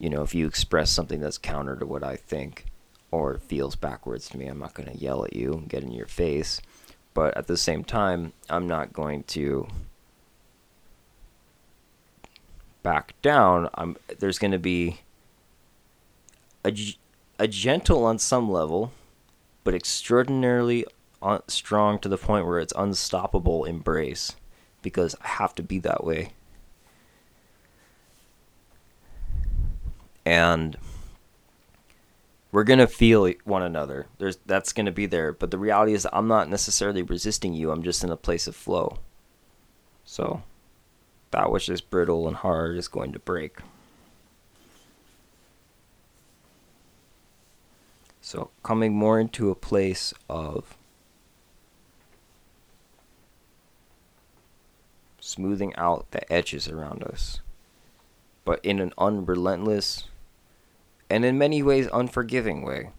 you 0.00 0.10
know 0.10 0.22
if 0.22 0.34
you 0.34 0.46
express 0.46 0.90
something 0.90 1.20
that's 1.20 1.38
counter 1.38 1.76
to 1.76 1.86
what 1.86 2.02
I 2.02 2.16
think 2.16 2.64
or 3.10 3.38
feels 3.38 3.76
backwards 3.76 4.28
to 4.30 4.38
me 4.38 4.46
I'm 4.46 4.58
not 4.58 4.74
going 4.74 4.90
to 4.90 4.98
yell 4.98 5.24
at 5.24 5.36
you 5.36 5.52
and 5.52 5.68
get 5.68 5.84
in 5.84 5.92
your 5.92 6.06
face. 6.06 6.60
But 7.14 7.36
at 7.36 7.46
the 7.46 7.58
same 7.58 7.84
time 7.84 8.32
I'm 8.48 8.66
not 8.66 8.92
going 8.92 9.22
to 9.24 9.68
back 12.82 13.14
down, 13.22 13.68
I'm, 13.74 13.96
there's 14.18 14.38
going 14.38 14.52
to 14.52 14.58
be 14.58 15.00
a, 16.64 16.74
a 17.38 17.46
gentle 17.46 18.04
on 18.04 18.18
some 18.18 18.50
level, 18.50 18.92
but 19.64 19.74
extraordinarily 19.74 20.86
un- 21.22 21.42
strong 21.48 21.98
to 22.00 22.08
the 22.08 22.18
point 22.18 22.46
where 22.46 22.58
it's 22.58 22.72
unstoppable 22.76 23.64
embrace 23.64 24.36
because 24.82 25.14
I 25.22 25.28
have 25.28 25.54
to 25.56 25.62
be 25.62 25.78
that 25.80 26.04
way. 26.04 26.32
And 30.24 30.76
we're 32.52 32.64
gonna 32.64 32.86
feel 32.86 33.32
one 33.44 33.62
another. 33.62 34.06
There's 34.18 34.38
that's 34.46 34.72
gonna 34.72 34.92
be 34.92 35.06
there, 35.06 35.32
but 35.32 35.50
the 35.50 35.58
reality 35.58 35.94
is 35.94 36.06
I'm 36.12 36.28
not 36.28 36.48
necessarily 36.48 37.02
resisting 37.02 37.54
you. 37.54 37.70
I'm 37.70 37.82
just 37.82 38.04
in 38.04 38.10
a 38.10 38.16
place 38.16 38.46
of 38.46 38.54
flow. 38.54 38.98
So 40.04 40.42
that 41.32 41.50
which 41.50 41.68
is 41.68 41.80
brittle 41.80 42.28
and 42.28 42.36
hard 42.36 42.76
is 42.76 42.88
going 42.88 43.12
to 43.12 43.18
break. 43.18 43.58
So, 48.20 48.50
coming 48.62 48.94
more 48.94 49.18
into 49.18 49.50
a 49.50 49.56
place 49.56 50.14
of 50.28 50.76
smoothing 55.32 55.74
out 55.76 56.10
the 56.10 56.30
edges 56.32 56.68
around 56.68 57.02
us, 57.02 57.40
but 58.44 58.64
in 58.64 58.78
an 58.78 58.92
unrelentless 58.98 60.04
and 61.08 61.24
in 61.24 61.38
many 61.38 61.62
ways 61.62 61.88
unforgiving 61.92 62.62
way. 62.62 62.90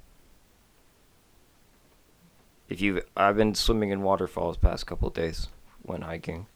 If 2.69 2.81
you 2.81 3.01
I've 3.15 3.37
been 3.37 3.55
swimming 3.55 3.91
in 3.91 4.01
waterfalls 4.01 4.57
past 4.57 4.87
couple 4.87 5.09
days 5.09 5.47
when 5.83 6.01
hiking 6.01 6.47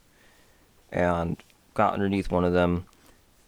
and 0.91 1.43
got 1.73 1.93
underneath 1.93 2.31
one 2.31 2.43
of 2.43 2.53
them, 2.53 2.85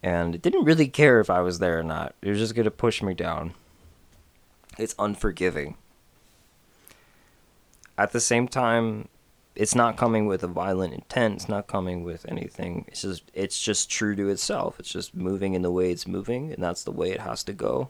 and 0.03 0.36
it 0.36 0.41
didn't 0.41 0.65
really 0.65 0.88
care 0.88 1.19
if 1.19 1.30
I 1.30 1.41
was 1.41 1.59
there 1.59 1.80
or 1.80 1.84
not. 1.84 2.15
It 2.21 2.30
was 2.30 2.39
just 2.39 2.55
going 2.55 2.65
to 2.65 2.71
push 2.71 3.01
me 3.01 3.13
down. 3.13 3.53
It's 4.77 4.95
unforgiving. 4.99 5.75
At 7.97 8.11
the 8.11 8.19
same 8.19 8.47
time, 8.47 9.09
it's 9.56 9.76
not 9.76 9.97
coming 9.97 10.26
with 10.26 10.43
a 10.43 10.47
violent 10.47 10.93
intent. 10.93 11.36
It's 11.36 11.50
not 11.50 11.68
coming 11.68 12.04
with 12.04 12.26
anything. 12.30 12.86
It's 12.88 13.02
just 13.02 13.24
it's 13.34 13.62
just 13.62 13.89
true 13.89 14.16
to 14.16 14.30
itself. 14.30 14.80
It's 14.80 14.91
just 14.91 15.16
moving 15.16 15.54
in 15.54 15.62
the 15.62 15.72
way 15.72 15.91
it's 15.91 16.08
moving, 16.08 16.54
and 16.54 16.64
that's 16.64 16.84
the 16.84 16.91
way 16.91 17.12
it 17.12 17.22
has 17.22 17.43
to 17.45 17.54
go. 17.54 17.89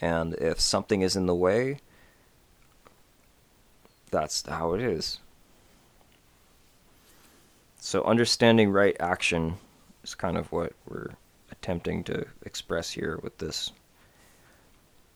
And 0.00 0.34
if 0.34 0.60
something 0.60 1.02
is 1.02 1.14
in 1.14 1.26
the 1.26 1.34
way, 1.34 1.78
that's 4.10 4.46
how 4.46 4.74
it 4.74 4.80
is. 4.80 5.20
So 7.78 8.04
understanding 8.04 8.70
right 8.70 8.96
action 9.00 9.56
is 10.04 10.14
kind 10.14 10.36
of 10.36 10.50
what 10.52 10.72
we're 10.88 11.10
attempting 11.50 12.04
to 12.04 12.26
express 12.44 12.90
here 12.92 13.18
with 13.22 13.38
this 13.38 13.72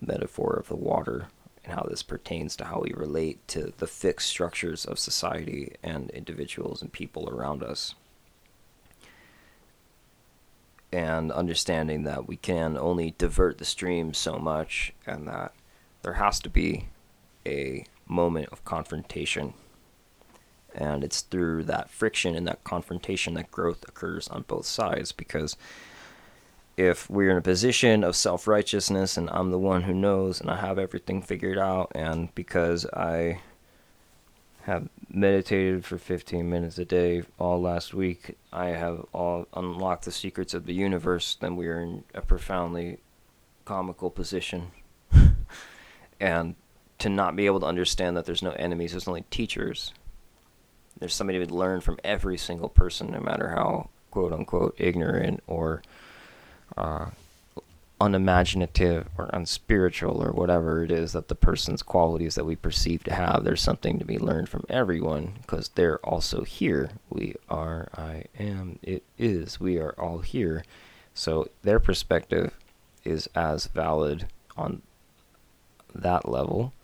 metaphor 0.01 0.57
of 0.57 0.69
the 0.69 0.77
water 0.77 1.29
and 1.67 1.75
how 1.75 1.83
this 1.83 2.03
pertains 2.03 2.57
to 2.57 2.65
how 2.65 2.81
we 2.81 2.93
relate 2.95 3.47
to 3.49 3.73
the 3.79 3.87
fixed 3.87 4.29
structures 4.29 4.85
of 4.85 4.99
society 4.99 5.75
and 5.83 6.11
individuals 6.11 6.81
and 6.81 6.93
people 6.93 7.29
around 7.29 7.63
us. 7.63 7.95
And 10.93 11.33
understanding 11.33 12.05
that 12.05 12.29
we 12.29 12.37
can 12.37 12.79
only 12.79 13.15
divert 13.19 13.59
the 13.59 13.65
stream 13.65 14.15
so 14.15 14.39
much 14.39 14.95
and 15.05 15.27
that 15.27 15.53
there 16.03 16.15
has 16.15 16.39
to 16.41 16.49
be 16.49 16.87
a 17.45 17.85
moment 18.07 18.49
of 18.51 18.65
confrontation 18.65 19.53
and 20.77 21.03
it's 21.03 21.23
through 21.23 21.65
that 21.65 21.91
friction 21.91 22.35
and 22.35 22.47
that 22.47 22.63
confrontation 22.63 23.35
that 23.35 23.51
growth 23.51 23.83
occurs 23.89 24.29
on 24.29 24.45
both 24.47 24.67
sides 24.67 25.11
because 25.11 25.57
if 26.77 27.09
we're 27.09 27.31
in 27.31 27.37
a 27.37 27.43
position 27.43 28.05
of 28.05 28.17
self 28.17 28.47
righteousness 28.47 29.17
and 29.17 29.31
I'm 29.31 29.51
the 29.51 29.59
one 29.59 29.83
who 29.83 29.95
knows 29.95 30.41
and 30.41 30.51
I 30.51 30.57
have 30.57 30.79
everything 30.79 31.23
figured 31.23 31.59
out, 31.59 31.93
and 31.95 32.35
because 32.35 32.87
I 32.87 33.41
have 34.63 34.89
meditated 35.09 35.85
for 35.85 35.97
15 35.97 36.49
minutes 36.51 36.79
a 36.79 36.85
day 36.85 37.23
all 37.39 37.61
last 37.61 37.95
week, 37.95 38.37
I 38.53 38.67
have 38.69 39.05
all 39.13 39.47
unlocked 39.55 40.05
the 40.05 40.13
secrets 40.13 40.55
of 40.55 40.67
the 40.67 40.75
universe, 40.75 41.37
then 41.41 41.57
we 41.57 41.69
are 41.69 41.81
in 41.81 42.05
a 42.15 42.21
profoundly 42.21 42.99
comical 43.65 44.11
position. 44.11 44.73
and 46.21 46.57
to 46.99 47.09
not 47.09 47.37
be 47.37 47.47
able 47.47 47.61
to 47.61 47.67
understand 47.67 48.17
that 48.17 48.25
there's 48.25 48.43
no 48.43 48.53
enemies, 48.53 48.93
there's 48.93 49.07
only 49.07 49.25
teachers 49.31 49.93
there's 50.99 51.15
somebody 51.15 51.45
to 51.45 51.55
learn 51.55 51.81
from 51.81 51.99
every 52.03 52.39
single 52.39 52.69
person, 52.69 53.11
no 53.11 53.21
matter 53.21 53.51
how 53.51 53.91
quote 54.11 54.33
unquote 54.33 54.75
ignorant 54.79 55.43
or 55.47 55.83
uh, 56.77 57.11
unimaginative 58.01 59.09
or 59.17 59.31
unspiritual 59.33 60.23
or 60.23 60.31
whatever 60.31 60.85
it 60.85 60.91
is 60.91 61.13
that 61.13 61.29
the 61.29 61.35
person's 61.35 61.83
qualities 61.83 62.35
that 62.35 62.45
we 62.45 62.55
perceive 62.55 63.03
to 63.05 63.15
have. 63.15 63.43
There's 63.43 63.63
something 63.63 63.99
to 63.99 64.05
be 64.05 64.19
learned 64.19 64.49
from 64.49 64.65
everyone 64.69 65.35
because 65.41 65.71
they're 65.71 65.99
also 66.05 66.43
here. 66.43 66.91
We 67.09 67.35
are, 67.49 67.89
I 67.97 68.25
am, 68.39 68.79
it 68.83 69.03
is. 69.19 69.59
We 69.59 69.79
are 69.79 69.95
all 69.99 70.19
here. 70.19 70.65
So 71.15 71.49
their 71.63 71.81
perspective 71.81 72.53
is 73.05 73.29
as 73.35 73.67
valid 73.67 74.27
on 74.57 74.83
that 75.95 76.29
level 76.29 76.75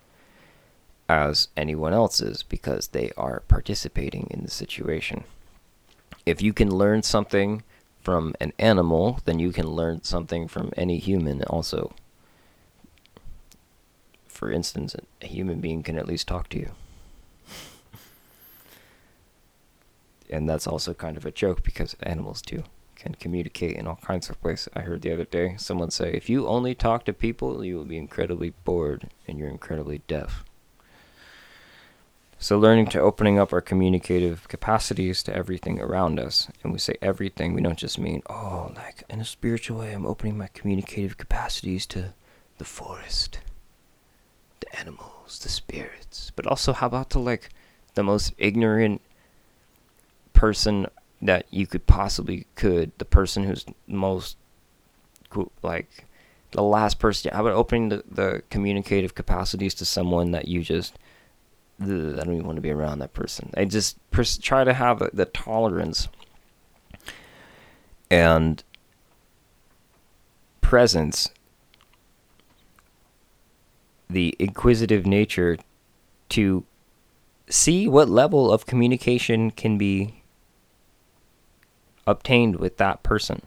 as 1.07 1.49
anyone 1.55 1.93
else's 1.93 2.41
because 2.41 2.87
they 2.87 3.11
are 3.15 3.43
participating 3.47 4.27
in 4.31 4.41
the 4.43 4.49
situation. 4.49 5.25
If 6.25 6.41
you 6.41 6.53
can 6.53 6.73
learn 6.73 7.03
something 7.03 7.61
from 8.03 8.35
an 8.39 8.51
animal, 8.59 9.19
then 9.25 9.39
you 9.39 9.51
can 9.51 9.67
learn 9.67 10.03
something 10.03 10.47
from 10.47 10.71
any 10.75 10.97
human 10.97 11.41
also. 11.43 11.93
For 14.27 14.51
instance, 14.51 14.95
a 15.21 15.27
human 15.27 15.61
being 15.61 15.83
can 15.83 15.97
at 15.97 16.07
least 16.07 16.27
talk 16.27 16.49
to 16.49 16.59
you. 16.59 16.71
and 20.29 20.49
that's 20.49 20.67
also 20.67 20.93
kind 20.93 21.15
of 21.15 21.25
a 21.25 21.31
joke 21.31 21.63
because 21.63 21.95
animals 22.01 22.41
too 22.41 22.63
can 22.95 23.15
communicate 23.15 23.75
in 23.75 23.87
all 23.87 23.99
kinds 24.01 24.29
of 24.29 24.41
ways. 24.43 24.69
I 24.73 24.81
heard 24.81 25.01
the 25.01 25.11
other 25.11 25.25
day 25.25 25.55
someone 25.57 25.91
say, 25.91 26.11
if 26.13 26.29
you 26.29 26.47
only 26.47 26.73
talk 26.73 27.05
to 27.05 27.13
people, 27.13 27.63
you 27.63 27.75
will 27.75 27.85
be 27.85 27.97
incredibly 27.97 28.53
bored 28.63 29.09
and 29.27 29.37
you're 29.37 29.49
incredibly 29.49 30.01
deaf. 30.07 30.45
So, 32.43 32.59
learning 32.59 32.87
to 32.87 32.99
opening 32.99 33.39
up 33.39 33.53
our 33.53 33.61
communicative 33.61 34.49
capacities 34.49 35.23
to 35.23 35.33
everything 35.33 35.79
around 35.79 36.19
us. 36.19 36.49
And 36.61 36.73
we 36.73 36.77
say 36.77 36.97
everything, 37.01 37.53
we 37.53 37.61
don't 37.61 37.79
just 37.79 37.97
mean, 37.97 38.21
oh, 38.29 38.69
like 38.75 39.05
in 39.09 39.21
a 39.21 39.25
spiritual 39.25 39.79
way, 39.79 39.93
I'm 39.93 40.05
opening 40.05 40.37
my 40.37 40.49
communicative 40.53 41.17
capacities 41.17 41.85
to 41.85 42.13
the 42.57 42.65
forest, 42.65 43.39
the 44.59 44.77
animals, 44.77 45.39
the 45.41 45.47
spirits. 45.47 46.33
But 46.35 46.45
also, 46.45 46.73
how 46.73 46.87
about 46.87 47.09
to 47.11 47.19
like 47.19 47.47
the 47.93 48.03
most 48.03 48.33
ignorant 48.37 48.99
person 50.33 50.87
that 51.21 51.45
you 51.49 51.65
could 51.65 51.87
possibly 51.87 52.45
could, 52.55 52.91
the 52.97 53.05
person 53.05 53.45
who's 53.45 53.63
most 53.87 54.35
like 55.61 56.07
the 56.51 56.61
last 56.61 56.99
person. 56.99 57.31
How 57.33 57.39
about 57.39 57.53
opening 57.53 57.87
the, 57.87 58.03
the 58.05 58.43
communicative 58.49 59.15
capacities 59.15 59.73
to 59.75 59.85
someone 59.85 60.31
that 60.31 60.49
you 60.49 60.61
just 60.61 60.99
I 61.81 61.85
don't 61.85 62.33
even 62.33 62.45
want 62.45 62.57
to 62.57 62.61
be 62.61 62.71
around 62.71 62.99
that 62.99 63.13
person. 63.13 63.51
I 63.57 63.65
just 63.65 63.97
pers- 64.11 64.37
try 64.37 64.63
to 64.63 64.73
have 64.73 64.99
the, 64.99 65.09
the 65.13 65.25
tolerance 65.25 66.07
and 68.09 68.63
presence, 70.61 71.29
the 74.09 74.35
inquisitive 74.39 75.05
nature 75.05 75.57
to 76.29 76.63
see 77.49 77.87
what 77.87 78.09
level 78.09 78.51
of 78.51 78.65
communication 78.65 79.51
can 79.51 79.77
be 79.77 80.23
obtained 82.05 82.57
with 82.57 82.77
that 82.77 83.03
person. 83.03 83.41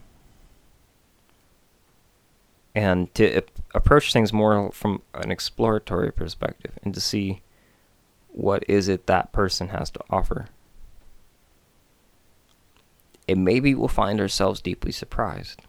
And 2.75 3.13
to 3.15 3.43
approach 3.75 4.13
things 4.13 4.33
more 4.33 4.71
from 4.73 5.03
an 5.15 5.31
exploratory 5.31 6.13
perspective 6.13 6.73
and 6.83 6.93
to 6.95 7.01
see 7.01 7.41
what 8.37 8.63
is 8.69 8.87
it 8.87 9.07
that 9.07 9.33
person 9.33 9.69
has 9.69 9.89
to 9.91 9.99
offer. 10.11 10.47
And 13.27 13.45
maybe 13.45 13.75
we'll 13.75 13.89
find 13.89 14.21
ourselves 14.21 14.61
deeply 14.61 14.93
surprised. 14.93 15.63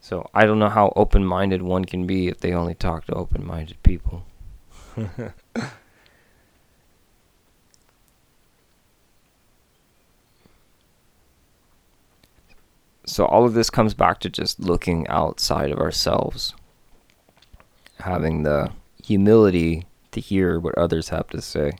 So 0.00 0.28
I 0.34 0.44
don't 0.44 0.58
know 0.58 0.68
how 0.68 0.92
open 0.96 1.24
minded 1.24 1.62
one 1.62 1.84
can 1.84 2.04
be 2.04 2.26
if 2.26 2.40
they 2.40 2.52
only 2.52 2.74
talk 2.74 3.06
to 3.06 3.14
open 3.14 3.46
minded 3.46 3.80
people. 3.84 4.26
so 13.06 13.24
all 13.24 13.44
of 13.44 13.54
this 13.54 13.70
comes 13.70 13.94
back 13.94 14.18
to 14.20 14.28
just 14.28 14.58
looking 14.58 15.06
outside 15.06 15.70
of 15.70 15.78
ourselves, 15.78 16.54
having 18.00 18.42
the 18.42 18.72
humility 19.04 19.86
to 20.12 20.20
hear 20.20 20.58
what 20.58 20.76
others 20.78 21.10
have 21.10 21.28
to 21.28 21.42
say. 21.42 21.72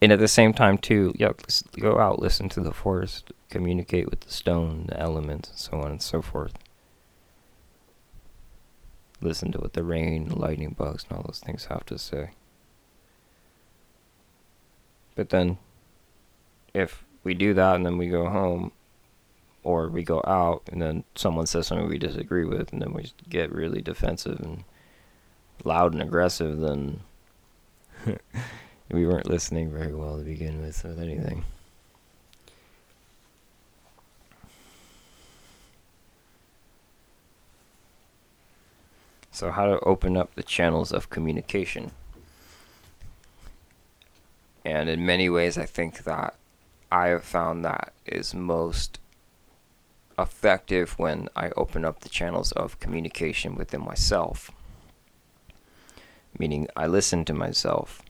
And 0.00 0.12
at 0.12 0.18
the 0.18 0.28
same 0.28 0.52
time, 0.52 0.78
too, 0.78 1.14
yeah, 1.16 1.32
go 1.80 1.98
out, 1.98 2.20
listen 2.20 2.48
to 2.50 2.60
the 2.60 2.72
forest, 2.72 3.32
communicate 3.48 4.10
with 4.10 4.20
the 4.20 4.30
stone, 4.30 4.86
the 4.88 5.00
elements, 5.00 5.50
and 5.50 5.58
so 5.58 5.80
on 5.80 5.90
and 5.90 6.02
so 6.02 6.20
forth. 6.20 6.52
Listen 9.20 9.50
to 9.52 9.58
what 9.58 9.72
the 9.72 9.82
rain, 9.82 10.28
the 10.28 10.38
lightning 10.38 10.74
bugs, 10.76 11.06
and 11.08 11.16
all 11.16 11.24
those 11.24 11.40
things 11.40 11.66
have 11.66 11.86
to 11.86 11.98
say. 11.98 12.30
But 15.14 15.30
then, 15.30 15.58
if 16.74 17.04
we 17.22 17.32
do 17.32 17.54
that 17.54 17.76
and 17.76 17.86
then 17.86 17.96
we 17.96 18.08
go 18.08 18.28
home, 18.28 18.72
or 19.62 19.88
we 19.88 20.02
go 20.02 20.22
out 20.26 20.62
and 20.70 20.82
then 20.82 21.04
someone 21.14 21.46
says 21.46 21.66
something 21.66 21.88
we 21.88 21.98
disagree 21.98 22.44
with, 22.44 22.72
and 22.72 22.82
then 22.82 22.92
we 22.92 23.10
get 23.28 23.50
really 23.50 23.80
defensive 23.80 24.38
and 24.40 24.64
loud 25.64 25.92
and 25.92 26.02
aggressive, 26.02 26.60
then 26.60 27.00
we 28.90 29.06
weren't 29.06 29.28
listening 29.28 29.70
very 29.70 29.94
well 29.94 30.18
to 30.18 30.24
begin 30.24 30.60
with 30.60 30.84
with 30.84 31.00
anything. 31.00 31.44
So, 39.30 39.50
how 39.50 39.66
to 39.66 39.80
open 39.80 40.16
up 40.16 40.34
the 40.36 40.44
channels 40.44 40.92
of 40.92 41.10
communication. 41.10 41.90
And 44.64 44.88
in 44.88 45.04
many 45.04 45.28
ways, 45.28 45.58
I 45.58 45.66
think 45.66 46.04
that 46.04 46.36
I 46.90 47.08
have 47.08 47.24
found 47.24 47.64
that 47.64 47.92
is 48.06 48.32
most 48.32 49.00
effective 50.16 50.96
when 50.98 51.28
I 51.34 51.50
open 51.56 51.84
up 51.84 52.00
the 52.00 52.08
channels 52.08 52.52
of 52.52 52.78
communication 52.78 53.56
within 53.56 53.80
myself 53.80 54.52
meaning 56.38 56.68
I 56.76 56.86
listen 56.86 57.24
to 57.26 57.34
myself 57.34 58.02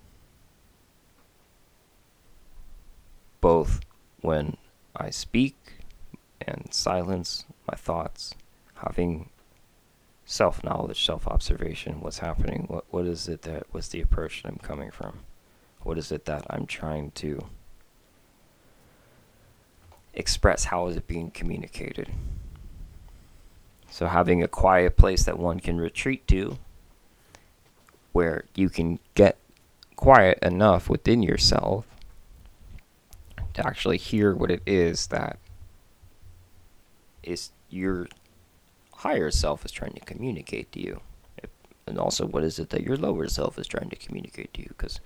both 3.40 3.80
when 4.22 4.56
I 4.96 5.10
speak 5.10 5.56
and 6.40 6.68
silence 6.72 7.44
my 7.70 7.76
thoughts, 7.76 8.34
having 8.76 9.28
self 10.24 10.64
knowledge, 10.64 11.04
self 11.04 11.28
observation, 11.28 12.00
what's 12.00 12.20
happening, 12.20 12.64
what 12.68 12.84
what 12.90 13.04
is 13.04 13.28
it 13.28 13.42
that 13.42 13.66
what's 13.70 13.88
the 13.88 14.00
approach 14.00 14.42
that 14.42 14.48
I'm 14.48 14.58
coming 14.58 14.90
from? 14.90 15.20
What 15.82 15.98
is 15.98 16.10
it 16.10 16.24
that 16.24 16.46
I'm 16.48 16.64
trying 16.64 17.10
to 17.16 17.46
express? 20.14 20.64
How 20.64 20.86
is 20.86 20.96
it 20.96 21.06
being 21.06 21.30
communicated? 21.30 22.08
So 23.90 24.06
having 24.06 24.42
a 24.42 24.48
quiet 24.48 24.96
place 24.96 25.24
that 25.24 25.38
one 25.38 25.60
can 25.60 25.78
retreat 25.78 26.26
to 26.28 26.56
where 28.14 28.44
you 28.54 28.70
can 28.70 29.00
get 29.14 29.36
quiet 29.96 30.38
enough 30.40 30.88
within 30.88 31.20
yourself 31.22 31.84
to 33.52 33.66
actually 33.66 33.98
hear 33.98 34.34
what 34.34 34.52
it 34.52 34.62
is 34.66 35.08
that 35.08 35.38
is 37.24 37.50
your 37.70 38.06
higher 38.94 39.32
self 39.32 39.64
is 39.64 39.72
trying 39.72 39.92
to 39.92 40.00
communicate 40.00 40.70
to 40.72 40.80
you. 40.80 41.00
And 41.88 41.98
also 41.98 42.24
what 42.24 42.44
is 42.44 42.60
it 42.60 42.70
that 42.70 42.82
your 42.82 42.96
lower 42.96 43.28
self 43.28 43.58
is 43.58 43.66
trying 43.66 43.90
to 43.90 43.96
communicate 43.96 44.54
to 44.54 44.62
you? 44.62 44.68
Because 44.68 45.00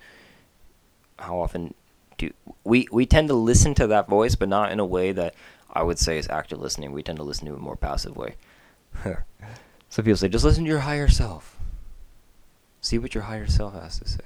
how 1.19 1.41
often 1.41 1.73
do 2.19 2.31
we 2.63 2.87
we 2.93 3.07
tend 3.07 3.29
to 3.29 3.35
listen 3.35 3.75
to 3.75 3.87
that 3.87 4.07
voice 4.07 4.35
but 4.35 4.49
not 4.49 4.71
in 4.71 4.79
a 4.79 4.87
way 4.87 5.13
that 5.13 5.35
i 5.73 5.83
would 5.83 5.99
say 5.99 6.19
is 6.19 6.29
active 6.29 6.61
listening. 6.61 6.93
We 6.93 7.03
tend 7.03 7.19
to 7.19 7.25
listen 7.25 7.47
to 7.47 7.55
a 7.55 7.59
more 7.59 7.77
passive 7.77 8.17
way. 8.17 8.37
So 9.91 10.03
people 10.03 10.19
say 10.19 10.29
just 10.29 10.45
listen 10.45 10.65
to 10.65 10.69
your 10.69 10.81
higher 10.81 11.09
self 11.09 11.58
See 12.81 12.99
what 12.99 13.15
your 13.15 13.25
higher 13.25 13.47
self 13.47 13.75
has 13.75 13.99
to 13.99 14.09
say. 14.09 14.21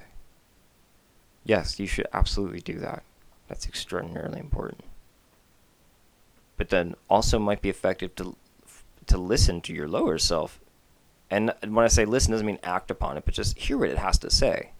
Yes, 1.44 1.80
you 1.80 1.86
should 1.86 2.06
absolutely 2.12 2.60
do 2.60 2.78
that. 2.78 3.02
That's 3.48 3.66
extraordinarily 3.66 4.38
important. 4.38 4.84
But 6.56 6.68
then 6.68 6.94
also 7.10 7.38
might 7.38 7.62
be 7.62 7.70
effective 7.70 8.14
to 8.16 8.36
to 9.06 9.18
listen 9.18 9.60
to 9.62 9.72
your 9.72 9.88
lower 9.88 10.16
self. 10.16 10.60
And 11.30 11.52
when 11.62 11.84
I 11.84 11.88
say 11.88 12.04
listen, 12.04 12.32
doesn't 12.32 12.46
mean 12.46 12.58
act 12.62 12.90
upon 12.90 13.16
it, 13.16 13.24
but 13.24 13.34
just 13.34 13.58
hear 13.58 13.78
what 13.78 13.88
it 13.88 13.98
has 13.98 14.18
to 14.18 14.30
say. 14.30 14.70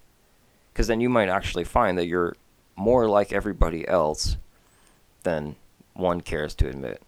Because 0.73 0.87
then 0.87 1.01
you 1.01 1.09
might 1.09 1.29
actually 1.29 1.65
find 1.65 1.99
that 1.99 2.07
you're 2.07 2.37
more 2.77 3.09
like 3.09 3.33
everybody 3.33 3.87
else 3.89 4.37
than 5.23 5.57
one 5.95 6.21
cares 6.21 6.55
to 6.57 6.69
admit. 6.69 7.03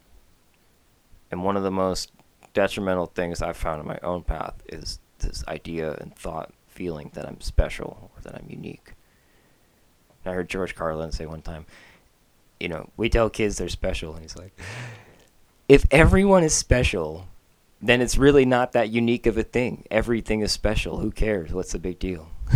And 1.31 1.45
one 1.45 1.57
of 1.57 1.63
the 1.63 1.71
most 1.71 2.11
detrimental 2.53 3.07
things 3.07 3.43
I've 3.43 3.57
found 3.57 3.81
in 3.81 3.87
my 3.87 3.99
own 4.03 4.23
path 4.23 4.55
is 4.69 4.99
this 5.25 5.45
idea 5.49 5.97
and 6.01 6.15
thought, 6.15 6.53
feeling 6.69 7.11
that 7.15 7.27
I'm 7.27 7.41
special 7.41 8.11
or 8.15 8.21
that 8.23 8.35
I'm 8.35 8.47
unique. 8.49 8.93
I 10.27 10.33
heard 10.33 10.49
George 10.49 10.75
Carlin 10.75 11.13
say 11.13 11.27
one 11.27 11.43
time, 11.43 11.67
you 12.59 12.69
know, 12.69 12.89
we 12.97 13.09
tell 13.09 13.29
kids 13.29 13.59
they're 13.59 13.69
special, 13.69 14.15
and 14.15 14.23
he's 14.23 14.37
like, 14.37 14.59
if 15.69 15.85
everyone 15.91 16.43
is 16.43 16.55
special, 16.55 17.29
then 17.83 18.01
it's 18.01 18.17
really 18.17 18.47
not 18.47 18.73
that 18.73 18.89
unique 18.91 19.27
of 19.27 19.37
a 19.37 19.43
thing. 19.43 19.85
Everything 19.91 20.41
is 20.41 20.53
special. 20.53 20.99
Who 20.99 21.11
cares? 21.11 21.53
What's 21.53 21.73
the 21.73 21.79
big 21.79 21.99
deal? 21.99 22.31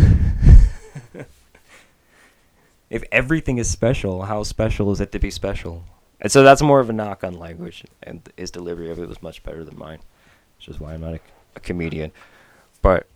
if 2.89 3.03
everything 3.11 3.59
is 3.59 3.69
special, 3.69 4.23
how 4.23 4.43
special 4.43 4.91
is 4.91 4.99
it 4.99 5.11
to 5.11 5.19
be 5.19 5.29
special? 5.29 5.83
And 6.21 6.31
so 6.31 6.43
that's 6.43 6.61
more 6.61 6.79
of 6.79 6.89
a 6.89 6.93
knock 6.93 7.23
on 7.23 7.37
language, 7.37 7.85
and 8.03 8.27
his 8.35 8.51
delivery 8.51 8.89
of 8.89 8.99
it 8.99 9.07
was 9.07 9.21
much 9.21 9.43
better 9.43 9.63
than 9.63 9.77
mine, 9.77 9.99
which 10.57 10.67
is 10.67 10.79
why 10.79 10.93
I'm 10.93 11.01
not 11.01 11.13
a, 11.13 11.19
a 11.55 11.59
comedian. 11.59 12.11
But 12.81 13.07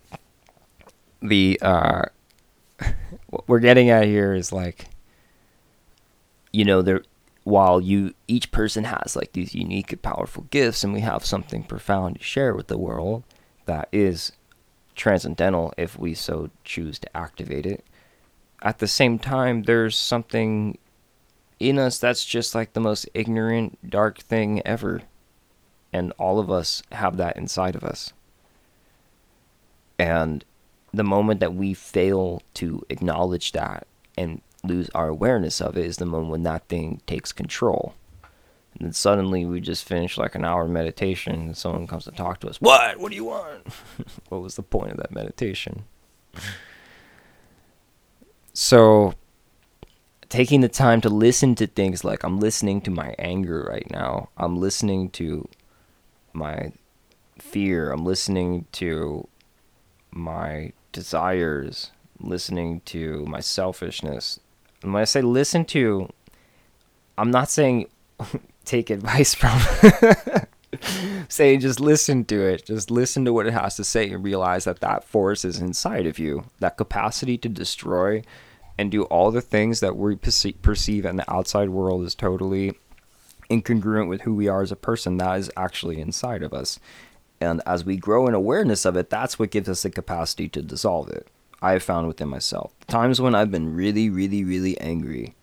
the 1.22 1.60
uh, 1.62 2.04
what 3.30 3.48
we're 3.48 3.60
getting 3.60 3.90
at 3.90 4.06
here 4.06 4.34
is 4.34 4.52
like, 4.52 4.88
you 6.52 6.66
know, 6.66 6.82
there 6.82 7.04
while 7.44 7.82
you 7.82 8.14
each 8.28 8.52
person 8.52 8.86
has 8.86 9.16
like 9.16 9.34
these 9.34 9.54
unique 9.54 9.92
and 9.92 10.02
powerful 10.02 10.44
gifts, 10.50 10.84
and 10.84 10.94
we 10.94 11.02
have 11.02 11.26
something 11.26 11.64
profound 11.64 12.18
to 12.18 12.24
share 12.24 12.54
with 12.54 12.68
the 12.68 12.78
world 12.78 13.24
that 13.66 13.88
is 13.92 14.34
transcendental 14.96 15.74
if 15.78 15.98
we 15.98 16.14
so 16.14 16.50
choose 16.64 17.00
to 17.00 17.18
activate 17.18 17.66
it. 17.66 17.84
At 18.62 18.80
the 18.80 18.88
same 18.88 19.20
time, 19.20 19.64
there's 19.64 19.96
something 19.96 20.78
in 21.60 21.80
us 21.80 21.98
that's 21.98 22.26
just 22.26 22.56
like 22.56 22.74
the 22.74 22.80
most 22.80 23.08
ignorant, 23.14 23.90
dark 23.90 24.20
thing 24.20 24.62
ever. 24.66 25.02
And 25.92 26.12
all 26.18 26.40
of 26.40 26.50
us 26.50 26.82
have 26.92 27.18
that 27.18 27.38
inside 27.38 27.76
of 27.76 27.84
us. 27.84 28.14
And 29.98 30.44
the 30.94 31.04
moment 31.04 31.40
that 31.40 31.54
we 31.54 31.74
fail 31.74 32.42
to 32.56 32.84
acknowledge 32.90 33.52
that 33.54 33.88
and 34.18 34.42
lose 34.64 34.90
our 34.96 35.08
awareness 35.08 35.60
of 35.62 35.78
it 35.78 35.86
is 35.86 35.98
the 35.98 36.06
moment 36.06 36.32
when 36.32 36.44
that 36.44 36.68
thing 36.68 37.02
takes 37.06 37.32
control. 37.32 37.96
And 38.74 38.88
then 38.88 38.94
suddenly 38.94 39.46
we 39.46 39.60
just 39.60 39.84
finish 39.84 40.18
like 40.18 40.36
an 40.36 40.46
hour 40.46 40.68
meditation 40.68 41.34
and 41.34 41.58
someone 41.58 41.88
comes 41.88 42.06
to 42.06 42.12
talk 42.12 42.40
to 42.40 42.50
us. 42.50 42.60
What? 42.60 43.00
What 43.00 43.10
do 43.10 43.16
you 43.16 43.26
want? 43.26 43.68
what 44.30 44.42
was 44.42 44.56
the 44.56 44.64
point 44.64 44.92
of 44.92 44.98
that 44.98 45.14
meditation? 45.14 45.84
so 48.54 49.14
taking 50.30 50.62
the 50.62 50.70
time 50.70 51.00
to 51.02 51.10
listen 51.10 51.54
to 51.56 51.68
things 51.68 52.04
like 52.04 52.24
I'm 52.24 52.40
listening 52.40 52.82
to 52.82 52.92
my 52.92 53.14
anger 53.20 53.68
right 53.70 53.90
now. 53.92 54.30
I'm 54.38 54.58
listening 54.58 55.12
to 55.12 55.48
my 56.34 56.72
fear. 57.38 57.92
I'm 57.92 58.06
listening 58.06 58.66
to 58.74 59.28
my 60.16 60.74
desires, 60.92 61.92
listening 62.20 62.82
to 62.86 63.26
my 63.26 63.40
selfishness. 63.40 64.40
And 64.82 64.94
when 64.94 65.02
I 65.02 65.06
say 65.06 65.22
listen 65.22 65.66
to, 65.66 66.10
I'm 67.18 67.32
not 67.32 67.50
saying 67.50 67.88
take 68.66 68.90
advice 68.90 69.34
from. 69.34 69.60
saying 71.30 71.60
just 71.60 71.80
listen 71.80 72.26
to 72.26 72.42
it. 72.42 72.66
Just 72.66 72.92
listen 72.92 73.26
to 73.26 73.34
what 73.34 73.48
it 73.48 73.54
has 73.54 73.76
to 73.78 73.84
say 73.84 74.10
and 74.10 74.24
realize 74.24 74.66
that 74.66 74.80
that 74.80 75.04
force 75.04 75.46
is 75.46 75.60
inside 75.60 76.06
of 76.06 76.20
you. 76.20 76.46
That 76.60 76.78
capacity 76.78 77.38
to 77.40 77.50
destroy 77.50 78.24
and 78.78 78.92
do 78.92 79.04
all 79.04 79.32
the 79.32 79.42
things 79.42 79.80
that 79.82 79.96
we 79.96 80.16
perceive 80.16 81.06
in 81.06 81.16
the 81.16 81.32
outside 81.32 81.70
world 81.70 82.04
is 82.04 82.16
totally 82.16 82.74
incongruent 83.50 84.08
with 84.08 84.22
who 84.22 84.34
we 84.34 84.48
are 84.48 84.62
as 84.62 84.72
a 84.72 84.76
person. 84.76 85.18
That 85.18 85.40
is 85.40 85.52
actually 85.56 86.00
inside 86.00 86.44
of 86.44 86.54
us. 86.54 86.80
And 87.44 87.62
as 87.66 87.84
we 87.84 87.98
grow 87.98 88.28
in 88.28 88.34
awareness 88.34 88.86
of 88.86 88.96
it, 88.96 89.10
that's 89.10 89.38
what 89.38 89.52
gives 89.52 89.68
us 89.68 89.84
the 89.84 89.90
capacity 89.90 90.48
to 90.50 90.62
dissolve 90.62 91.10
it. 91.10 91.28
I 91.62 91.74
have 91.74 91.84
found 91.84 92.08
within 92.08 92.30
myself. 92.30 92.74
The 92.80 92.92
times 92.92 93.20
when 93.20 93.36
I've 93.36 93.52
been 93.52 93.76
really, 93.76 94.10
really, 94.10 94.46
really 94.46 94.80
angry, 94.80 95.36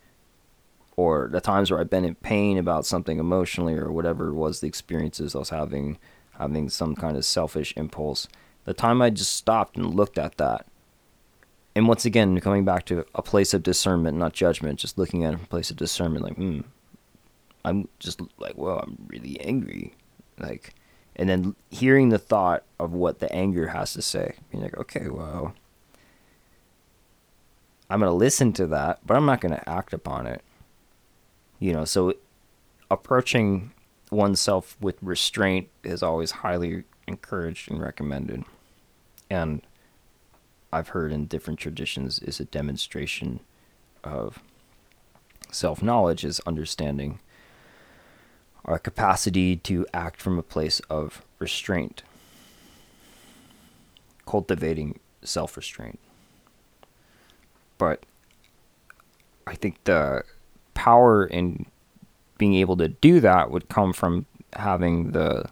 or 0.97 1.29
the 1.31 1.43
times 1.43 1.71
where 1.71 1.79
I've 1.79 1.91
been 1.91 2.05
in 2.07 2.15
pain 2.15 2.57
about 2.57 2.87
something 2.87 3.19
emotionally 3.19 3.75
or 3.75 3.93
whatever 3.93 4.33
was 4.33 4.61
the 4.61 4.67
experiences 4.67 5.35
I 5.35 5.41
was 5.41 5.51
having, 5.51 5.99
having 6.39 6.71
some 6.71 6.97
kind 6.97 7.19
of 7.19 7.25
selfish 7.25 7.75
impulse, 7.77 8.29
the 8.65 8.75
time 8.75 9.03
I 9.03 9.11
just 9.11 9.35
stopped 9.35 9.77
and 9.77 9.95
looked 9.95 10.19
at 10.19 10.39
that. 10.39 10.67
And 11.75 11.87
once 11.87 12.05
again, 12.05 12.41
coming 12.41 12.65
back 12.65 12.87
to 12.87 13.05
a 13.15 13.23
place 13.23 13.53
of 13.55 13.63
discernment, 13.63 14.17
not 14.17 14.33
judgment, 14.33 14.79
just 14.79 14.99
looking 14.99 15.25
at 15.25 15.35
a 15.35 15.39
place 15.39 15.71
of 15.71 15.77
discernment, 15.77 16.25
like, 16.25 16.37
hmm, 16.37 16.61
I'm 17.65 17.89
just 17.99 18.21
like, 18.39 18.57
well, 18.57 18.79
I'm 18.79 18.97
really 19.07 19.39
angry. 19.41 19.95
Like, 20.39 20.75
and 21.17 21.29
then 21.29 21.55
hearing 21.71 22.09
the 22.09 22.19
thought 22.19 22.65
of 22.79 22.93
what 22.93 23.19
the 23.19 23.33
anger 23.33 23.69
has 23.69 23.93
to 23.95 24.03
say, 24.03 24.35
being 24.51 24.63
like, 24.63 24.77
okay, 24.77 25.09
well, 25.09 25.55
I'm 27.89 28.01
going 28.01 28.11
to 28.11 28.15
listen 28.15 28.53
to 28.55 28.67
that, 28.69 29.01
but 29.05 29.17
I'm 29.17 29.27
not 29.27 29.41
going 29.41 29.55
to 29.55 29.69
act 29.69 29.93
upon 29.93 30.27
it. 30.27 30.43
You 31.59 31.73
know, 31.73 31.85
so 31.85 32.15
approaching 32.91 33.73
oneself 34.11 34.77
with 34.81 34.97
restraint 35.03 35.69
is 35.85 36.03
always 36.03 36.31
highly 36.31 36.85
encouraged 37.07 37.71
and 37.71 37.81
recommended. 37.81 38.45
And 39.29 39.63
I've 40.73 40.89
heard 40.89 41.13
in 41.13 41.27
different 41.27 41.59
traditions 41.59 42.19
is 42.21 42.41
a 42.41 42.45
demonstration 42.45 43.41
of 44.05 44.41
self 45.51 45.83
knowledge, 45.83 46.25
is 46.25 46.41
understanding 46.47 47.19
our 48.65 48.79
capacity 48.79 49.57
to 49.57 49.87
act 49.93 50.21
from 50.21 50.39
a 50.39 50.43
place 50.43 50.81
of 50.91 51.23
restraint, 51.39 52.03
cultivating 54.27 54.99
self 55.23 55.57
restraint. 55.57 55.99
But 57.79 58.05
I 59.47 59.55
think 59.55 59.83
the 59.85 60.25
power 60.75 61.25
in 61.25 61.67
being 62.39 62.55
able 62.55 62.77
to 62.77 62.89
do 62.89 63.21
that 63.21 63.51
would 63.51 63.69
come 63.69 63.93
from 63.93 64.27
having 64.55 65.13
the 65.13 65.47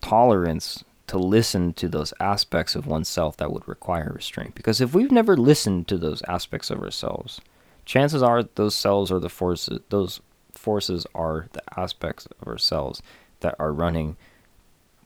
tolerance 0.00 0.84
to 1.06 1.18
listen 1.18 1.72
to 1.74 1.88
those 1.88 2.14
aspects 2.20 2.74
of 2.76 2.86
oneself 2.86 3.36
that 3.36 3.52
would 3.52 3.66
require 3.66 4.12
restraint. 4.14 4.54
Because 4.54 4.80
if 4.80 4.94
we've 4.94 5.10
never 5.10 5.36
listened 5.36 5.88
to 5.88 5.98
those 5.98 6.22
aspects 6.28 6.70
of 6.70 6.80
ourselves, 6.80 7.40
chances 7.84 8.22
are 8.22 8.44
those 8.54 8.74
cells 8.74 9.10
are 9.10 9.18
the 9.18 9.28
forces, 9.28 9.80
those 9.88 10.20
forces 10.54 11.06
are 11.14 11.46
the 11.52 11.62
aspects 11.78 12.26
of 12.40 12.48
ourselves 12.48 13.02
that 13.40 13.54
are 13.58 13.72
running 13.72 14.16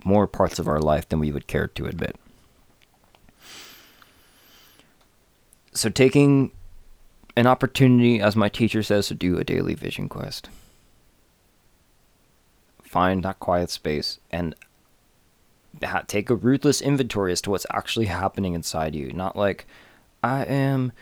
more 0.05 0.27
parts 0.27 0.59
of 0.59 0.69
our 0.69 0.81
life 0.81 1.09
than 1.09 1.19
we 1.19 1.33
would 1.33 1.47
care 1.47 1.69
to 1.69 1.87
admit. 1.87 2.17
So, 5.73 5.89
taking 5.89 6.53
an 7.37 7.47
opportunity, 7.47 8.21
as 8.21 8.37
my 8.37 8.49
teacher 8.49 8.83
says, 8.83 9.09
to 9.09 9.15
do 9.15 9.39
a 9.39 9.45
daily 9.45 9.75
vision 9.75 10.09
quest. 10.09 10.49
Find 12.83 13.25
that 13.25 13.41
quiet 13.41 13.71
space 13.71 14.21
and 14.31 14.55
take 16.07 16.31
a 16.31 16.37
ruthless 16.37 16.81
inventory 16.81 17.33
as 17.33 17.41
to 17.43 17.51
what's 17.51 17.67
actually 17.73 18.07
happening 18.07 18.55
inside 18.55 18.95
you. 18.95 19.13
Not 19.13 19.37
like, 19.37 19.67
I 20.23 20.45
am 20.45 20.93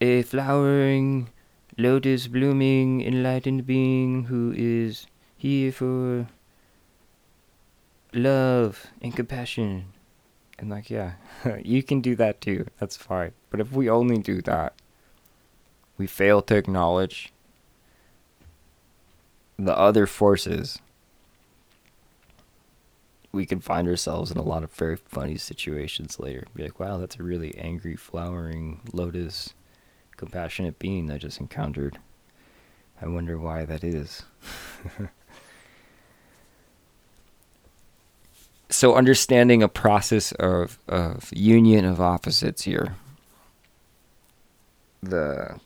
a 0.00 0.22
flowering 0.22 1.28
lotus 1.76 2.28
blooming 2.28 3.00
enlightened 3.00 3.66
being 3.66 4.24
who 4.24 4.52
is 4.56 5.06
here 5.36 5.72
for 5.72 6.28
love 8.12 8.86
and 9.02 9.14
compassion. 9.14 9.86
And 10.58 10.70
like, 10.70 10.88
yeah, 10.88 11.14
you 11.62 11.82
can 11.82 12.00
do 12.00 12.14
that 12.16 12.40
too. 12.40 12.66
That's 12.78 12.96
fine. 12.96 13.32
But 13.50 13.60
if 13.60 13.72
we 13.72 13.88
only 13.90 14.18
do 14.18 14.40
that, 14.42 14.74
we 15.98 16.06
fail 16.06 16.42
to 16.42 16.56
acknowledge 16.56 17.32
the 19.58 19.76
other 19.76 20.06
forces. 20.06 20.78
We 23.32 23.46
can 23.46 23.60
find 23.60 23.88
ourselves 23.88 24.30
in 24.30 24.36
a 24.36 24.42
lot 24.42 24.62
of 24.62 24.72
very 24.72 24.96
funny 24.96 25.36
situations 25.36 26.20
later. 26.20 26.44
Be 26.54 26.62
like, 26.62 26.78
wow, 26.78 26.98
that's 26.98 27.16
a 27.16 27.22
really 27.22 27.56
angry, 27.58 27.96
flowering 27.96 28.80
lotus 28.92 29.54
compassionate 30.16 30.78
being 30.78 31.10
I 31.10 31.18
just 31.18 31.40
encountered. 31.40 31.98
I 33.00 33.08
wonder 33.08 33.38
why 33.38 33.64
that 33.64 33.82
is. 33.84 34.22
so 38.70 38.94
understanding 38.94 39.62
a 39.62 39.68
process 39.68 40.32
of, 40.32 40.78
of 40.88 41.30
union 41.32 41.84
of 41.84 42.00
opposites 42.00 42.62
here. 42.62 42.96
The 45.02 45.60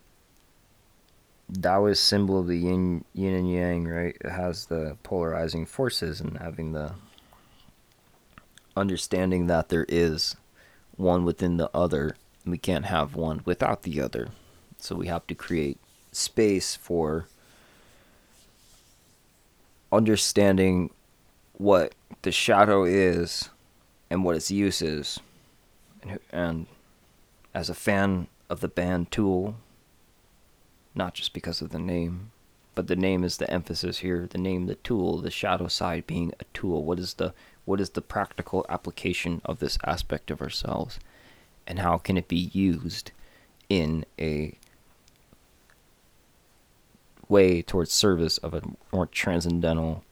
Taoist 1.53 2.05
symbol 2.05 2.41
of 2.41 2.47
the 2.47 2.59
yin, 2.59 3.05
yin 3.15 3.35
and 3.35 3.51
yang, 3.51 3.89
right? 3.89 4.17
It 4.21 4.31
has 4.31 4.67
the 4.67 4.97
polarizing 5.03 5.65
forces 5.65 6.21
and 6.21 6.37
having 6.39 6.73
the 6.73 6.93
understanding 8.77 9.47
that 9.47 9.69
there 9.69 9.87
is 9.89 10.37
one 10.97 11.25
within 11.25 11.57
the 11.57 11.71
other 11.75 12.17
we 12.51 12.59
can't 12.59 12.87
have 12.87 13.15
one 13.15 13.43
without 13.45 13.83
the 13.83 14.01
other. 14.01 14.29
So 14.79 14.95
we 14.95 15.09
have 15.09 15.27
to 15.27 15.35
create 15.35 15.79
space 16.13 16.77
for 16.77 17.27
understanding 19.91 20.91
what 21.55 21.95
the 22.23 22.33
shadow 22.33 22.85
is 22.85 23.51
and 24.11 24.25
what 24.25 24.37
its 24.37 24.51
use 24.51 24.83
is. 24.83 25.21
And, 26.03 26.19
and 26.31 26.67
as 27.55 27.69
a 27.69 27.75
fan 27.75 28.29
of 28.49 28.61
the 28.61 28.69
band 28.69 29.11
Tool, 29.11 29.57
not 30.95 31.15
just 31.15 31.33
because 31.33 31.61
of 31.61 31.71
the 31.71 31.79
name, 31.79 32.31
but 32.75 32.87
the 32.87 32.97
name 32.97 33.25
is 33.25 33.39
the 33.39 33.51
emphasis 33.51 33.99
here. 33.99 34.29
The 34.31 34.39
name, 34.39 34.67
the 34.67 34.77
tool, 34.77 35.19
the 35.19 35.33
shadow 35.33 35.67
side 35.67 36.07
being 36.07 36.33
a 36.39 36.45
tool. 36.55 36.85
What 36.85 37.01
is 37.01 37.15
the 37.15 37.35
what 37.65 37.81
is 37.81 37.91
the 37.91 38.01
practical 38.01 38.65
application 38.69 39.43
of 39.45 39.59
this 39.59 39.79
aspect 39.85 40.31
of 40.31 40.41
ourselves? 40.41 41.01
And 41.69 41.79
how 41.79 41.99
can 41.99 42.17
it 42.17 42.27
be 42.27 42.51
used 42.53 43.13
in 43.69 44.05
a 44.19 44.57
way 47.29 47.63
towards 47.63 47.93
service 47.93 48.39
of 48.39 48.55
a 48.55 48.63
more 48.91 49.07
transcendental 49.07 50.03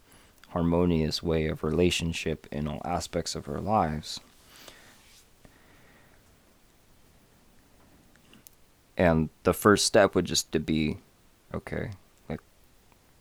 harmonious 0.50 1.22
way 1.22 1.46
of 1.46 1.64
relationship 1.64 2.46
in 2.52 2.68
all 2.68 2.80
aspects 2.84 3.34
of 3.34 3.48
our 3.48 3.60
lives. 3.60 4.20
And 8.96 9.28
the 9.42 9.52
first 9.52 9.84
step 9.84 10.14
would 10.14 10.24
just 10.24 10.52
to 10.52 10.60
be 10.60 10.98
okay 11.52 11.90
like 12.28 12.40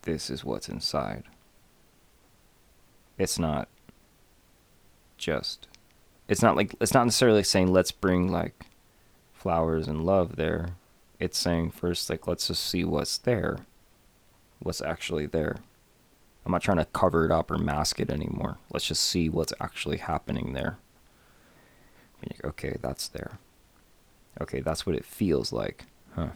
this 0.04 0.30
is 0.30 0.46
what's 0.46 0.70
inside. 0.70 1.24
It's 3.18 3.40
not 3.40 3.68
just 5.18 5.68
it's 6.28 6.42
not 6.42 6.56
like 6.56 6.76
it's 6.80 6.94
not 6.94 7.06
necessarily 7.06 7.44
saying 7.44 7.72
let's 7.72 7.92
bring 7.92 8.32
like 8.32 8.66
flowers 9.34 9.88
and 9.88 10.06
love 10.06 10.36
there. 10.36 10.70
It's 11.20 11.38
saying 11.38 11.72
first 11.72 12.10
like 12.10 12.28
let's 12.28 12.48
just 12.48 12.64
see 12.64 12.84
what's 12.84 13.18
there. 13.18 13.60
What's 14.60 14.82
actually 14.82 15.26
there. 15.28 15.58
I'm 16.46 16.52
not 16.52 16.62
trying 16.62 16.78
to 16.78 16.86
cover 16.86 17.26
it 17.26 17.32
up 17.32 17.50
or 17.50 17.58
mask 17.58 18.00
it 18.00 18.10
anymore. 18.10 18.58
Let's 18.72 18.86
just 18.86 19.04
see 19.04 19.30
what's 19.30 19.54
actually 19.60 19.98
happening 19.98 20.54
there. 20.54 20.78
Like, 22.22 22.46
okay, 22.46 22.78
that's 22.82 23.08
there. 23.08 23.40
Okay, 24.40 24.62
that's 24.62 24.86
what 24.86 24.96
it 24.96 25.06
feels 25.06 25.52
like. 25.52 25.86
Huh. 26.14 26.30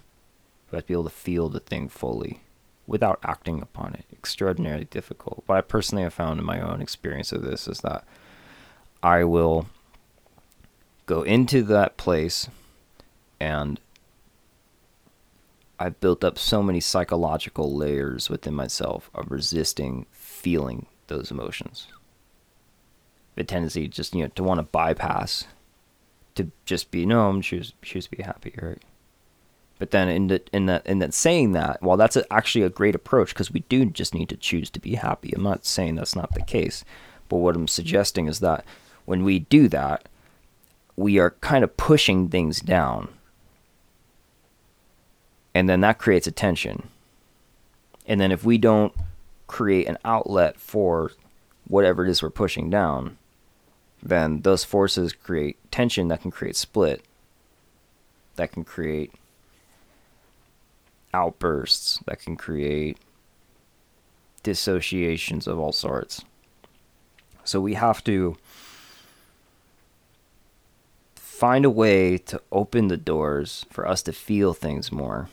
Have 0.72 0.82
to 0.82 0.88
be 0.88 0.94
able 0.94 1.04
to 1.06 1.10
feel 1.10 1.50
the 1.50 1.60
thing 1.60 1.90
fully 1.90 2.42
without 2.88 3.20
acting 3.24 3.62
upon 3.62 3.94
it. 3.94 4.06
Extraordinarily 4.12 4.86
difficult. 4.86 5.44
What 5.46 5.58
I 5.58 5.62
personally 5.62 6.04
have 6.04 6.14
found 6.14 6.40
in 6.40 6.46
my 6.46 6.60
own 6.60 6.82
experience 6.82 7.32
of 7.32 7.44
this 7.44 7.68
is 7.68 7.82
that 7.82 8.04
I 9.02 9.24
will 9.24 9.68
go 11.10 11.24
into 11.24 11.64
that 11.64 11.98
place 11.98 12.50
and 13.40 13.80
I've 15.80 16.00
built 16.00 16.24
up 16.24 16.38
so 16.38 16.62
many 16.62 16.80
psychological 16.80 17.76
layers 17.76 18.30
within 18.30 18.54
myself 18.54 19.10
of 19.16 19.32
resisting 19.32 20.06
feeling 20.12 20.86
those 21.08 21.32
emotions. 21.32 21.88
The 23.34 23.44
tendency 23.44 23.88
just 23.88 24.14
you 24.14 24.22
know 24.22 24.32
to 24.36 24.44
want 24.44 24.60
to 24.60 24.64
bypass, 24.64 25.46
to 26.36 26.52
just 26.66 26.92
be 26.92 27.08
no, 27.08 27.28
I'm 27.28 27.42
choose 27.42 27.74
choose 27.82 28.06
to 28.06 28.16
be 28.16 28.22
happy, 28.22 28.54
right? 28.62 28.82
But 29.80 29.90
then 29.90 30.10
in 30.10 30.28
the, 30.28 30.44
in 30.54 30.68
that 30.68 30.86
in 30.86 31.00
that 31.00 31.16
saying 31.16 31.54
that, 31.54 31.82
while 31.82 31.98
that's 31.98 32.18
a, 32.18 32.32
actually 32.32 32.66
a 32.66 32.70
great 32.70 32.94
approach 32.94 33.30
because 33.30 33.50
we 33.50 33.62
do 33.62 33.86
just 33.86 34.14
need 34.14 34.30
to 34.30 34.38
choose 34.38 34.70
to 34.72 34.80
be 34.80 34.94
happy. 34.94 35.32
I'm 35.34 35.42
not 35.42 35.66
saying 35.66 35.96
that's 35.96 36.16
not 36.16 36.36
the 36.36 36.44
case, 36.44 36.86
but 37.30 37.38
what 37.38 37.56
I'm 37.56 37.68
suggesting 37.68 38.28
is 38.28 38.42
that 38.42 38.64
when 39.06 39.24
we 39.24 39.40
do 39.40 39.68
that, 39.70 40.08
we 41.00 41.18
are 41.18 41.32
kind 41.42 41.64
of 41.64 41.78
pushing 41.78 42.28
things 42.28 42.60
down 42.60 43.08
and 45.54 45.68
then 45.68 45.82
that 45.82 45.98
creates 45.98 46.28
a 46.28 46.32
tension. 46.32 46.90
And 48.06 48.20
then 48.20 48.32
if 48.32 48.44
we 48.44 48.58
don't 48.58 48.94
create 49.48 49.88
an 49.88 49.98
outlet 50.06 50.60
for 50.60 51.12
whatever 51.68 52.06
it 52.06 52.10
is 52.10 52.22
we're 52.22 52.30
pushing 52.30 52.70
down, 52.70 53.18
then 54.02 54.42
those 54.42 54.64
forces 54.64 55.14
create 55.14 55.58
tension 55.72 56.08
that 56.08 56.22
can 56.22 56.32
create 56.32 56.56
split, 56.56 57.04
that 58.36 58.52
can 58.52 58.64
create 58.64 59.12
outbursts, 61.14 62.00
that 62.06 62.20
can 62.20 62.36
create 62.36 62.98
dissociations 64.44 65.48
of 65.48 65.60
all 65.60 65.72
sorts. 65.72 66.24
So 67.44 67.60
we 67.60 67.74
have 67.74 68.04
to 68.04 68.38
find 71.40 71.64
a 71.66 71.70
way 71.70 72.18
to 72.18 72.42
open 72.52 72.90
the 72.90 72.98
doors 72.98 73.66
for 73.70 73.88
us 73.88 74.02
to 74.04 74.12
feel 74.12 74.54
things 74.54 74.92
more 74.92 75.30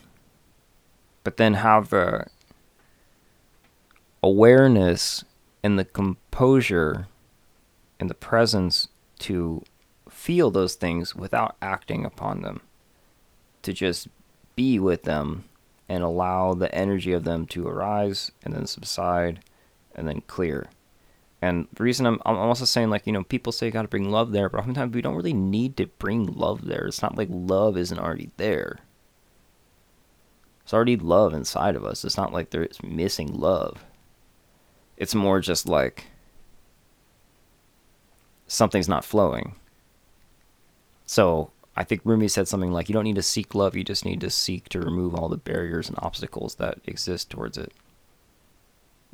but 1.27 1.39
then 1.39 1.55
have 1.55 1.91
the 1.91 2.25
awareness 4.23 5.25
and 5.65 5.77
the 5.77 5.85
composure 5.85 7.09
and 7.99 8.09
the 8.09 8.15
presence 8.15 8.87
to 9.19 9.61
feel 10.09 10.53
those 10.53 10.77
things 10.77 11.17
without 11.17 11.57
acting 11.61 12.05
upon 12.05 12.43
them, 12.43 12.61
to 13.63 13.73
just 13.73 14.07
be 14.55 14.79
with 14.79 15.03
them 15.03 15.47
and 15.89 16.05
allow 16.05 16.55
the 16.55 16.73
energy 16.73 17.13
of 17.13 17.25
them 17.25 17.45
to 17.45 17.67
arise 17.67 18.31
and 18.45 18.55
then 18.55 18.69
subside 18.69 19.41
and 19.97 20.07
then 20.07 20.21
clear. 20.29 20.69
And 21.43 21.69
the 21.75 21.85
reason 21.85 22.07
I'm, 22.07 22.21
I'm 22.25 22.37
also 22.37 22.65
saying, 22.65 22.91
like, 22.91 23.07
you 23.07 23.13
know, 23.13 23.23
people 23.23 23.53
say 23.53 23.67
you 23.67 23.73
got 23.73 23.83
to 23.83 23.89
bring 23.89 24.11
love 24.11 24.33
there, 24.33 24.49
but 24.49 24.59
oftentimes 24.59 24.95
we 24.95 25.03
don't 25.03 25.17
really 25.17 25.35
need 25.35 25.77
to 25.77 25.87
bring 25.87 26.27
love 26.27 26.65
there. 26.65 26.87
It's 26.87 27.03
not 27.03 27.17
like 27.17 27.29
love 27.31 27.77
isn't 27.77 27.99
already 27.99 28.31
there. 28.39 28.79
It's 30.63 30.73
already 30.75 30.97
love 30.97 31.35
inside 31.35 31.77
of 31.77 31.85
us. 31.85 32.05
It's 32.05 32.17
not 32.17 32.33
like 32.33 32.51
there's 32.51 32.83
missing 32.83 33.39
love. 33.39 33.85
It's 34.97 35.15
more 35.15 35.41
just 35.41 35.69
like 35.69 36.07
something's 38.47 38.89
not 38.89 39.05
flowing. 39.05 39.55
So 41.05 41.51
I 41.77 41.85
think 41.85 42.01
Rumi 42.05 42.29
said 42.29 42.49
something 42.49 42.73
like, 42.73 42.89
you 42.89 42.95
don't 42.95 43.05
need 43.05 43.17
to 43.17 43.23
seek 43.23 43.55
love, 43.55 43.77
you 43.77 43.85
just 43.85 44.05
need 44.05 44.21
to 44.23 44.31
seek 44.31 44.69
to 44.71 44.81
remove 44.81 45.15
all 45.15 45.29
the 45.29 45.37
barriers 45.37 45.89
and 45.89 45.99
obstacles 46.01 46.57
that 46.57 46.79
exist 46.87 47.31
towards 47.31 47.59
it. 47.59 47.73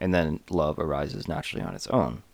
And 0.03 0.13
then 0.13 0.41
love 0.51 0.81
arises 0.81 1.29
naturally 1.29 1.65
on 1.65 1.77
its 1.77 1.87
own. 1.87 2.25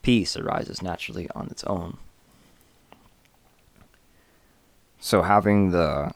Peace 0.00 0.34
arises 0.34 0.80
naturally 0.80 1.28
on 1.34 1.48
its 1.48 1.62
own. 1.64 1.98
So 4.98 5.20
having 5.20 5.72
the 5.72 6.14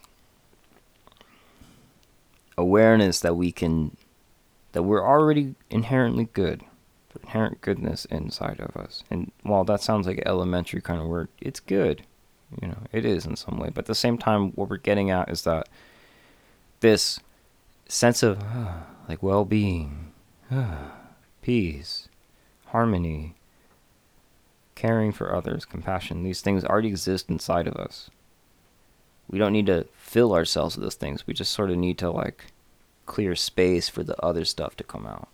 awareness 2.56 3.20
that 3.20 3.36
we 3.36 3.52
can 3.52 3.94
that 4.72 4.84
we're 4.84 5.06
already 5.06 5.54
inherently 5.68 6.30
good 6.32 6.62
the 7.12 7.20
inherent 7.20 7.60
goodness 7.60 8.06
inside 8.06 8.60
of 8.60 8.76
us 8.76 9.02
and 9.10 9.32
while 9.42 9.64
that 9.64 9.80
sounds 9.80 10.06
like 10.06 10.22
elementary 10.26 10.80
kind 10.80 11.00
of 11.00 11.06
word 11.06 11.28
it's 11.40 11.60
good 11.60 12.04
you 12.60 12.68
know 12.68 12.78
it 12.92 13.04
is 13.04 13.24
in 13.24 13.34
some 13.34 13.58
way 13.58 13.70
but 13.72 13.84
at 13.84 13.86
the 13.86 13.94
same 13.94 14.18
time 14.18 14.50
what 14.52 14.68
we're 14.68 14.76
getting 14.76 15.10
at 15.10 15.30
is 15.30 15.42
that 15.42 15.68
this 16.80 17.18
sense 17.88 18.22
of 18.22 18.38
uh, 18.42 18.72
like 19.10 19.22
well-being 19.22 20.12
uh, 20.50 20.90
peace 21.42 22.08
harmony 22.66 23.34
caring 24.74 25.12
for 25.12 25.34
others 25.34 25.64
compassion 25.64 26.22
these 26.22 26.40
things 26.40 26.64
already 26.64 26.88
exist 26.88 27.28
inside 27.28 27.66
of 27.66 27.74
us 27.74 28.10
we 29.30 29.38
don't 29.38 29.52
need 29.52 29.66
to 29.66 29.86
fill 29.94 30.34
ourselves 30.34 30.76
with 30.76 30.82
those 30.82 30.96
things. 30.96 31.26
We 31.26 31.34
just 31.34 31.52
sort 31.52 31.70
of 31.70 31.76
need 31.76 31.98
to 31.98 32.10
like 32.10 32.46
clear 33.06 33.36
space 33.36 33.88
for 33.88 34.02
the 34.02 34.20
other 34.20 34.44
stuff 34.44 34.76
to 34.76 34.84
come 34.84 35.06
out. 35.06 35.28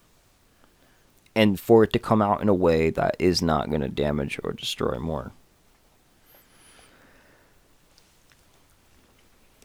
And 1.35 1.59
for 1.59 1.85
it 1.85 1.93
to 1.95 1.99
come 1.99 2.21
out 2.21 2.43
in 2.43 2.49
a 2.49 2.55
way 2.55 2.91
that 2.91 3.17
is 3.19 3.41
not 3.41 3.71
going 3.71 3.81
to 3.81 3.89
damage 3.89 4.39
or 4.45 4.53
destroy 4.53 4.99
more. 4.99 5.33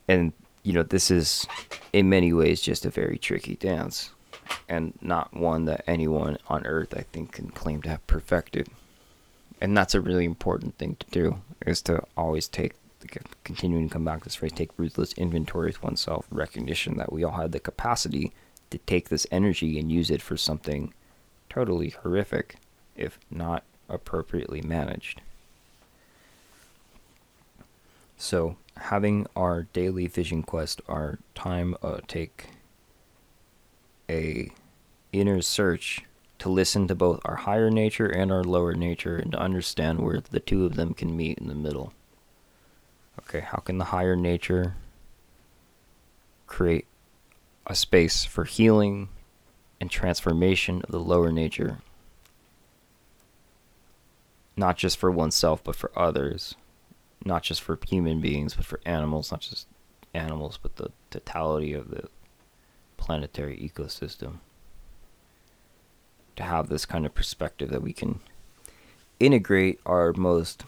And, 0.07 0.33
you 0.63 0.73
know, 0.73 0.83
this 0.83 1.11
is 1.11 1.47
in 1.93 2.09
many 2.09 2.33
ways 2.33 2.61
just 2.61 2.85
a 2.85 2.89
very 2.89 3.17
tricky 3.17 3.55
dance. 3.55 4.11
And 4.67 4.93
not 5.01 5.33
one 5.33 5.65
that 5.65 5.83
anyone 5.87 6.37
on 6.47 6.65
earth, 6.65 6.93
I 6.95 7.01
think, 7.01 7.33
can 7.33 7.49
claim 7.49 7.81
to 7.83 7.89
have 7.89 8.05
perfected. 8.07 8.67
And 9.61 9.77
that's 9.77 9.95
a 9.95 10.01
really 10.01 10.25
important 10.25 10.77
thing 10.77 10.95
to 10.95 11.07
do, 11.11 11.41
is 11.65 11.81
to 11.83 12.03
always 12.17 12.47
take 12.47 12.73
continuing 13.43 13.87
to 13.87 13.93
come 13.93 14.05
back 14.05 14.19
to 14.19 14.23
this 14.25 14.35
phrase, 14.35 14.51
take 14.51 14.77
ruthless 14.77 15.13
inventory 15.13 15.71
of 15.71 15.81
oneself, 15.81 16.27
recognition 16.29 16.97
that 16.97 17.11
we 17.11 17.23
all 17.23 17.37
have 17.39 17.51
the 17.51 17.59
capacity 17.59 18.31
to 18.69 18.77
take 18.79 19.09
this 19.09 19.25
energy 19.31 19.79
and 19.79 19.91
use 19.91 20.11
it 20.11 20.21
for 20.21 20.37
something 20.37 20.93
totally 21.49 21.89
horrific 21.89 22.57
if 22.95 23.19
not 23.29 23.63
appropriately 23.89 24.61
managed. 24.61 25.21
So, 28.17 28.55
having 28.77 29.27
our 29.35 29.63
daily 29.73 30.07
vision 30.07 30.43
quest, 30.43 30.81
our 30.87 31.19
time 31.35 31.75
uh, 31.81 31.99
take 32.07 32.47
a 34.09 34.51
inner 35.11 35.41
search 35.41 36.03
to 36.39 36.49
listen 36.49 36.87
to 36.87 36.95
both 36.95 37.19
our 37.23 37.35
higher 37.35 37.69
nature 37.69 38.07
and 38.07 38.31
our 38.31 38.43
lower 38.43 38.73
nature 38.73 39.15
and 39.15 39.31
to 39.31 39.39
understand 39.39 39.99
where 39.99 40.19
the 40.19 40.39
two 40.39 40.65
of 40.65 40.75
them 40.75 40.93
can 40.93 41.15
meet 41.15 41.37
in 41.37 41.47
the 41.47 41.55
middle. 41.55 41.93
Okay, 43.19 43.41
how 43.41 43.59
can 43.59 43.77
the 43.77 43.85
higher 43.85 44.15
nature 44.15 44.75
create 46.47 46.87
a 47.67 47.75
space 47.75 48.25
for 48.25 48.45
healing 48.45 49.09
and 49.79 49.91
transformation 49.91 50.81
of 50.81 50.91
the 50.91 50.99
lower 50.99 51.31
nature? 51.31 51.77
Not 54.57 54.77
just 54.77 54.97
for 54.97 55.11
oneself, 55.11 55.63
but 55.63 55.75
for 55.75 55.91
others. 55.95 56.55
Not 57.23 57.43
just 57.43 57.61
for 57.61 57.77
human 57.87 58.19
beings, 58.19 58.55
but 58.55 58.65
for 58.65 58.79
animals, 58.85 59.31
not 59.31 59.41
just 59.41 59.67
animals, 60.13 60.57
but 60.61 60.75
the 60.75 60.91
totality 61.09 61.73
of 61.73 61.89
the 61.89 62.09
planetary 62.97 63.57
ecosystem. 63.57 64.37
To 66.37 66.43
have 66.43 66.69
this 66.69 66.85
kind 66.85 67.05
of 67.05 67.13
perspective 67.13 67.69
that 67.69 67.83
we 67.83 67.93
can 67.93 68.19
integrate 69.19 69.79
our 69.85 70.13
most 70.13 70.63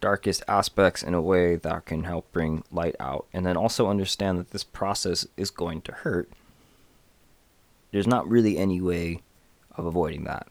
darkest 0.00 0.42
aspects 0.48 1.02
in 1.02 1.14
a 1.14 1.20
way 1.20 1.56
that 1.56 1.84
can 1.84 2.04
help 2.04 2.30
bring 2.32 2.64
light 2.72 2.96
out. 2.98 3.26
And 3.32 3.44
then 3.44 3.56
also 3.56 3.88
understand 3.88 4.38
that 4.38 4.50
this 4.50 4.64
process 4.64 5.26
is 5.36 5.50
going 5.50 5.82
to 5.82 5.92
hurt. 5.92 6.30
There's 7.92 8.06
not 8.06 8.28
really 8.28 8.56
any 8.56 8.80
way 8.80 9.20
of 9.76 9.84
avoiding 9.84 10.24
that. 10.24 10.48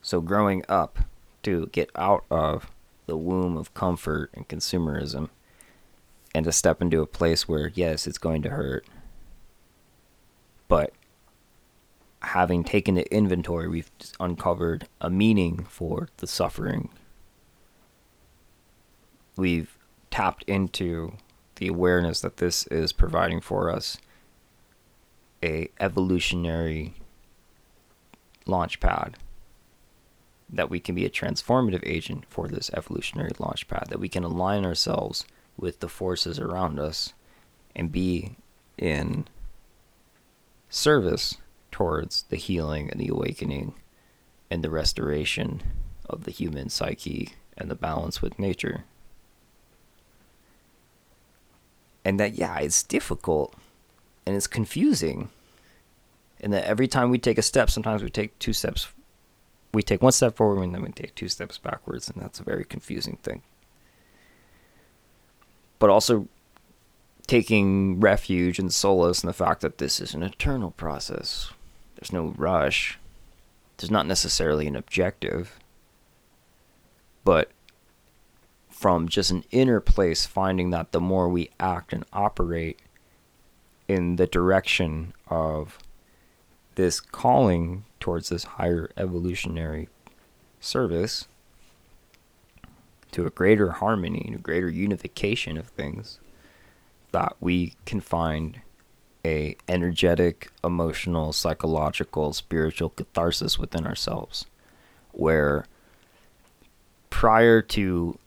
So, 0.00 0.20
growing 0.20 0.64
up 0.68 0.98
to 1.42 1.66
get 1.72 1.90
out 1.96 2.24
of 2.30 2.70
the 3.06 3.16
womb 3.16 3.56
of 3.56 3.74
comfort 3.74 4.30
and 4.34 4.48
consumerism 4.48 5.28
and 6.34 6.44
to 6.44 6.52
step 6.52 6.80
into 6.80 7.02
a 7.02 7.06
place 7.06 7.48
where, 7.48 7.70
yes, 7.74 8.06
it's 8.06 8.18
going 8.18 8.42
to 8.42 8.50
hurt, 8.50 8.86
but 10.68 10.92
having 12.22 12.64
taken 12.64 12.94
the 12.94 13.12
inventory, 13.14 13.68
we've 13.68 13.90
uncovered 14.20 14.86
a 15.00 15.10
meaning 15.10 15.64
for 15.64 16.08
the 16.18 16.26
suffering. 16.26 16.88
We've 19.36 19.76
tapped 20.10 20.44
into 20.44 21.14
the 21.56 21.68
awareness 21.68 22.20
that 22.20 22.36
this 22.36 22.66
is 22.68 22.92
providing 22.92 23.40
for 23.40 23.70
us 23.70 23.98
a 25.42 25.68
evolutionary 25.80 26.94
launch 28.46 28.80
pad 28.80 29.16
that 30.52 30.70
we 30.70 30.78
can 30.78 30.94
be 30.94 31.06
a 31.06 31.10
transformative 31.10 31.82
agent 31.84 32.24
for 32.28 32.46
this 32.46 32.70
evolutionary 32.74 33.32
launch 33.38 33.66
pad, 33.68 33.86
that 33.88 34.00
we 34.00 34.08
can 34.08 34.22
align 34.22 34.64
ourselves 34.64 35.24
with 35.56 35.80
the 35.80 35.88
forces 35.88 36.38
around 36.38 36.78
us 36.78 37.14
and 37.74 37.90
be 37.90 38.36
in 38.76 39.26
service 40.68 41.38
towards 41.70 42.24
the 42.24 42.36
healing 42.36 42.90
and 42.90 43.00
the 43.00 43.08
awakening 43.08 43.74
and 44.50 44.62
the 44.62 44.70
restoration 44.70 45.62
of 46.08 46.24
the 46.24 46.30
human 46.30 46.68
psyche 46.68 47.32
and 47.56 47.70
the 47.70 47.74
balance 47.74 48.20
with 48.20 48.38
nature. 48.38 48.84
And 52.04 52.20
that, 52.20 52.34
yeah, 52.34 52.58
it's 52.58 52.82
difficult 52.82 53.54
and 54.26 54.36
it's 54.36 54.46
confusing. 54.46 55.30
And 56.40 56.52
that 56.52 56.64
every 56.64 56.88
time 56.88 57.10
we 57.10 57.18
take 57.18 57.38
a 57.38 57.42
step, 57.42 57.70
sometimes 57.70 58.02
we 58.02 58.10
take 58.10 58.38
two 58.38 58.52
steps. 58.52 58.88
We 59.72 59.82
take 59.82 60.02
one 60.02 60.12
step 60.12 60.36
forward 60.36 60.62
and 60.62 60.74
then 60.74 60.82
we 60.82 60.90
take 60.90 61.14
two 61.14 61.28
steps 61.28 61.58
backwards, 61.58 62.08
and 62.08 62.20
that's 62.20 62.40
a 62.40 62.44
very 62.44 62.64
confusing 62.64 63.18
thing. 63.22 63.42
But 65.78 65.90
also 65.90 66.28
taking 67.26 68.00
refuge 68.00 68.58
and 68.58 68.72
solace 68.72 69.22
in 69.22 69.26
the 69.26 69.32
fact 69.32 69.60
that 69.62 69.78
this 69.78 70.00
is 70.00 70.14
an 70.14 70.22
eternal 70.22 70.72
process. 70.72 71.50
There's 71.96 72.12
no 72.12 72.34
rush. 72.36 72.98
There's 73.76 73.90
not 73.90 74.06
necessarily 74.06 74.66
an 74.66 74.76
objective. 74.76 75.58
But 77.24 77.50
from 78.68 79.08
just 79.08 79.30
an 79.30 79.44
inner 79.50 79.80
place, 79.80 80.26
finding 80.26 80.70
that 80.70 80.92
the 80.92 81.00
more 81.00 81.28
we 81.28 81.50
act 81.60 81.92
and 81.92 82.04
operate 82.12 82.80
in 83.88 84.16
the 84.16 84.26
direction 84.26 85.14
of 85.28 85.78
this 86.74 87.00
calling 87.00 87.84
towards 88.02 88.30
this 88.30 88.42
higher 88.44 88.90
evolutionary 88.96 89.88
service 90.58 91.28
to 93.12 93.24
a 93.24 93.30
greater 93.30 93.70
harmony 93.70 94.24
and 94.26 94.34
a 94.34 94.42
greater 94.42 94.68
unification 94.68 95.56
of 95.56 95.68
things 95.68 96.18
that 97.12 97.36
we 97.40 97.74
can 97.86 98.00
find 98.00 98.60
a 99.24 99.56
energetic 99.68 100.50
emotional 100.64 101.32
psychological 101.32 102.32
spiritual 102.32 102.88
catharsis 102.90 103.56
within 103.56 103.86
ourselves 103.86 104.46
where 105.12 105.64
prior 107.08 107.62
to 107.62 108.18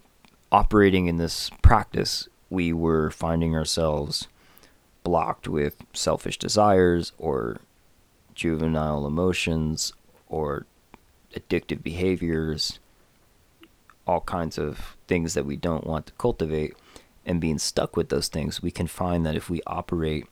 operating 0.54 1.08
in 1.08 1.18
this 1.18 1.50
practice 1.62 2.30
we 2.50 2.72
were 2.72 3.12
finding 3.12 3.54
ourselves 3.54 4.30
blocked 5.04 5.50
with 5.50 5.76
selfish 5.92 6.40
desires 6.40 7.12
or 7.18 7.58
juvenile 8.36 9.08
emotions 9.08 9.94
or 10.28 10.66
addictive 11.36 11.82
behaviors, 11.82 12.80
all 14.06 14.22
kinds 14.22 14.58
of 14.58 14.96
things 15.08 15.34
that 15.34 15.46
we 15.46 15.56
don't 15.56 15.88
want 15.88 16.08
to 16.08 16.14
cultivate, 16.14 16.76
and 17.26 17.42
being 17.42 17.58
stuck 17.58 17.98
with 17.98 18.10
those 18.10 18.28
things, 18.28 18.62
we 18.62 18.72
can 18.72 18.88
find 18.88 19.26
that 19.26 19.36
if 19.36 19.50
we 19.50 19.62
operate 19.66 20.28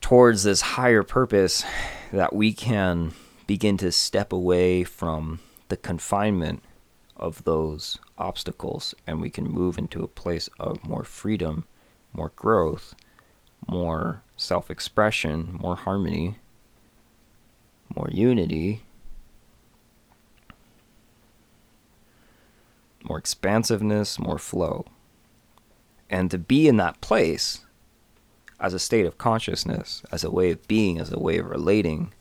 towards 0.00 0.42
this 0.42 0.60
higher 0.60 1.02
purpose, 1.02 1.64
that 2.12 2.34
we 2.34 2.52
can 2.52 3.12
begin 3.46 3.76
to 3.78 3.90
step 3.90 4.32
away 4.32 4.84
from 4.84 5.40
the 5.68 5.76
confinement 5.76 6.62
of 7.16 7.42
those 7.44 7.98
obstacles 8.16 8.94
and 9.06 9.20
we 9.20 9.30
can 9.30 9.44
move 9.44 9.78
into 9.78 10.02
a 10.02 10.08
place 10.08 10.48
of 10.60 10.84
more 10.84 11.04
freedom, 11.04 11.64
more 12.12 12.32
growth, 12.36 12.94
more 13.66 14.22
self 14.36 14.70
expression, 14.70 15.58
more 15.60 15.76
harmony, 15.76 16.36
more 17.94 18.08
unity, 18.10 18.82
more 23.02 23.18
expansiveness, 23.18 24.18
more 24.18 24.38
flow. 24.38 24.84
And 26.10 26.30
to 26.30 26.38
be 26.38 26.68
in 26.68 26.76
that 26.78 27.00
place 27.00 27.64
as 28.60 28.74
a 28.74 28.78
state 28.78 29.06
of 29.06 29.18
consciousness, 29.18 30.02
as 30.10 30.24
a 30.24 30.30
way 30.30 30.50
of 30.50 30.66
being, 30.66 30.98
as 30.98 31.12
a 31.12 31.18
way 31.18 31.38
of 31.38 31.46
relating, 31.46 32.12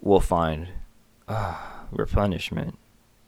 we'll 0.00 0.20
find 0.20 0.68
ah, 1.28 1.84
replenishment. 1.90 2.78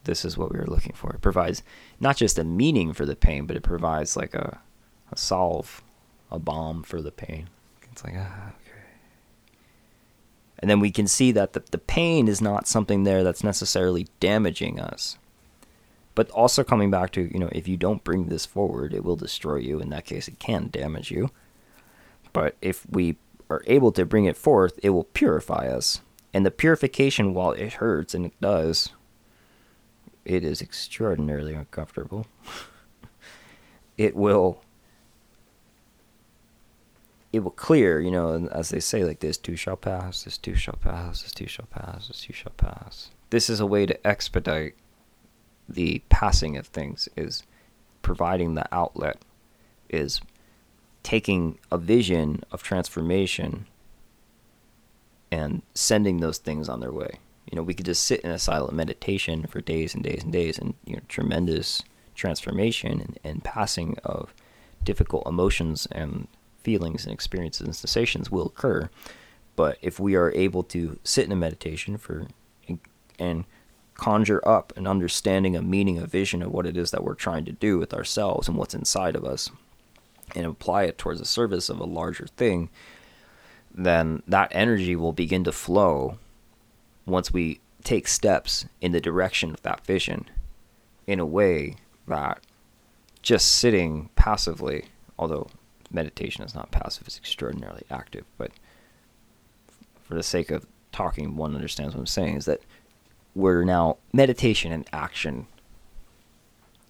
This 0.04 0.24
is 0.24 0.36
what 0.36 0.52
we 0.52 0.58
were 0.58 0.66
looking 0.66 0.94
for. 0.94 1.12
It 1.12 1.20
provides 1.20 1.62
not 2.00 2.16
just 2.16 2.38
a 2.38 2.44
meaning 2.44 2.92
for 2.92 3.06
the 3.06 3.14
pain, 3.14 3.46
but 3.46 3.56
it 3.56 3.62
provides 3.62 4.16
like 4.16 4.34
a, 4.34 4.60
a 5.12 5.16
solve, 5.16 5.82
a 6.30 6.38
balm 6.38 6.82
for 6.82 7.00
the 7.00 7.12
pain. 7.12 7.48
It's 7.92 8.02
like, 8.02 8.14
ah, 8.16 8.52
and 10.62 10.70
then 10.70 10.78
we 10.78 10.92
can 10.92 11.08
see 11.08 11.32
that 11.32 11.52
the, 11.52 11.62
the 11.72 11.78
pain 11.78 12.28
is 12.28 12.40
not 12.40 12.68
something 12.68 13.02
there 13.02 13.24
that's 13.24 13.42
necessarily 13.42 14.06
damaging 14.20 14.78
us. 14.78 15.18
But 16.14 16.30
also 16.30 16.62
coming 16.62 16.90
back 16.90 17.10
to, 17.12 17.22
you 17.32 17.40
know, 17.40 17.48
if 17.50 17.66
you 17.66 17.76
don't 17.76 18.04
bring 18.04 18.26
this 18.26 18.46
forward, 18.46 18.94
it 18.94 19.02
will 19.02 19.16
destroy 19.16 19.56
you. 19.56 19.80
In 19.80 19.90
that 19.90 20.04
case, 20.04 20.28
it 20.28 20.38
can 20.38 20.68
damage 20.70 21.10
you. 21.10 21.30
But 22.32 22.56
if 22.62 22.86
we 22.88 23.16
are 23.50 23.62
able 23.66 23.90
to 23.92 24.06
bring 24.06 24.26
it 24.26 24.36
forth, 24.36 24.78
it 24.82 24.90
will 24.90 25.04
purify 25.04 25.66
us. 25.66 26.00
And 26.32 26.46
the 26.46 26.50
purification, 26.50 27.34
while 27.34 27.52
it 27.52 27.74
hurts, 27.74 28.14
and 28.14 28.24
it 28.24 28.40
does, 28.40 28.90
it 30.24 30.44
is 30.44 30.62
extraordinarily 30.62 31.54
uncomfortable. 31.54 32.26
it 33.98 34.14
will 34.14 34.62
it 37.32 37.40
will 37.40 37.50
clear, 37.50 38.00
you 38.00 38.10
know, 38.10 38.48
as 38.52 38.68
they 38.68 38.80
say, 38.80 39.04
like 39.04 39.20
this 39.20 39.38
too 39.38 39.56
shall 39.56 39.76
pass, 39.76 40.24
this 40.24 40.36
too 40.36 40.54
shall 40.54 40.76
pass, 40.76 41.22
this 41.22 41.32
too 41.32 41.46
shall 41.46 41.66
pass, 41.66 42.08
this 42.08 42.20
too 42.20 42.32
shall 42.32 42.52
pass. 42.52 43.10
This 43.30 43.48
is 43.48 43.60
a 43.60 43.66
way 43.66 43.86
to 43.86 44.06
expedite 44.06 44.74
the 45.68 46.02
passing 46.10 46.58
of 46.58 46.66
things, 46.66 47.08
is 47.16 47.44
providing 48.02 48.54
the 48.54 48.72
outlet, 48.74 49.22
is 49.88 50.20
taking 51.02 51.58
a 51.70 51.78
vision 51.78 52.42
of 52.52 52.62
transformation 52.62 53.66
and 55.30 55.62
sending 55.74 56.18
those 56.18 56.38
things 56.38 56.68
on 56.68 56.80
their 56.80 56.92
way. 56.92 57.18
You 57.50 57.56
know, 57.56 57.62
we 57.62 57.74
could 57.74 57.86
just 57.86 58.02
sit 58.02 58.20
in 58.20 58.30
a 58.30 58.38
silent 58.38 58.74
meditation 58.74 59.46
for 59.46 59.62
days 59.62 59.94
and 59.94 60.04
days 60.04 60.22
and 60.22 60.32
days 60.32 60.58
and 60.58 60.74
you 60.84 60.96
know, 60.96 61.02
tremendous 61.08 61.82
transformation 62.14 63.00
and, 63.00 63.18
and 63.24 63.42
passing 63.42 63.96
of 64.04 64.34
difficult 64.84 65.26
emotions 65.26 65.88
and 65.90 66.28
feelings 66.62 67.04
and 67.04 67.12
experiences 67.12 67.66
and 67.66 67.76
sensations 67.76 68.30
will 68.30 68.46
occur. 68.46 68.88
But 69.56 69.78
if 69.82 70.00
we 70.00 70.14
are 70.14 70.32
able 70.32 70.62
to 70.64 70.98
sit 71.04 71.26
in 71.26 71.32
a 71.32 71.36
meditation 71.36 71.98
for 71.98 72.26
and 73.18 73.44
conjure 73.94 74.46
up 74.48 74.72
an 74.76 74.86
understanding, 74.86 75.54
a 75.54 75.62
meaning, 75.62 75.98
a 75.98 76.06
vision 76.06 76.42
of 76.42 76.50
what 76.50 76.66
it 76.66 76.76
is 76.76 76.90
that 76.90 77.04
we're 77.04 77.14
trying 77.14 77.44
to 77.44 77.52
do 77.52 77.78
with 77.78 77.92
ourselves 77.92 78.48
and 78.48 78.56
what's 78.56 78.74
inside 78.74 79.14
of 79.14 79.24
us, 79.24 79.50
and 80.34 80.46
apply 80.46 80.84
it 80.84 80.98
towards 80.98 81.20
the 81.20 81.26
service 81.26 81.68
of 81.68 81.78
a 81.78 81.84
larger 81.84 82.26
thing, 82.26 82.70
then 83.74 84.22
that 84.26 84.50
energy 84.52 84.96
will 84.96 85.12
begin 85.12 85.44
to 85.44 85.52
flow 85.52 86.18
once 87.06 87.32
we 87.32 87.60
take 87.84 88.08
steps 88.08 88.64
in 88.80 88.92
the 88.92 89.00
direction 89.00 89.50
of 89.50 89.62
that 89.62 89.84
vision 89.84 90.28
in 91.06 91.20
a 91.20 91.26
way 91.26 91.76
that 92.06 92.40
just 93.20 93.48
sitting 93.48 94.08
passively, 94.16 94.86
although 95.18 95.48
meditation 95.92 96.44
is 96.44 96.54
not 96.54 96.70
passive, 96.70 97.06
it's 97.06 97.18
extraordinarily 97.18 97.84
active. 97.90 98.24
But 98.38 98.52
for 100.02 100.14
the 100.14 100.22
sake 100.22 100.50
of 100.50 100.66
talking, 100.92 101.36
one 101.36 101.54
understands 101.54 101.94
what 101.94 102.00
I'm 102.00 102.06
saying 102.06 102.36
is 102.36 102.44
that 102.44 102.60
we're 103.34 103.64
now 103.64 103.96
meditation 104.12 104.72
and 104.72 104.88
action. 104.92 105.46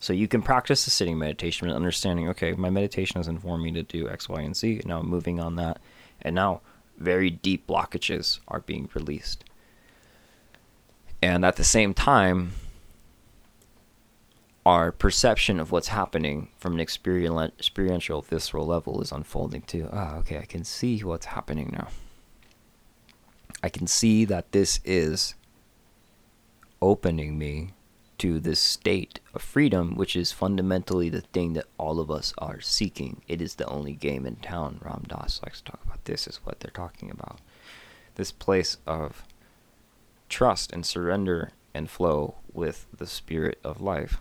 So 0.00 0.12
you 0.12 0.26
can 0.26 0.42
practice 0.42 0.84
the 0.84 0.90
sitting 0.90 1.18
meditation 1.18 1.68
and 1.68 1.76
understanding, 1.76 2.28
okay, 2.30 2.52
my 2.52 2.70
meditation 2.70 3.18
has 3.18 3.28
informed 3.28 3.62
me 3.62 3.70
to 3.72 3.84
do 3.84 4.08
X, 4.08 4.28
Y, 4.28 4.40
and 4.40 4.56
Z. 4.56 4.78
And 4.78 4.86
now 4.86 4.98
I'm 4.98 5.08
moving 5.08 5.38
on 5.38 5.54
that. 5.56 5.80
And 6.22 6.34
now 6.34 6.60
very 6.98 7.30
deep 7.30 7.66
blockages 7.66 8.40
are 8.48 8.60
being 8.60 8.88
released. 8.94 9.44
And 11.22 11.44
at 11.44 11.54
the 11.54 11.64
same 11.64 11.94
time, 11.94 12.52
our 14.64 14.92
perception 14.92 15.58
of 15.58 15.72
what's 15.72 15.88
happening 15.88 16.48
from 16.58 16.74
an 16.74 16.80
experiential, 16.80 18.22
visceral 18.22 18.66
level 18.66 19.00
is 19.02 19.10
unfolding 19.10 19.62
too. 19.62 19.88
Ah, 19.92 20.16
okay, 20.18 20.38
I 20.38 20.44
can 20.44 20.64
see 20.64 21.00
what's 21.00 21.26
happening 21.26 21.70
now. 21.72 21.88
I 23.62 23.68
can 23.68 23.86
see 23.86 24.24
that 24.24 24.52
this 24.52 24.80
is 24.84 25.34
opening 26.80 27.38
me 27.38 27.72
to 28.18 28.38
this 28.38 28.60
state 28.60 29.18
of 29.34 29.42
freedom, 29.42 29.96
which 29.96 30.14
is 30.14 30.30
fundamentally 30.30 31.08
the 31.08 31.22
thing 31.22 31.54
that 31.54 31.66
all 31.76 31.98
of 31.98 32.08
us 32.08 32.32
are 32.38 32.60
seeking. 32.60 33.20
It 33.26 33.42
is 33.42 33.56
the 33.56 33.66
only 33.66 33.94
game 33.94 34.26
in 34.26 34.36
town. 34.36 34.80
Ram 34.84 35.04
Dass 35.08 35.40
likes 35.42 35.60
to 35.60 35.72
talk 35.72 35.80
about 35.84 36.04
this, 36.04 36.28
is 36.28 36.36
what 36.44 36.60
they're 36.60 36.70
talking 36.70 37.10
about. 37.10 37.40
This 38.14 38.30
place 38.30 38.76
of 38.86 39.24
trust 40.28 40.72
and 40.72 40.86
surrender 40.86 41.50
and 41.74 41.90
flow 41.90 42.36
with 42.52 42.86
the 42.96 43.08
spirit 43.08 43.58
of 43.64 43.80
life. 43.80 44.20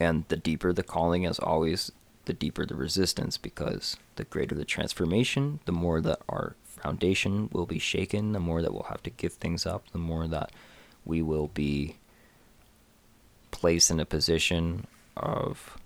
And 0.00 0.24
the 0.28 0.36
deeper 0.36 0.72
the 0.72 0.82
calling, 0.82 1.24
as 1.24 1.38
always, 1.38 1.92
the 2.24 2.32
deeper 2.32 2.66
the 2.66 2.74
resistance, 2.74 3.36
because 3.36 3.96
the 4.16 4.24
greater 4.24 4.54
the 4.54 4.64
transformation, 4.64 5.60
the 5.66 5.72
more 5.72 6.00
that 6.00 6.20
our 6.28 6.56
foundation 6.64 7.48
will 7.52 7.66
be 7.66 7.78
shaken, 7.78 8.32
the 8.32 8.40
more 8.40 8.60
that 8.60 8.72
we'll 8.72 8.84
have 8.84 9.02
to 9.04 9.10
give 9.10 9.34
things 9.34 9.66
up, 9.66 9.90
the 9.92 9.98
more 9.98 10.26
that 10.28 10.50
we 11.04 11.22
will 11.22 11.48
be 11.48 11.96
placed 13.50 13.90
in 13.90 14.00
a 14.00 14.04
position 14.04 14.86
of 15.16 15.78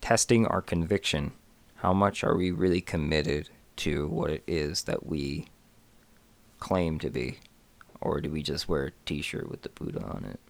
testing 0.00 0.46
our 0.46 0.62
conviction. 0.62 1.32
How 1.76 1.92
much 1.92 2.22
are 2.22 2.36
we 2.36 2.50
really 2.50 2.80
committed 2.80 3.50
to 3.76 4.08
what 4.08 4.30
it 4.30 4.42
is 4.46 4.84
that 4.84 5.06
we 5.06 5.48
claim 6.60 6.98
to 7.00 7.10
be? 7.10 7.38
Or 8.00 8.20
do 8.20 8.30
we 8.30 8.42
just 8.42 8.68
wear 8.68 8.86
a 8.86 8.92
t 9.04 9.20
shirt 9.22 9.50
with 9.50 9.62
the 9.62 9.68
Buddha 9.68 10.02
on 10.02 10.24
it? 10.24 10.40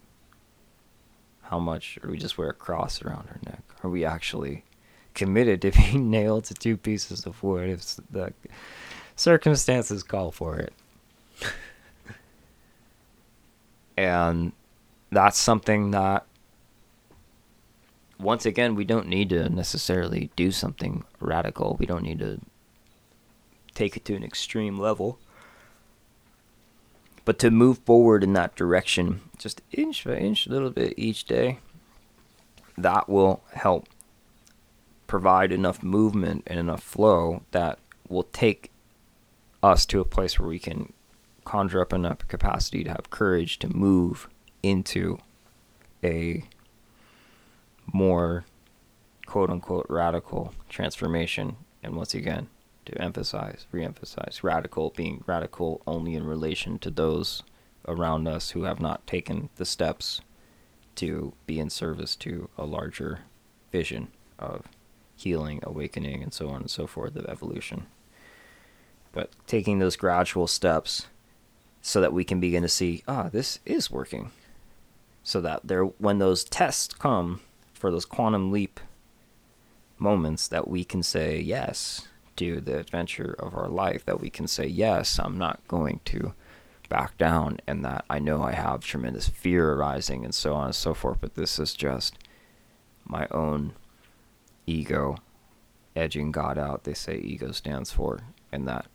How 1.48 1.58
much, 1.58 1.98
or 2.02 2.10
we 2.10 2.18
just 2.18 2.36
wear 2.36 2.50
a 2.50 2.54
cross 2.54 3.02
around 3.02 3.28
our 3.30 3.38
neck? 3.44 3.62
Are 3.82 3.90
we 3.90 4.04
actually 4.04 4.64
committed 5.14 5.62
to 5.62 5.70
being 5.76 6.10
nailed 6.10 6.44
to 6.44 6.54
two 6.54 6.76
pieces 6.76 7.24
of 7.26 7.42
wood 7.42 7.70
if 7.70 7.96
the 8.10 8.32
circumstances 9.16 10.02
call 10.02 10.30
for 10.30 10.58
it? 10.58 10.72
and 13.96 14.52
that's 15.10 15.38
something 15.38 15.90
that 15.92 16.26
once 18.18 18.44
again 18.44 18.74
we 18.74 18.84
don't 18.84 19.06
need 19.06 19.30
to 19.30 19.48
necessarily 19.48 20.30
do 20.36 20.50
something 20.50 21.04
radical 21.20 21.76
we 21.78 21.86
don't 21.86 22.02
need 22.02 22.18
to 22.18 22.40
take 23.74 23.96
it 23.96 24.04
to 24.04 24.14
an 24.14 24.24
extreme 24.24 24.76
level 24.78 25.18
but 27.28 27.38
to 27.38 27.50
move 27.50 27.76
forward 27.80 28.24
in 28.24 28.32
that 28.32 28.56
direction 28.56 29.20
just 29.36 29.60
inch 29.70 30.02
by 30.02 30.16
inch 30.16 30.46
a 30.46 30.50
little 30.50 30.70
bit 30.70 30.94
each 30.96 31.26
day 31.26 31.58
that 32.78 33.06
will 33.06 33.42
help 33.52 33.86
provide 35.06 35.52
enough 35.52 35.82
movement 35.82 36.42
and 36.46 36.58
enough 36.58 36.82
flow 36.82 37.42
that 37.50 37.78
will 38.08 38.22
take 38.22 38.70
us 39.62 39.84
to 39.84 40.00
a 40.00 40.06
place 40.06 40.38
where 40.38 40.48
we 40.48 40.58
can 40.58 40.90
conjure 41.44 41.82
up 41.82 41.92
enough 41.92 42.26
capacity 42.28 42.82
to 42.82 42.88
have 42.88 43.10
courage 43.10 43.58
to 43.58 43.68
move 43.76 44.26
into 44.62 45.18
a 46.02 46.42
more 47.92 48.46
quote 49.26 49.50
unquote 49.50 49.84
radical 49.90 50.54
transformation. 50.70 51.56
And 51.82 51.94
once 51.94 52.14
again, 52.14 52.48
to 52.88 53.02
emphasize, 53.02 53.66
re 53.70 53.84
emphasize, 53.84 54.42
radical 54.42 54.90
being 54.96 55.22
radical 55.26 55.82
only 55.86 56.14
in 56.14 56.24
relation 56.24 56.78
to 56.78 56.90
those 56.90 57.42
around 57.86 58.26
us 58.26 58.50
who 58.50 58.62
have 58.62 58.80
not 58.80 59.06
taken 59.06 59.50
the 59.56 59.64
steps 59.66 60.22
to 60.94 61.34
be 61.46 61.60
in 61.60 61.68
service 61.68 62.16
to 62.16 62.48
a 62.56 62.64
larger 62.64 63.20
vision 63.70 64.08
of 64.38 64.66
healing, 65.16 65.60
awakening, 65.62 66.22
and 66.22 66.32
so 66.32 66.48
on 66.48 66.62
and 66.62 66.70
so 66.70 66.86
forth 66.86 67.14
of 67.14 67.26
evolution. 67.26 67.86
But 69.12 69.30
taking 69.46 69.78
those 69.78 69.96
gradual 69.96 70.46
steps 70.46 71.08
so 71.82 72.00
that 72.00 72.12
we 72.12 72.24
can 72.24 72.40
begin 72.40 72.62
to 72.62 72.68
see, 72.68 73.02
ah, 73.06 73.28
this 73.30 73.58
is 73.66 73.90
working. 73.90 74.30
So 75.22 75.42
that 75.42 75.60
there, 75.62 75.84
when 75.84 76.18
those 76.18 76.42
tests 76.42 76.94
come 76.94 77.40
for 77.74 77.90
those 77.90 78.06
quantum 78.06 78.50
leap 78.50 78.80
moments, 79.98 80.48
that 80.48 80.68
we 80.68 80.84
can 80.84 81.02
say 81.02 81.38
yes 81.38 82.08
to 82.38 82.60
the 82.60 82.78
adventure 82.78 83.34
of 83.38 83.54
our 83.54 83.68
life, 83.68 84.04
that 84.04 84.20
we 84.20 84.30
can 84.30 84.46
say, 84.46 84.66
yes, 84.66 85.18
I'm 85.18 85.38
not 85.38 85.60
going 85.68 86.00
to 86.06 86.32
back 86.88 87.18
down, 87.18 87.58
and 87.66 87.84
that 87.84 88.04
I 88.08 88.18
know 88.18 88.42
I 88.42 88.52
have 88.52 88.80
tremendous 88.80 89.28
fear 89.28 89.74
arising, 89.74 90.24
and 90.24 90.34
so 90.34 90.54
on 90.54 90.66
and 90.66 90.74
so 90.74 90.94
forth, 90.94 91.18
but 91.20 91.34
this 91.34 91.58
is 91.58 91.74
just 91.74 92.18
my 93.04 93.26
own 93.30 93.74
ego 94.66 95.16
edging 95.94 96.30
God 96.32 96.56
out. 96.56 96.84
They 96.84 96.94
say 96.94 97.18
ego 97.18 97.52
stands 97.52 97.92
for, 97.92 98.20
and 98.50 98.66
that 98.66 98.86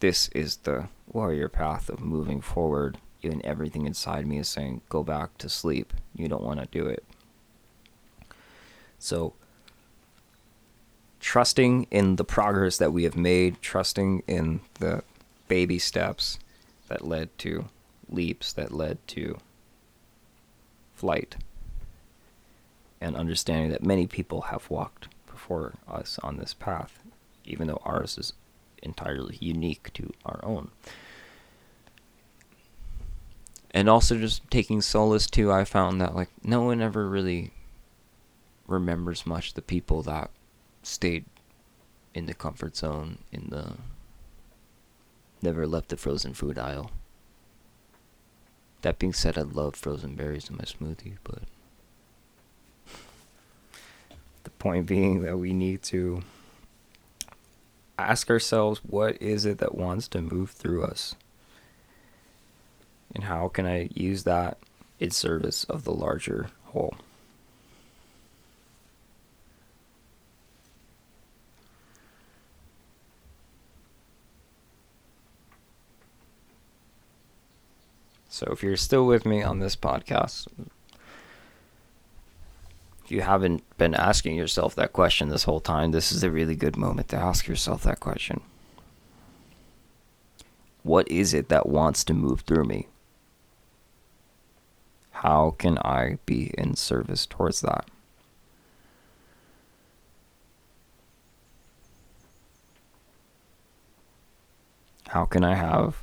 this 0.00 0.28
is 0.28 0.58
the 0.58 0.88
warrior 1.06 1.48
path 1.48 1.88
of 1.88 2.00
moving 2.00 2.40
forward. 2.40 2.98
Even 3.22 3.44
everything 3.46 3.86
inside 3.86 4.26
me 4.26 4.38
is 4.38 4.48
saying, 4.48 4.82
go 4.88 5.04
back 5.04 5.38
to 5.38 5.48
sleep. 5.48 5.92
You 6.14 6.28
don't 6.28 6.42
want 6.42 6.60
to 6.60 6.66
do 6.66 6.86
it. 6.86 7.04
So, 8.98 9.34
trusting 11.22 11.86
in 11.90 12.16
the 12.16 12.24
progress 12.24 12.76
that 12.76 12.92
we 12.92 13.04
have 13.04 13.16
made, 13.16 13.62
trusting 13.62 14.24
in 14.26 14.60
the 14.80 15.02
baby 15.46 15.78
steps 15.78 16.38
that 16.88 17.06
led 17.06 17.30
to 17.38 17.64
leaps, 18.10 18.52
that 18.52 18.72
led 18.72 18.98
to 19.06 19.38
flight, 20.94 21.36
and 23.00 23.16
understanding 23.16 23.70
that 23.70 23.84
many 23.84 24.06
people 24.06 24.42
have 24.42 24.68
walked 24.68 25.08
before 25.30 25.74
us 25.88 26.18
on 26.24 26.36
this 26.36 26.52
path, 26.54 26.98
even 27.44 27.68
though 27.68 27.80
ours 27.84 28.18
is 28.18 28.32
entirely 28.82 29.38
unique 29.40 29.92
to 29.94 30.12
our 30.26 30.40
own. 30.42 30.72
And 33.70 33.88
also 33.88 34.18
just 34.18 34.50
taking 34.50 34.82
solace 34.82 35.28
too, 35.30 35.52
I 35.52 35.64
found 35.64 36.00
that 36.00 36.16
like 36.16 36.30
no 36.42 36.62
one 36.62 36.82
ever 36.82 37.08
really 37.08 37.52
remembers 38.66 39.24
much 39.24 39.54
the 39.54 39.62
people 39.62 40.02
that 40.02 40.30
stayed 40.82 41.24
in 42.14 42.26
the 42.26 42.34
comfort 42.34 42.76
zone, 42.76 43.18
in 43.30 43.48
the 43.50 43.74
never 45.40 45.66
left 45.66 45.88
the 45.88 45.96
frozen 45.96 46.34
food 46.34 46.58
aisle. 46.58 46.90
That 48.82 48.98
being 48.98 49.12
said, 49.12 49.38
I 49.38 49.42
love 49.42 49.74
frozen 49.74 50.14
berries 50.14 50.48
in 50.48 50.56
my 50.56 50.64
smoothie, 50.64 51.16
but 51.24 51.42
the 54.44 54.50
point 54.50 54.86
being 54.86 55.22
that 55.22 55.38
we 55.38 55.52
need 55.52 55.82
to 55.84 56.22
ask 57.98 58.30
ourselves 58.30 58.80
what 58.84 59.20
is 59.20 59.44
it 59.44 59.58
that 59.58 59.74
wants 59.74 60.08
to 60.08 60.22
move 60.22 60.50
through 60.50 60.84
us? 60.84 61.14
And 63.14 63.24
how 63.24 63.48
can 63.48 63.66
I 63.66 63.90
use 63.94 64.24
that 64.24 64.58
in 64.98 65.10
service 65.10 65.64
of 65.64 65.84
the 65.84 65.92
larger 65.92 66.48
whole? 66.66 66.96
So 78.32 78.46
if 78.50 78.62
you're 78.62 78.78
still 78.78 79.04
with 79.04 79.26
me 79.26 79.42
on 79.42 79.58
this 79.58 79.76
podcast, 79.76 80.46
if 83.04 83.10
you 83.10 83.20
haven't 83.20 83.62
been 83.76 83.94
asking 83.94 84.36
yourself 84.36 84.74
that 84.74 84.94
question 84.94 85.28
this 85.28 85.44
whole 85.44 85.60
time, 85.60 85.90
this 85.90 86.10
is 86.10 86.24
a 86.24 86.30
really 86.30 86.56
good 86.56 86.78
moment 86.78 87.08
to 87.08 87.18
ask 87.18 87.46
yourself 87.46 87.82
that 87.82 88.00
question. 88.00 88.40
What 90.82 91.10
is 91.10 91.34
it 91.34 91.50
that 91.50 91.68
wants 91.68 92.04
to 92.04 92.14
move 92.14 92.40
through 92.40 92.64
me? 92.64 92.88
How 95.10 95.54
can 95.58 95.76
I 95.84 96.16
be 96.24 96.54
in 96.56 96.74
service 96.74 97.26
towards 97.26 97.60
that? 97.60 97.86
How 105.08 105.26
can 105.26 105.44
I 105.44 105.54
have 105.54 106.01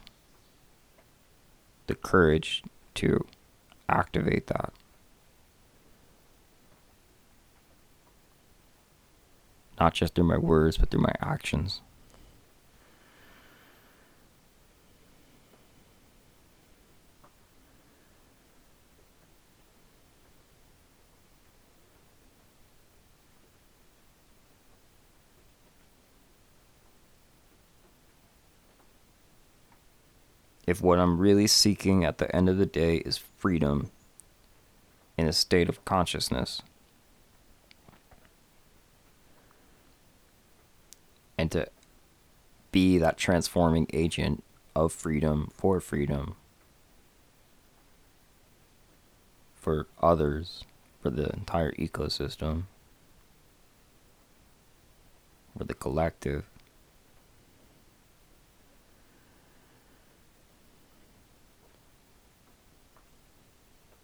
the 1.90 1.96
courage 1.96 2.64
to 2.96 3.26
activate 3.90 4.48
that? 4.48 4.74
not 9.80 9.94
just 9.94 10.16
through 10.16 10.26
my 10.26 10.38
words, 10.38 10.78
but 10.78 10.92
through 10.92 11.02
my 11.02 11.14
actions. 11.22 11.82
If 30.70 30.84
what 30.84 31.00
I'm 31.00 31.18
really 31.18 31.48
seeking 31.48 32.06
at 32.06 32.20
the 32.20 32.34
end 32.36 32.48
of 32.48 32.60
the 32.60 32.66
day 32.68 32.98
is 32.98 33.18
freedom 33.18 33.90
in 35.18 35.28
a 35.28 35.34
state 35.34 35.68
of 35.68 35.84
consciousness, 35.84 36.62
and 41.40 41.52
to 41.54 41.70
be 42.72 43.00
that 43.00 43.18
transforming 43.18 43.88
agent 43.92 44.44
of 44.76 44.94
freedom 44.94 45.50
for 45.56 45.80
freedom. 45.80 46.36
For 49.56 49.88
others, 50.04 50.66
for 51.02 51.10
the 51.10 51.32
entire 51.34 51.72
ecosystem, 51.72 52.66
for 55.58 55.64
the 55.64 55.74
collective. 55.74 56.46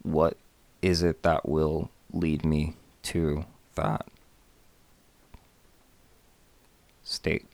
What 0.06 0.38
is 0.82 1.02
it 1.02 1.24
that 1.24 1.50
will 1.50 1.90
lead 2.14 2.46
me 2.46 2.76
to 3.04 3.46
that? 3.76 4.06
state. 7.04 7.46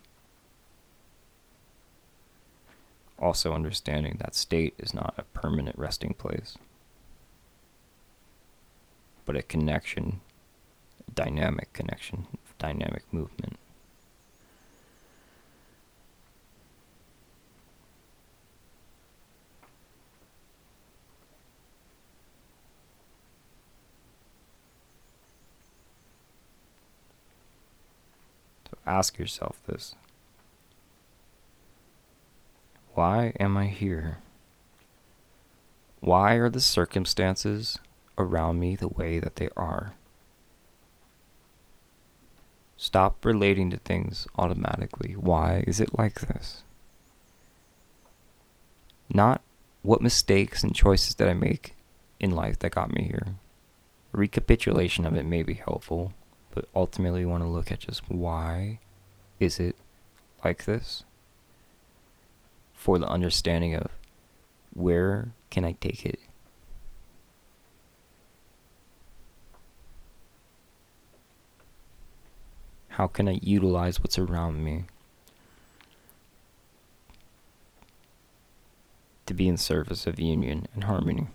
also 3.22 3.54
understanding 3.54 4.18
that 4.20 4.34
state 4.34 4.74
is 4.80 4.94
not 4.94 5.14
a 5.18 5.24
permanent 5.40 5.78
resting 5.78 6.14
place, 6.14 6.58
but 9.26 9.36
a 9.36 9.44
connection, 9.44 10.20
a 11.08 11.12
dynamic 11.12 11.72
connection, 11.72 12.26
dynamic 12.58 13.04
movement. 13.12 13.58
So 28.70 28.78
ask 28.92 29.18
yourself 29.18 29.62
this. 29.66 29.96
Why 32.94 33.34
am 33.40 33.56
I 33.58 33.68
here? 33.68 34.18
Why 36.02 36.34
are 36.34 36.50
the 36.50 36.60
circumstances 36.60 37.80
around 38.18 38.60
me 38.60 38.76
the 38.76 38.90
way 38.90 39.20
that 39.20 39.38
they 39.38 39.50
are? 39.56 39.94
Stop 42.76 43.24
relating 43.24 43.70
to 43.70 43.78
things 43.78 44.28
automatically. 44.38 45.14
Why 45.14 45.64
is 45.68 45.80
it 45.80 45.98
like 45.98 46.22
this? 46.22 46.64
Not 49.14 49.42
what 49.84 50.02
mistakes 50.02 50.64
and 50.64 50.76
choices 50.76 51.16
did 51.16 51.28
I 51.28 51.34
make 51.34 51.76
in 52.20 52.32
life 52.32 52.60
that 52.60 52.72
got 52.76 52.94
me 52.94 53.04
here. 53.04 53.36
Recapitulation 54.12 55.06
of 55.06 55.16
it 55.16 55.26
may 55.26 55.44
be 55.44 55.54
helpful, 55.54 56.14
but 56.54 56.66
ultimately 56.76 57.22
you 57.22 57.30
want 57.30 57.44
to 57.44 57.50
look 57.50 57.72
at 57.72 57.80
just 57.80 58.10
why 58.10 58.80
is 59.42 59.60
it 59.60 59.76
like 60.46 60.66
this? 60.66 61.04
For 62.74 63.00
the 63.00 63.08
understanding 63.08 63.76
of 63.76 63.88
where 64.74 65.32
can 65.50 65.66
I 65.66 65.74
take 65.74 66.06
it? 66.06 66.20
How 72.90 73.08
can 73.08 73.28
I 73.28 73.40
utilize 73.42 74.00
what's 74.00 74.20
around 74.20 74.64
me 74.64 74.86
to 79.26 79.34
be 79.34 79.48
in 79.48 79.58
service 79.58 80.06
of 80.06 80.20
union 80.20 80.68
and 80.74 80.84
harmony? 80.84 81.28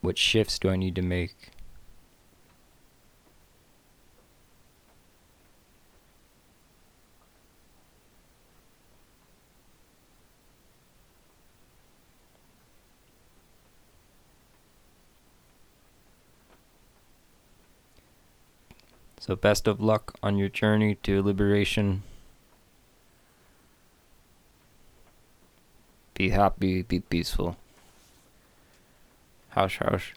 What 0.00 0.16
shifts 0.16 0.58
do 0.58 0.70
I 0.70 0.76
need 0.76 0.94
to 0.94 1.02
make? 1.02 1.50
So, 19.28 19.36
best 19.36 19.68
of 19.68 19.78
luck 19.78 20.14
on 20.22 20.38
your 20.38 20.48
journey 20.48 20.94
to 21.02 21.20
liberation. 21.20 22.02
Be 26.14 26.30
happy, 26.30 26.80
be 26.80 27.00
peaceful. 27.00 27.58
Hush, 29.50 29.80
hush. 29.80 30.14